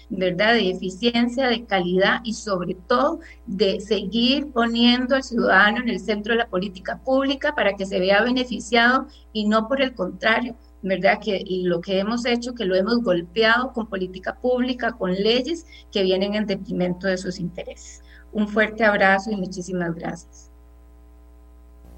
[0.09, 0.53] ¿verdad?
[0.53, 6.33] De eficiencia, de calidad y sobre todo de seguir poniendo al ciudadano en el centro
[6.33, 11.19] de la política pública para que se vea beneficiado y no por el contrario, ¿verdad?
[11.23, 16.03] Que lo que hemos hecho, que lo hemos golpeado con política pública, con leyes que
[16.03, 18.01] vienen en detrimento de sus intereses.
[18.31, 20.46] Un fuerte abrazo y muchísimas gracias.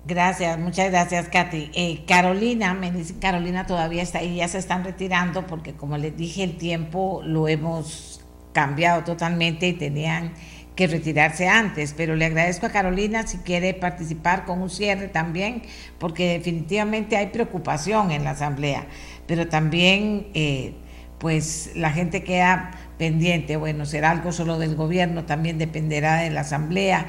[0.10, 1.69] Gracias, muchas gracias, Katy.
[1.76, 6.18] Eh, Carolina, me dice Carolina todavía está ahí, ya se están retirando porque como les
[6.18, 8.19] dije, el tiempo lo hemos
[8.52, 10.34] cambiado totalmente y tenían
[10.76, 15.61] que retirarse antes, pero le agradezco a Carolina si quiere participar con un cierre también,
[15.99, 18.88] porque definitivamente hay preocupación en la Asamblea,
[19.27, 20.73] pero también eh,
[21.19, 26.41] pues la gente queda pendiente, bueno, será algo solo del gobierno, también dependerá de la
[26.41, 27.06] Asamblea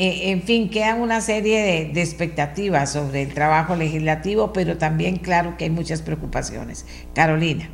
[0.00, 5.56] eh, en fin, quedan una serie de, expectativas sobre el trabajo legislativo, pero también claro
[5.58, 6.86] que hay muchas preocupaciones.
[7.14, 7.68] Carolina.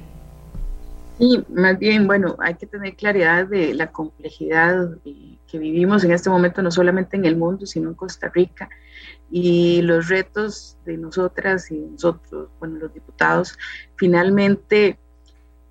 [1.20, 4.98] Sí, más bien, bueno, hay que tener claridad de la complejidad
[5.46, 8.68] que vivimos en este momento, no solamente en el mundo, sino en Costa Rica,
[9.30, 13.56] y los retos de nosotras y nosotros, bueno, los diputados,
[13.94, 14.98] finalmente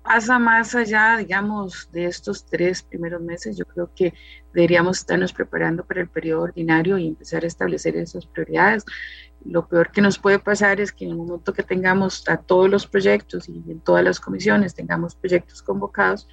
[0.06, 3.56] pasa más allá, digamos, de estos tres primeros meses.
[3.56, 4.14] Yo creo que
[4.54, 8.84] deberíamos estarnos preparando para el periodo ordinario y empezar a establecer esas prioridades.
[9.44, 12.70] Lo peor que nos puede pasar es que en el momento que tengamos a todos
[12.70, 16.28] los proyectos y en todas las comisiones tengamos proyectos convocados,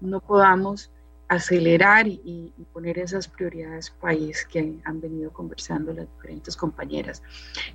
[0.00, 0.90] no podamos
[1.28, 7.22] acelerar y, poner esas prioridades país que han venido conversando las diferentes compañeras.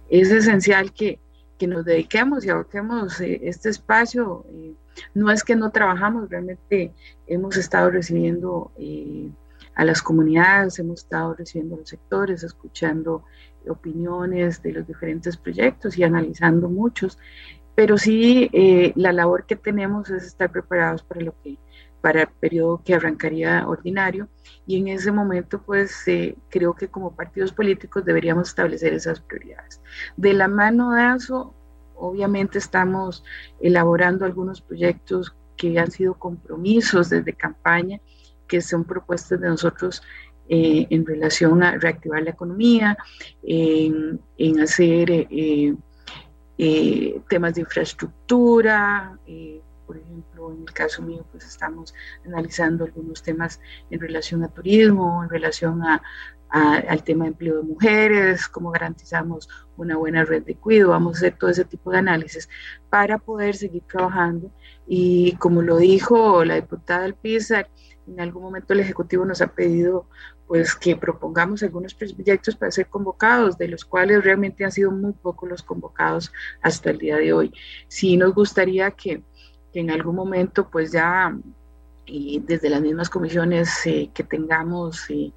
[0.10, 1.20] Es esencial que,
[1.58, 4.46] que nos dediquemos y aboquemos eh, este espacio.
[4.50, 4.76] Eh,
[5.14, 6.94] no es que no trabajamos, realmente
[7.28, 9.30] hemos estado recibiendo eh,
[9.76, 13.24] a las comunidades, hemos estado recibiendo a los sectores, escuchando
[13.68, 17.18] opiniones de los diferentes proyectos y analizando muchos,
[17.76, 18.50] pero sí
[18.96, 21.58] la labor que tenemos es estar preparados para lo que
[22.02, 24.28] para el periodo que arrancaría ordinario
[24.66, 29.82] y en ese momento pues eh, creo que como partidos políticos deberíamos establecer esas prioridades.
[30.18, 31.54] De la mano de eso,
[32.02, 33.24] obviamente estamos
[33.60, 38.02] elaborando algunos proyectos que han sido compromisos desde campaña,
[38.48, 40.02] que son propuestas de nosotros
[40.50, 42.98] eh, en relación a reactivar la economía,
[43.44, 44.20] en,
[44.62, 45.76] hacer eh,
[47.30, 49.18] temas de infraestructura,
[49.92, 51.94] por ejemplo, en el caso mío, pues estamos
[52.26, 53.60] analizando algunos temas
[53.90, 56.02] en relación a turismo, en relación a,
[56.52, 59.48] al tema de empleo de mujeres, cómo garantizamos
[59.78, 62.50] una buena red de cuidado, vamos a hacer todo ese tipo de análisis
[62.90, 64.52] para poder seguir trabajando
[64.86, 67.16] y como lo dijo la diputada del
[68.08, 70.08] en algún momento el Ejecutivo nos ha pedido
[70.48, 75.14] pues que propongamos algunos proyectos para ser convocados, de los cuales realmente han sido muy
[75.14, 77.54] pocos los convocados hasta el día de hoy.
[77.88, 79.24] Sí nos gustaría que
[79.72, 81.36] que en algún momento pues ya
[82.06, 85.32] y desde las mismas comisiones eh, que tengamos eh,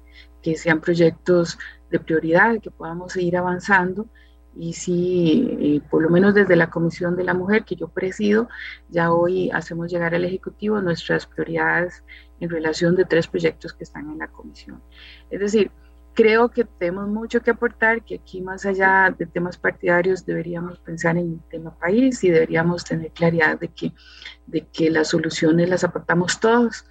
[0.45, 1.57] que sean proyectos
[1.89, 4.07] de prioridad, que podamos seguir avanzando
[4.55, 8.47] y si eh, por lo menos desde la Comisión de la Mujer que yo presido,
[8.89, 12.03] ya hoy hacemos llegar al Ejecutivo nuestras prioridades
[12.39, 14.83] en relación de tres proyectos que están en la Comisión.
[15.31, 15.71] Es decir,
[16.13, 21.17] creo que tenemos mucho que aportar, que aquí más allá de temas partidarios deberíamos pensar
[21.17, 23.93] en el tema país y deberíamos tener claridad de que,
[24.45, 26.85] de que las soluciones las aportamos todos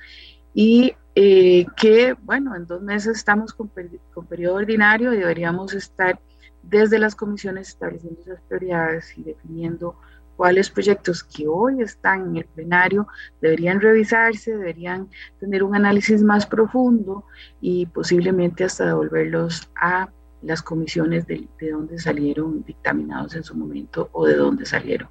[0.55, 3.71] y eh, que, bueno, en dos meses estamos con,
[4.13, 6.19] con periodo ordinario y deberíamos estar
[6.63, 9.97] desde las comisiones estableciendo esas prioridades y definiendo
[10.37, 13.07] cuáles proyectos que hoy están en el plenario
[13.41, 15.09] deberían revisarse, deberían
[15.39, 17.25] tener un análisis más profundo
[17.61, 20.09] y posiblemente hasta devolverlos a
[20.43, 25.09] las comisiones de, de donde salieron dictaminados en su momento o de dónde salieron,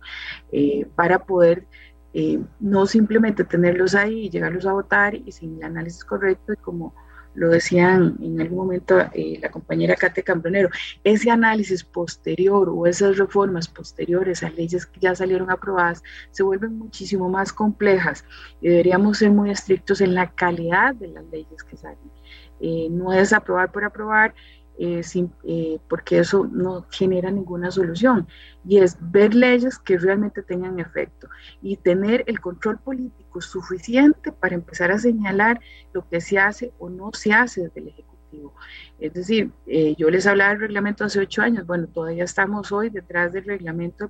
[0.51, 1.65] eh, para poder
[2.13, 6.57] eh, no simplemente tenerlos ahí y llegarlos a votar y sin el análisis correcto y
[6.57, 6.93] como
[7.35, 10.69] lo decían en algún momento eh, la compañera Kate Cambronero,
[11.03, 16.77] ese análisis posterior o esas reformas posteriores a leyes que ya salieron aprobadas se vuelven
[16.77, 18.23] muchísimo más complejas
[18.61, 22.11] y deberíamos ser muy estrictos en la calidad de las leyes que salen.
[22.59, 24.33] Eh, no es aprobar por aprobar,
[24.77, 25.01] eh,
[25.43, 28.27] eh, porque eso no genera ninguna solución.
[28.65, 31.27] Y es ver leyes que realmente tengan efecto
[31.61, 35.59] y tener el control político suficiente para empezar a señalar
[35.93, 38.53] lo que se hace o no se hace desde el Ejecutivo.
[38.99, 42.89] Es decir, eh, yo les hablaba del reglamento hace ocho años, bueno, todavía estamos hoy
[42.89, 44.09] detrás del reglamento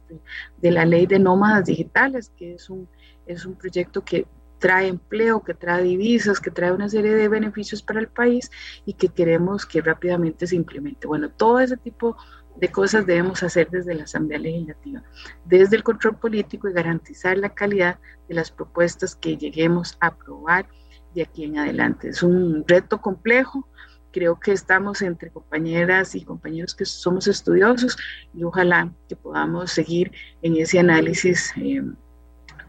[0.61, 2.87] de la ley de nómadas digitales, que es un,
[3.25, 4.25] es un proyecto que
[4.63, 8.49] trae empleo, que trae divisas, que trae una serie de beneficios para el país
[8.85, 11.05] y que queremos que rápidamente se implemente.
[11.05, 12.15] Bueno, todo ese tipo
[12.55, 15.03] de cosas debemos hacer desde la Asamblea Legislativa,
[15.43, 17.99] desde el control político y garantizar la calidad
[18.29, 20.65] de las propuestas que lleguemos a aprobar
[21.13, 22.07] de aquí en adelante.
[22.07, 23.67] Es un reto complejo,
[24.13, 27.97] creo que estamos entre compañeras y compañeros que somos estudiosos
[28.33, 31.83] y ojalá que podamos seguir en ese análisis eh,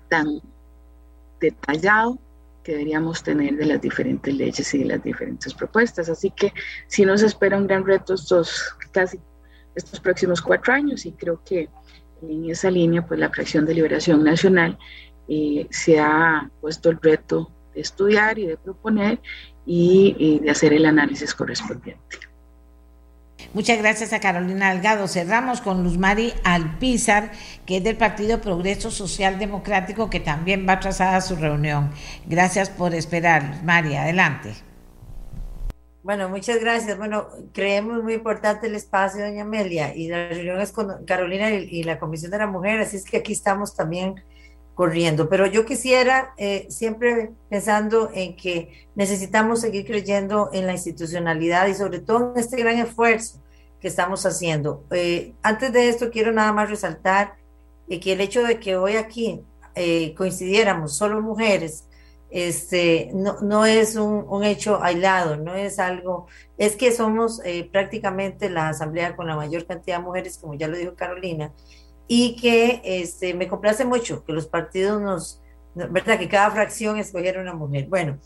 [0.09, 0.41] tan
[1.45, 2.19] detallado
[2.63, 6.09] que deberíamos tener de las diferentes leyes y de las diferentes propuestas.
[6.09, 6.53] Así que
[6.87, 9.21] sí nos espera un gran reto estos casi
[9.75, 11.69] estos próximos cuatro años y creo que
[12.23, 14.79] en esa línea pues la fracción de liberación nacional
[15.29, 19.21] eh, se ha puesto el reto de estudiar y de proponer
[19.67, 22.19] y de hacer el análisis correspondiente.
[23.53, 25.07] Muchas gracias a Carolina Algado.
[25.07, 27.31] Cerramos con Luzmari Alpizar,
[27.67, 31.91] que es del Partido Progreso Social Democrático, que también va atrasada su reunión.
[32.27, 33.95] Gracias por esperar, Luzmari.
[33.97, 34.55] Adelante.
[36.05, 36.99] Bueno, muchas gracias.
[36.99, 41.83] Bueno, creemos muy importante el espacio, doña Amelia, y la reunión es con Carolina y,
[41.83, 44.23] la Comisión de la Mujer, así es que aquí estamos también
[44.75, 45.29] corriendo.
[45.29, 51.75] Pero yo quisiera, eh, siempre pensando en que necesitamos seguir creyendo en la institucionalidad y
[51.75, 53.41] sobre todo en este gran esfuerzo
[53.81, 54.85] que estamos haciendo.
[54.91, 57.37] Eh, antes de esto, quiero nada más resaltar
[57.89, 59.43] eh, que el hecho de que hoy aquí
[59.75, 61.85] eh, coincidiéramos solo mujeres,
[62.31, 66.27] este, no, no es un, un, hecho aislado, no es algo,
[66.59, 70.67] es que somos eh, prácticamente la asamblea con la mayor cantidad de mujeres, como ya
[70.67, 71.53] lo dijo Carolina,
[72.07, 75.41] y que este, me complace mucho que los partidos nos,
[75.75, 76.19] ¿verdad?
[76.19, 77.87] Que cada fracción escogiera una mujer.
[77.89, 78.19] Bueno,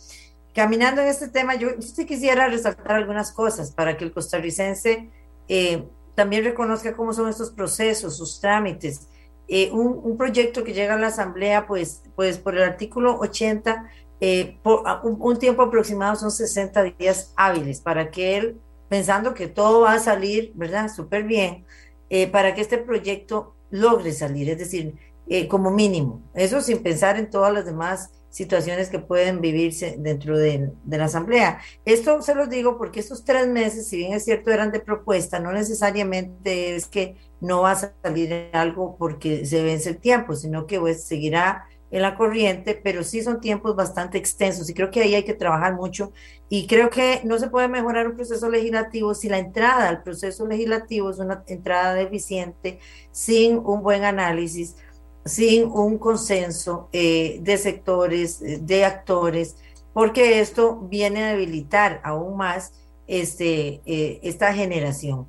[0.54, 5.10] caminando en este tema, yo, yo quisiera resaltar algunas cosas para que el costarricense
[5.48, 5.84] eh,
[6.14, 9.08] también reconozca cómo son estos procesos, sus trámites.
[9.46, 13.88] Eh, un, un, proyecto que llega a la Asamblea, pues, pues por el artículo 80,
[14.20, 19.46] eh, por un, un, tiempo aproximado son 60 días hábiles para que él, pensando que
[19.46, 20.88] todo va a salir, ¿verdad?
[20.94, 21.64] Súper bien,
[22.10, 24.94] eh, para que este proyecto logre salir, es decir,
[25.28, 26.22] eh, como mínimo.
[26.34, 31.60] Eso sin pensar en todas las demás situaciones que pueden vivirse dentro de, la asamblea.
[31.84, 35.38] Esto se los digo porque estos tres meses, si bien es cierto, eran de propuesta,
[35.38, 40.66] no necesariamente es que no va a salir algo porque se vence el tiempo, sino
[40.66, 45.02] que pues, seguirá en la corriente, pero sí son tiempos bastante extensos y creo que
[45.02, 46.12] ahí hay que trabajar mucho
[46.48, 50.46] y creo que no se puede mejorar un proceso legislativo si la entrada al proceso
[50.46, 52.78] legislativo es una entrada deficiente,
[53.10, 54.76] sin un buen análisis,
[55.24, 59.56] sin un consenso eh, de sectores, eh, de actores,
[59.92, 62.72] porque esto viene a debilitar aún más
[63.06, 65.26] este, eh, esta generación.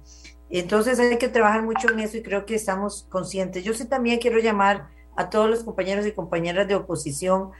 [0.50, 3.64] Entonces hay que trabajar mucho en eso y creo que estamos conscientes.
[3.64, 4.90] Yo sí también quiero llamar
[5.20, 7.52] a todos los compañeros y compañeras de oposición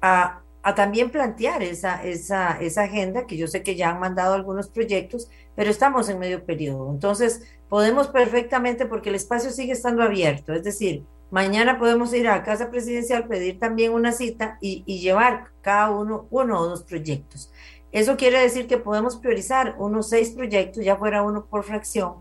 [0.00, 0.40] a,
[0.74, 5.68] también plantear esa, esa, agenda, que yo sé que ya han mandado algunos proyectos, pero
[5.70, 6.90] estamos en medio periodo.
[6.90, 12.44] Entonces, podemos perfectamente, porque el espacio sigue estando abierto, es decir, mañana podemos ir a
[12.44, 17.52] Casa Presidencial, pedir también una cita y, y llevar cada uno uno o dos proyectos.
[17.90, 22.14] Eso quiere decir que podemos priorizar unos seis proyectos, ya fuera uno por fracción,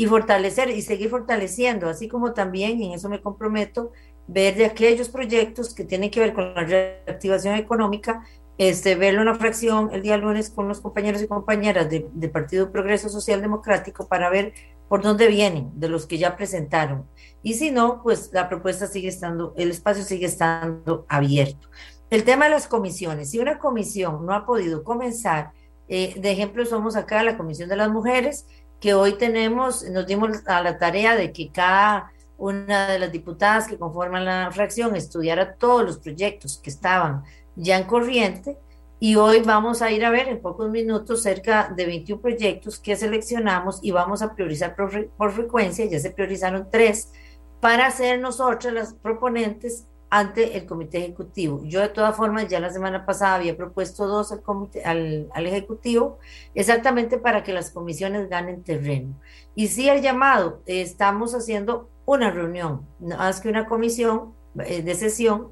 [0.00, 3.92] y fortalecer y seguir fortaleciendo, así como también, y en eso me comprometo,
[4.26, 8.24] ver de aquellos proyectos que tienen que ver con la reactivación económica,
[8.58, 12.70] este, verlo una fracción el día lunes con los compañeros y compañeras del de Partido
[12.70, 14.52] Progreso Social Democrático para ver
[14.90, 17.06] por dónde vienen de los que ya presentaron.
[17.42, 21.70] Y si no, pues la propuesta sigue estando, el espacio sigue estando abierto.
[22.10, 23.30] El tema de las comisiones.
[23.30, 25.52] Si una comisión no ha podido comenzar,
[25.88, 28.46] eh, de ejemplo, somos acá la Comisión de las Mujeres,
[28.80, 33.68] que hoy tenemos, nos dimos a la tarea de que cada una de las diputadas
[33.68, 37.22] que conforman la fracción estudiara todos los proyectos que estaban
[37.54, 38.56] ya en corriente
[38.98, 42.96] y hoy vamos a ir a ver en pocos minutos cerca de 21 proyectos que
[42.96, 47.12] seleccionamos y vamos a priorizar por, por frecuencia, ya se priorizaron tres,
[47.60, 51.62] para ser nosotras las proponentes ante el comité ejecutivo.
[51.64, 55.46] Yo de todas formas ya la semana pasada había propuesto dos al, comité, al, al
[55.46, 56.18] ejecutivo,
[56.54, 59.14] exactamente para que las comisiones ganen terreno.
[59.54, 64.34] Y sí el llamado, estamos haciendo una reunión, más que una comisión
[64.64, 65.48] eh, de sesión,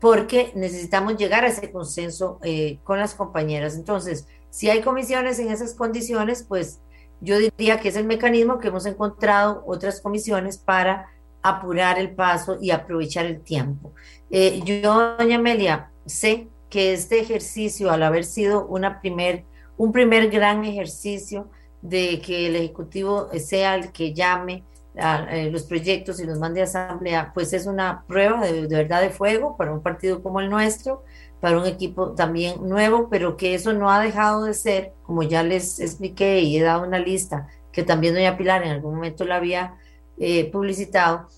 [0.00, 3.76] porque necesitamos llegar a ese consenso eh, con las compañeras.
[3.76, 6.80] Entonces, si hay comisiones en esas condiciones, pues
[7.20, 11.06] yo diría que es el mecanismo que hemos encontrado otras comisiones para
[11.42, 13.92] apurar el paso y aprovechar el tiempo.
[14.30, 19.44] Eh, yo, doña Amelia, sé que este ejercicio, al haber sido una primer,
[19.76, 21.50] un primer gran ejercicio
[21.82, 24.64] de que el Ejecutivo sea el que llame
[24.96, 28.76] a, eh, los proyectos y los mande a asamblea, pues es una prueba de, de,
[28.76, 31.04] verdad de fuego para un partido como el nuestro,
[31.40, 35.42] para un equipo también nuevo, pero que eso no ha dejado de ser, como ya
[35.42, 39.36] les expliqué y he dado una lista, que también doña Pilar en algún momento la
[39.36, 39.76] había
[40.18, 41.28] eh, publicitado,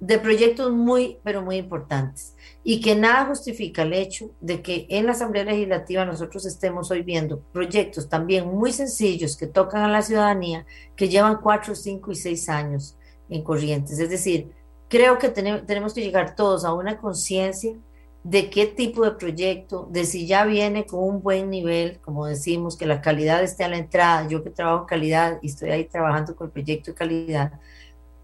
[0.00, 2.34] de proyectos muy, pero muy importantes.
[2.64, 7.02] Y que nada justifica el hecho de que en la Asamblea Legislativa nosotros estemos hoy
[7.02, 10.64] viendo proyectos también muy sencillos que tocan a la ciudadanía
[10.96, 12.96] que llevan cuatro, cinco y seis años
[13.30, 13.98] en corrientes.
[13.98, 14.52] Es decir,
[14.88, 17.74] creo que tenemos, que llegar todos a una conciencia
[18.22, 22.76] de qué tipo de proyecto, de si ya viene con un buen nivel, como decimos,
[22.76, 24.28] que la calidad esté a la entrada.
[24.28, 27.52] Yo que trabajo calidad y estoy ahí trabajando con el proyecto de calidad,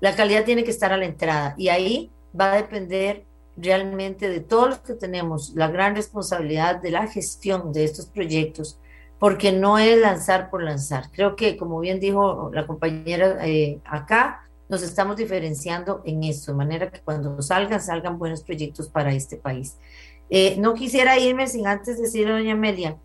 [0.01, 3.25] la calidad tiene que estar a la entrada y ahí va a depender
[3.57, 8.79] realmente de todos los que tenemos la gran responsabilidad de la gestión de estos proyectos,
[9.19, 11.11] porque no es lanzar por lanzar.
[11.11, 16.59] Creo que, como bien dijo la compañera eh, acá, nos estamos diferenciando en eso, de
[16.59, 19.77] manera que cuando salgan, salgan buenos proyectos para este país.
[20.29, 22.97] Eh, no quisiera irme sin antes decirle doña Amelia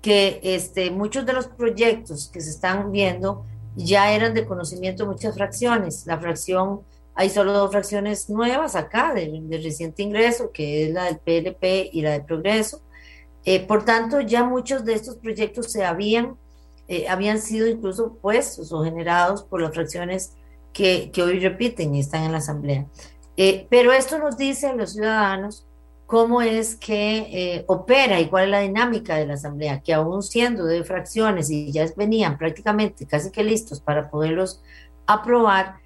[0.00, 3.44] que este, muchos de los proyectos que se están viendo
[3.76, 6.06] ya eran de conocimiento de muchas fracciones.
[6.06, 6.80] La fracción,
[7.14, 12.02] hay solo dos fracciones nuevas acá del reciente ingreso, que es la del PLP y
[12.02, 12.82] la del Progreso.
[13.44, 16.36] Eh, por tanto, ya muchos de estos proyectos se habían,
[16.88, 20.34] eh, habían sido incluso puestos o generados por las fracciones
[20.72, 22.86] que, que hoy repiten y están en la Asamblea.
[23.36, 25.66] Eh, pero esto nos dice a los ciudadanos
[26.06, 30.22] cómo es que eh, opera y cuál es la dinámica de la Asamblea, que aún
[30.22, 34.62] siendo de fracciones y ya venían prácticamente casi que listos para poderlos
[35.06, 35.76] aprobar,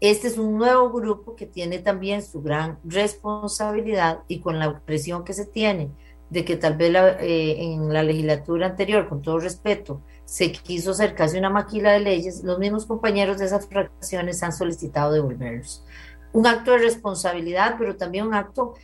[0.00, 5.24] este es un nuevo grupo que tiene también su gran responsabilidad y con la presión
[5.24, 5.90] que se tiene
[6.30, 6.90] de que tal vez
[7.20, 12.00] eh, en la legislatura anterior, con todo respeto, se quiso hacer casi una maquila de
[12.00, 15.84] leyes, los mismos compañeros de esas fracciones han solicitado devolverlos.
[16.32, 18.74] Un acto de responsabilidad, pero también un acto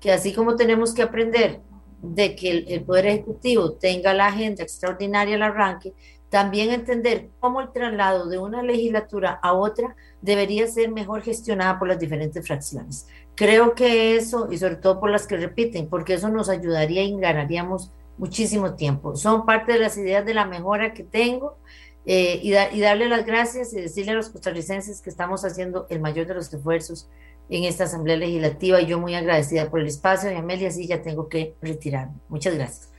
[0.00, 1.60] que así como tenemos que aprender
[2.02, 5.94] de que el, Poder Ejecutivo tenga la agenda extraordinaria al arranque,
[6.30, 11.88] también entender cómo el traslado de una legislatura a otra debería ser mejor gestionada por
[11.88, 13.08] las diferentes fracciones.
[13.34, 17.18] Creo que eso, y sobre todo por las que repiten, porque eso nos ayudaría y
[17.18, 19.16] ganaríamos muchísimo tiempo.
[19.16, 21.58] Son parte de las ideas de la mejora que tengo
[22.04, 26.00] eh, y, y darle las gracias y decirle a los costarricenses que estamos haciendo el
[26.00, 27.08] mayor de los esfuerzos
[27.48, 31.02] en esta Asamblea Legislativa y yo muy agradecida por el espacio y Amelia, sí, ya
[31.02, 32.14] tengo que retirarme.
[32.28, 32.90] Muchas gracias.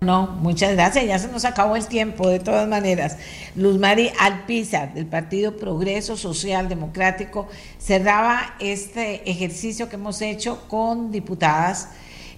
[0.00, 3.16] No, muchas gracias, ya se nos acabó el tiempo de todas maneras.
[3.56, 7.48] Luz Mari Alpizar del Partido Progreso Social Democrático
[7.78, 11.88] cerraba este ejercicio que hemos hecho con diputadas,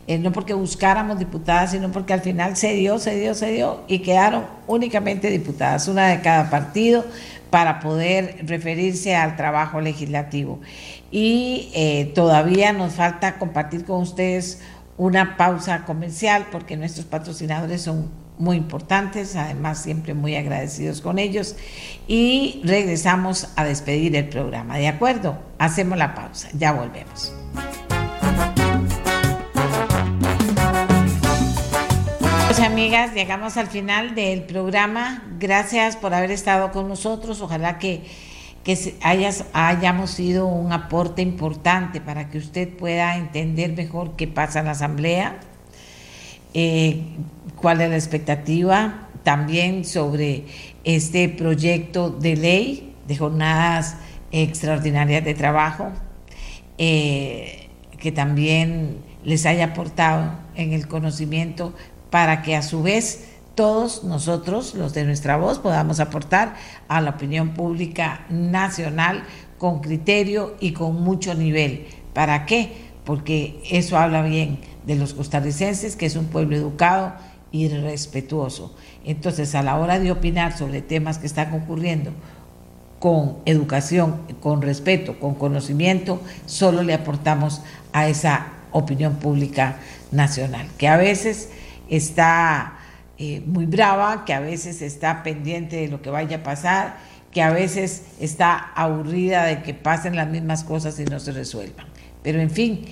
[0.06, 3.82] eh, no porque buscáramos diputadas, sino porque al final se dio, se dio, se dio
[3.88, 7.04] y quedaron únicamente diputadas, una de cada partido,
[7.50, 10.60] para poder referirse al trabajo legislativo
[11.10, 14.60] y eh, todavía nos falta compartir con ustedes
[14.98, 21.56] una pausa comercial porque nuestros patrocinadores son muy importantes, además siempre muy agradecidos con ellos
[22.06, 24.76] y regresamos a despedir el programa.
[24.78, 25.38] ¿De acuerdo?
[25.58, 27.32] Hacemos la pausa, ya volvemos.
[32.54, 35.24] Amigas, llegamos al final del programa.
[35.38, 37.40] Gracias por haber estado con nosotros.
[37.40, 38.02] Ojalá que
[38.66, 44.58] que hayas, hayamos sido un aporte importante para que usted pueda entender mejor qué pasa
[44.58, 45.38] en la Asamblea,
[46.52, 47.04] eh,
[47.54, 50.46] cuál es la expectativa también sobre
[50.82, 53.98] este proyecto de ley de jornadas
[54.32, 55.92] extraordinarias de trabajo,
[56.76, 57.68] eh,
[58.00, 61.72] que también les haya aportado en el conocimiento
[62.16, 63.24] para que a su vez
[63.54, 66.56] todos nosotros, los de nuestra voz, podamos aportar
[66.88, 69.22] a la opinión pública nacional
[69.58, 71.84] con criterio y con mucho nivel.
[72.14, 72.72] ¿Para qué?
[73.04, 77.12] Porque eso habla bien de los costarricenses, que es un pueblo educado
[77.52, 78.74] y respetuoso.
[79.04, 82.12] Entonces, a la hora de opinar sobre temas que están ocurriendo
[82.98, 87.60] con educación, con respeto, con conocimiento, solo le aportamos
[87.92, 89.76] a esa opinión pública
[90.12, 91.50] nacional, que a veces
[91.88, 92.78] está
[93.18, 96.98] eh, muy brava, que a veces está pendiente de lo que vaya a pasar,
[97.30, 101.86] que a veces está aburrida de que pasen las mismas cosas y no se resuelvan.
[102.22, 102.84] Pero en fin,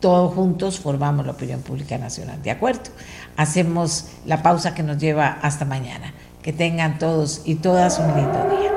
[0.00, 2.42] todos juntos formamos la opinión pública nacional.
[2.42, 2.90] ¿De acuerdo?
[3.36, 6.12] Hacemos la pausa que nos lleva hasta mañana.
[6.42, 8.72] Que tengan todos y todas un lindo día.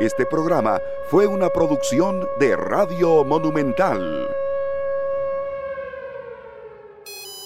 [0.00, 0.78] Este programa
[1.08, 4.28] fue una producción de Radio Monumental.